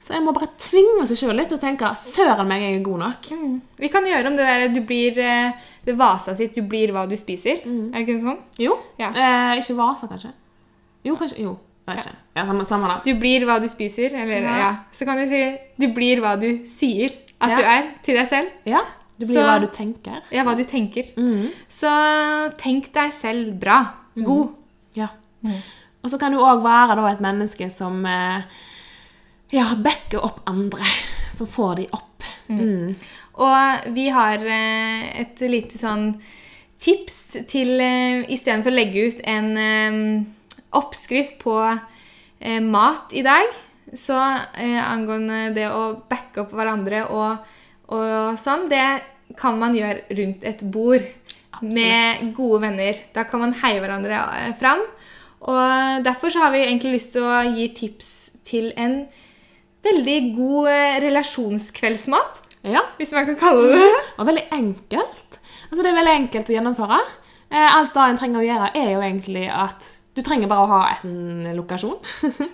Så 0.02 0.16
jeg 0.16 0.24
må 0.26 0.34
bare 0.34 0.50
tvinge 0.58 1.06
seg 1.06 1.20
sjøl 1.20 1.38
litt 1.38 1.52
og 1.54 1.62
tenke 1.62 1.92
'søren 1.94 2.48
meg, 2.50 2.64
jeg 2.66 2.80
er 2.80 2.86
god 2.86 3.02
nok'. 3.04 3.28
Mm. 3.38 3.58
Vi 3.78 3.90
kan 3.94 4.08
gjøre 4.10 4.32
om 4.32 4.38
det 4.38 4.48
der 4.50 4.74
du 4.74 4.82
blir 4.90 5.18
eh, 5.22 5.52
det 5.86 5.98
vasa 5.98 6.34
sitt 6.36 6.56
'du 6.56 6.64
blir 6.66 6.94
hva 6.94 7.06
du 7.10 7.14
spiser'. 7.14 7.62
Er 7.94 8.00
det 8.00 8.08
ikke 8.08 8.22
sånn? 8.24 8.40
Jo. 8.58 8.80
Ja. 8.98 9.12
Eh, 9.14 9.62
ikke 9.62 9.78
Vasa, 9.78 10.10
kanskje. 10.10 10.34
Jo, 11.06 11.16
kanskje. 11.16 11.44
Jo. 11.46 11.58
Vet 11.88 11.98
ikke. 12.06 12.16
Ja, 12.38 12.46
samme, 12.46 12.66
samme 12.66 12.88
da. 12.88 13.00
Du 13.04 13.14
blir 13.20 13.46
hva 13.48 13.60
du 13.62 13.68
spiser. 13.68 14.14
Eller, 14.14 14.42
Ja. 14.46 14.58
ja. 14.58 14.76
Så 14.92 15.06
kan 15.06 15.18
du 15.18 15.26
si 15.28 15.58
'du 15.80 15.94
blir 15.94 16.22
hva 16.22 16.40
du 16.40 16.66
sier 16.68 17.10
at 17.42 17.50
Ja. 17.50 17.56
du 17.58 17.62
er', 17.64 17.92
til 18.04 18.16
deg 18.16 18.28
selv. 18.28 18.50
Ja. 18.66 18.82
Du 19.20 19.26
blir 19.26 19.36
Så- 19.36 19.44
hva 19.44 19.60
du 19.60 19.68
tenker. 19.68 20.22
Ja, 20.32 20.44
hva 20.44 20.56
du 20.56 20.64
tenker. 20.64 21.04
Mm. 21.18 21.50
Så 21.70 22.58
tenk 22.58 22.92
deg 22.94 23.14
selv 23.14 23.60
bra. 23.60 23.94
God. 24.16 24.50
Ja. 24.96 25.08
Og 26.04 26.10
så 26.10 26.18
kan 26.20 26.32
du 26.32 26.38
òg 26.40 26.62
være 26.64 26.96
da, 26.96 27.08
et 27.12 27.20
menneske 27.22 27.70
som 27.72 28.06
eh, 28.06 28.42
ja, 29.52 29.76
backer 29.76 30.24
opp 30.24 30.42
andre. 30.48 30.86
Som 31.34 31.48
får 31.48 31.76
de 31.76 31.88
opp. 31.94 32.24
Mm. 32.50 32.96
Og 33.36 33.94
vi 33.94 34.10
har 34.10 34.38
eh, 34.38 35.22
et 35.22 35.40
lite 35.40 35.78
sånn 35.78 36.20
tips 36.80 37.38
til 37.48 37.80
uh, 37.80 38.26
Istedenfor 38.28 38.72
å 38.72 38.76
legge 38.76 39.08
ut 39.08 39.22
en 39.24 39.58
eh, 39.58 40.24
oppskrift 40.78 41.38
på 41.42 41.56
eh, 42.40 42.60
mat 42.64 43.14
i 43.18 43.24
dag, 43.26 43.52
så 43.98 44.18
eh, 44.56 44.78
angående 44.80 45.50
det 45.56 45.68
å 45.72 45.82
backe 46.10 46.46
opp 46.46 46.54
hverandre 46.56 47.06
og, 47.12 47.50
og 47.92 48.38
sånn, 48.40 48.70
det 48.72 48.86
kan 49.40 49.58
man 49.60 49.76
gjøre 49.76 50.06
rundt 50.18 50.46
et 50.48 50.62
bord 50.72 51.04
med 51.62 52.32
gode 52.38 52.62
venner. 52.64 52.98
Da 53.14 53.24
kan 53.28 53.44
man 53.44 53.54
heie 53.62 53.82
hverandre 53.84 54.16
eh, 54.40 54.54
fram. 54.60 54.82
Og 55.42 56.04
derfor 56.06 56.32
så 56.34 56.44
har 56.46 56.54
vi 56.56 56.64
egentlig 56.68 56.96
lyst 57.00 57.14
til 57.16 57.26
å 57.26 57.42
gi 57.56 57.68
tips 57.78 58.10
til 58.48 58.72
en 58.80 59.04
veldig 59.86 60.18
god 60.38 60.70
eh, 60.72 61.00
relasjonskveldsmat, 61.08 62.42
Ja, 62.70 62.84
hvis 63.00 63.10
man 63.16 63.26
kan 63.26 63.38
kalle 63.40 63.72
det 63.72 63.80
det. 63.82 64.02
og 64.22 64.28
veldig 64.30 64.44
enkelt. 64.54 65.40
Altså, 65.72 65.82
det 65.82 65.90
er 65.90 65.98
veldig 65.98 66.14
enkelt 66.20 66.50
å 66.52 66.54
gjennomføre. 66.54 67.00
Eh, 67.50 67.70
alt 67.78 67.94
det 67.96 68.04
en 68.12 68.20
trenger 68.22 68.42
å 68.44 68.46
gjøre, 68.46 68.68
er 68.78 68.92
jo 68.94 69.02
egentlig 69.02 69.48
at 69.50 69.88
du 70.22 70.28
trenger 70.28 70.50
bare 70.52 70.66
å 70.66 70.70
ha 70.70 70.82
en 70.94 71.50
lokasjon. 71.58 71.98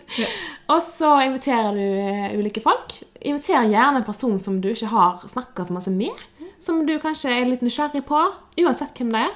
og 0.71 0.79
så 0.85 1.17
inviterer 1.25 1.75
du 1.75 1.83
eh, 1.83 2.37
ulike 2.39 2.63
folk. 2.63 2.95
Inviter 3.27 3.67
gjerne 3.67 3.99
en 3.99 4.07
person 4.07 4.39
som 4.39 4.61
du 4.63 4.71
ikke 4.71 4.91
har 4.93 5.25
snakket 5.27 5.67
så 5.67 5.75
masse 5.75 5.93
med. 5.93 6.25
Som 6.63 6.85
du 6.87 6.95
kanskje 7.01 7.35
er 7.35 7.49
litt 7.51 7.61
nysgjerrig 7.61 8.01
på, 8.07 8.17
uansett 8.63 8.97
hvem 8.97 9.11
det 9.13 9.25
er. 9.27 9.35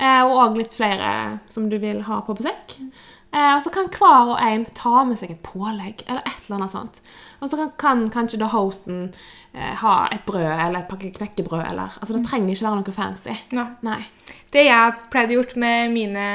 Eh, 0.00 0.22
og 0.24 0.40
òg 0.40 0.58
litt 0.58 0.74
flere 0.74 1.12
som 1.52 1.68
du 1.70 1.76
vil 1.82 2.02
ha 2.08 2.22
på 2.26 2.34
besøk. 2.38 2.78
Eh, 3.28 3.52
og 3.52 3.60
så 3.62 3.70
kan 3.74 3.90
hver 3.92 4.32
og 4.32 4.38
en 4.40 4.64
ta 4.74 5.02
med 5.04 5.20
seg 5.20 5.34
et 5.34 5.44
pålegg, 5.44 6.06
eller 6.08 6.24
et 6.24 6.46
eller 6.46 6.62
annet 6.62 6.74
sånt. 6.74 7.02
Og 7.42 7.50
så 7.50 7.60
kan, 7.60 7.74
kan 7.78 8.06
kanskje 8.14 8.40
da 8.40 8.48
hosten 8.50 9.10
eh, 9.52 9.74
ha 9.82 9.94
et 10.14 10.24
brød, 10.26 10.48
eller 10.48 10.80
et 10.80 10.88
pakke 10.88 11.12
knekkebrød, 11.14 11.66
eller 11.68 11.98
Altså, 12.00 12.16
det 12.16 12.24
trenger 12.26 12.54
ikke 12.54 12.66
være 12.70 12.80
noe 12.80 12.96
fancy. 12.96 13.36
Ja. 13.52 13.66
Nei. 13.84 14.00
Det 14.48 14.62
jeg 14.64 14.92
pleide 15.12 15.34
gjort 15.36 15.50
med 15.60 15.90
mine 15.92 16.26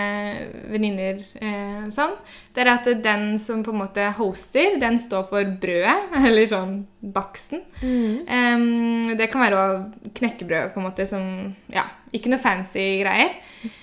venninner 0.69 1.17
eh, 1.41 1.85
sånn, 1.93 2.13
det 2.53 2.61
er 2.61 2.69
at 2.69 2.89
den 3.01 3.39
som 3.41 3.63
på 3.65 3.73
en 3.73 3.79
måte 3.81 4.05
hoster, 4.19 4.75
den 4.81 4.99
står 5.01 5.25
for 5.31 5.55
brødet, 5.63 6.13
eller 6.27 6.45
sånn 6.51 6.75
baksten. 7.15 7.63
Em, 7.81 9.15
det 9.17 9.31
kan 9.33 9.41
være 9.41 9.63
også 9.63 10.13
knekkebrød, 10.19 10.73
på 10.75 10.81
en 10.81 10.87
måte, 10.87 11.09
som 11.09 11.25
Ja, 11.73 11.87
ikke 12.13 12.29
noe 12.29 12.41
fancy 12.43 12.85
greier. 13.01 13.33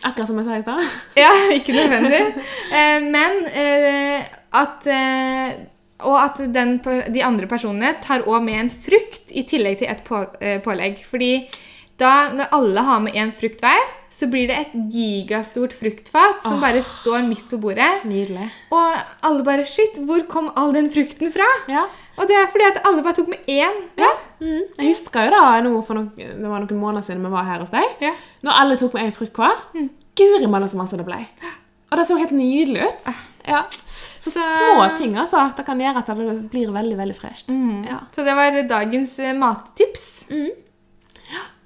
Akkurat 0.07 0.31
som 0.31 0.39
jeg 0.39 0.47
sa 0.47 0.61
i 0.61 0.63
stad. 0.63 0.97
Ja, 1.25 1.33
ikke 1.57 1.75
noe 1.75 1.91
fancy. 1.91 2.47
uh, 2.71 3.11
men 3.11 3.41
uh, 3.51 4.31
at 4.61 4.87
uh, 4.87 5.59
Og 6.07 6.17
at 6.17 6.39
den, 6.55 6.79
de 7.13 7.25
andre 7.27 7.49
personene 7.51 7.97
tar 8.05 8.23
òg 8.31 8.45
med 8.47 8.57
en 8.57 8.71
frukt 8.73 9.35
i 9.35 9.43
tillegg 9.45 9.83
til 9.83 9.91
et 9.93 10.07
på, 10.07 10.23
pålegg. 10.65 11.03
Fordi 11.05 11.35
da, 12.01 12.31
når 12.33 12.55
alle 12.57 12.85
har 12.87 13.03
med 13.05 13.19
én 13.21 13.35
frukt 13.37 13.61
hver, 13.61 13.83
så 14.21 14.29
blir 14.29 14.51
det 14.51 14.59
et 14.59 14.75
gigastort 14.93 15.73
fruktfat 15.77 16.45
som 16.45 16.59
oh. 16.59 16.63
bare 16.63 16.83
står 16.85 17.25
midt 17.25 17.47
på 17.49 17.59
bordet. 17.61 18.05
Nydelig. 18.09 18.51
Og 18.77 18.99
alle 19.27 19.47
bare 19.47 19.65
Shit, 19.69 19.97
hvor 20.05 20.23
kom 20.29 20.51
all 20.61 20.75
den 20.77 20.91
frukten 20.93 21.33
fra? 21.33 21.47
Ja. 21.71 21.87
Og 22.21 22.29
det 22.29 22.37
er 22.37 22.51
fordi 22.53 22.67
at 22.69 22.83
alle 22.85 23.05
bare 23.05 23.17
tok 23.17 23.31
med 23.33 23.49
én. 23.49 23.81
Ja. 24.01 24.11
Mm. 24.43 24.67
Jeg 24.77 24.91
husker 24.91 25.29
jo 25.29 25.33
da 25.33 25.45
noe 25.65 25.81
for 25.87 25.97
noen, 25.97 26.13
det 26.17 26.53
var 26.53 26.61
noen 26.61 26.83
måneder 26.83 27.07
siden 27.07 27.25
vi 27.25 27.33
var 27.33 27.49
her 27.49 27.65
hos 27.65 27.73
deg. 27.73 27.97
Ja. 28.05 28.13
Når 28.45 28.63
alle 28.63 28.79
tok 28.81 28.97
med 28.97 29.09
én 29.09 29.17
frukt 29.17 29.41
hver. 29.41 29.65
Guri 30.21 30.51
malla 30.51 30.69
så 30.69 30.81
masse 30.81 31.01
det 31.01 31.07
ble. 31.09 31.23
Og 31.91 31.99
det 31.99 32.07
så 32.07 32.19
helt 32.21 32.35
nydelig 32.37 32.91
ut. 32.91 33.13
Ja. 33.49 33.65
Så 34.21 34.35
små 34.37 34.85
ting 34.99 35.15
altså, 35.17 35.47
det 35.57 35.65
kan 35.65 35.81
gjøre 35.81 36.03
at 36.03 36.11
det 36.13 36.51
blir 36.53 36.73
veldig 36.75 36.99
veldig 36.99 37.17
fresht. 37.17 37.49
Ja. 37.89 38.03
Så 38.13 38.27
det 38.27 38.37
var 38.37 38.59
dagens 38.69 39.17
eh, 39.19 39.33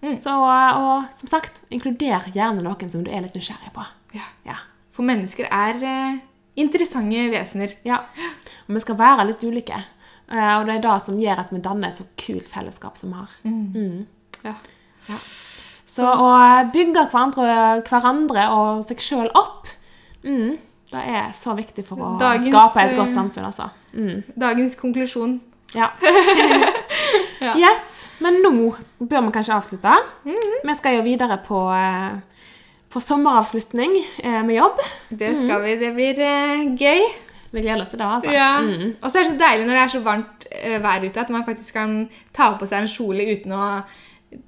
mattips. 0.04 0.24
Så, 0.24 0.34
og 0.36 1.08
som 1.18 1.28
sagt, 1.32 1.60
inkluder 1.74 2.28
gjerne 2.34 2.62
noen 2.64 2.90
som 2.92 3.02
du 3.04 3.10
er 3.10 3.24
litt 3.26 3.34
nysgjerrig 3.34 3.72
på. 3.74 3.84
Ja. 4.14 4.28
Ja. 4.46 4.56
For 4.94 5.02
mennesker 5.06 5.48
er 5.50 5.80
eh, 5.82 6.18
interessante 6.60 7.24
vesener. 7.32 7.74
ja. 7.84 8.02
Og 8.68 8.74
vi 8.76 8.80
skal 8.80 8.96
være 8.96 9.26
litt 9.28 9.42
ulike. 9.44 9.80
Eh, 10.30 10.52
Og 10.58 10.66
det 10.66 10.76
er 10.78 10.84
det 10.86 10.98
som 11.04 11.18
gjør 11.20 11.40
at 11.42 11.50
vi 11.52 11.58
danner 11.60 11.88
et 11.90 11.98
så 12.00 12.04
kult 12.16 12.48
fellesskap 12.48 12.96
som 12.96 13.10
vi 13.10 13.18
har. 13.18 13.32
Mm. 13.44 14.06
Ja. 14.44 14.54
Så 15.94 16.06
å 16.08 16.30
bygge 16.72 17.04
hverandre, 17.10 17.82
hverandre 17.86 18.46
og 18.50 18.80
seg 18.86 19.02
sjøl 19.04 19.28
opp, 19.36 19.68
mm, 20.24 20.56
det 20.94 21.02
er 21.10 21.28
så 21.36 21.54
viktig 21.58 21.84
for 21.86 22.00
å 22.02 22.08
Dagens, 22.18 22.48
skape 22.48 22.82
et 22.86 22.96
godt 22.96 23.10
eh, 23.12 23.14
samfunn, 23.18 23.44
altså. 23.50 23.68
Mm. 23.92 24.22
Dagens 24.36 24.74
konklusjon. 24.80 25.36
Ja. 25.74 25.90
Ja. 27.44 27.54
Yes, 27.60 28.08
men 28.24 28.38
nå 28.44 28.50
bør 29.04 29.26
vi 29.26 29.32
kanskje 29.34 29.56
avslutte. 29.56 29.94
Mhm. 30.24 30.54
Vi 30.64 30.74
skal 30.78 30.96
jo 30.98 31.02
videre 31.04 31.36
på, 31.44 31.58
eh, 31.76 32.46
på 32.94 33.02
sommeravslutning 33.02 33.96
eh, 34.22 34.40
med 34.46 34.54
jobb. 34.56 34.80
Det 35.10 35.34
skal 35.42 35.62
vi. 35.66 35.74
Det 35.82 35.92
blir 35.96 36.20
eh, 36.24 36.64
gøy. 36.78 37.04
Vi 37.54 37.62
gleder 37.62 37.84
oss 37.84 37.92
til 37.92 38.00
det, 38.00 38.06
altså. 38.06 38.32
Ja. 38.32 38.48
Mm. 38.64 38.96
Og 39.02 39.10
så 39.10 39.20
er 39.20 39.26
det 39.28 39.34
så 39.34 39.42
deilig 39.44 39.66
når 39.68 39.76
det 39.76 39.82
er 39.84 39.92
så 39.92 40.00
varmt 40.02 40.48
vær 40.82 41.04
ute, 41.04 41.20
at 41.20 41.30
man 41.30 41.44
faktisk 41.46 41.74
kan 41.76 41.94
ta 42.34 42.48
på 42.58 42.66
seg 42.66 42.82
en 42.82 42.90
kjole 42.90 43.26
uten 43.30 43.54
å 43.54 43.62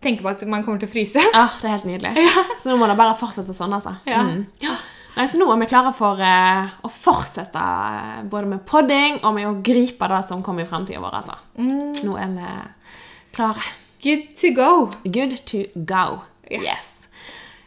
tenke 0.02 0.24
på 0.24 0.30
at 0.32 0.42
man 0.50 0.64
kommer 0.66 0.82
til 0.82 0.88
å 0.88 0.92
fryse. 0.92 1.22
Ja, 1.34 1.46
det 1.60 1.68
er 1.68 1.76
helt 1.76 1.86
nydelig. 1.86 2.26
Så 2.62 2.70
nå 2.70 2.78
må 2.80 2.88
det 2.90 2.96
bare 2.98 3.14
fortsette 3.18 3.54
sånn, 3.54 3.74
altså. 3.76 3.94
Ja. 4.10 4.24
Mm. 5.16 5.20
Nei, 5.22 5.24
så 5.32 5.38
nå 5.40 5.46
er 5.48 5.60
vi 5.62 5.66
klare 5.70 5.92
for 5.96 6.20
eh, 6.20 6.72
å 6.84 6.90
fortsette 6.92 7.60
eh, 7.60 8.24
både 8.28 8.50
med 8.50 8.64
podding 8.68 9.22
og 9.24 9.32
med 9.38 9.48
å 9.48 9.54
gripe 9.64 10.08
det 10.12 10.18
som 10.28 10.42
kommer 10.44 10.66
i 10.66 10.68
fremtiden 10.68 11.00
vår, 11.00 11.14
altså. 11.22 11.38
Mm. 11.56 11.94
Nå 12.04 12.18
er 12.20 12.34
vi 12.34 12.50
klare. 13.36 13.64
Good 14.04 14.26
to 14.42 14.50
go. 14.54 14.68
Good 15.08 15.38
to 15.48 15.64
go. 15.88 16.20
Yeah. 16.50 16.62
Yes. 16.68 16.92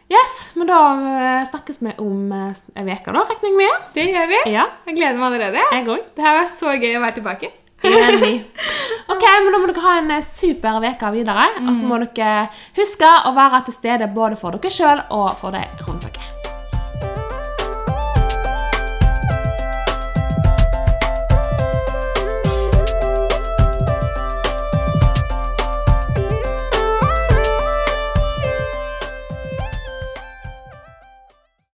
Yes, 0.09 0.35
men 0.57 0.69
da 0.69 0.77
eh, 0.97 1.47
snakkes 1.49 1.81
vi 1.85 1.91
om 2.01 2.31
ei 2.33 2.85
uke, 2.85 3.13
da, 3.13 3.25
regner 3.29 3.49
jeg 3.49 3.57
med. 3.57 3.89
Det 3.97 4.05
gjør 4.09 4.29
vi. 4.31 4.39
Ja, 4.53 4.67
Jeg 4.87 4.97
gleder 5.01 5.17
meg 5.19 5.27
allerede. 5.31 5.65
jeg 5.73 5.89
òg. 5.89 6.05
Det 6.15 6.25
her 6.25 6.37
var 6.39 6.47
så 6.53 6.73
gøy 6.77 6.95
å 6.97 7.03
være 7.03 7.17
tilbake. 7.19 7.51
Enig. 7.89 8.35
Ok, 9.09 9.23
men 9.25 9.47
Da 9.55 9.57
må 9.57 9.65
dere 9.71 9.81
ha 9.87 9.93
en 10.03 10.11
eh, 10.13 10.25
super 10.37 10.77
uke 10.85 11.09
videre. 11.15 11.47
Og 11.65 11.71
så 11.79 11.89
må 11.89 11.97
dere 12.03 12.49
huske 12.77 13.09
å 13.25 13.33
være 13.33 13.63
til 13.65 13.77
stede 13.79 14.11
både 14.13 14.37
for 14.37 14.53
dere 14.53 14.69
sjøl 14.73 15.01
og 15.09 15.31
for 15.41 15.57
de 15.57 15.65
rundt 15.87 16.05
dere. 16.05 16.38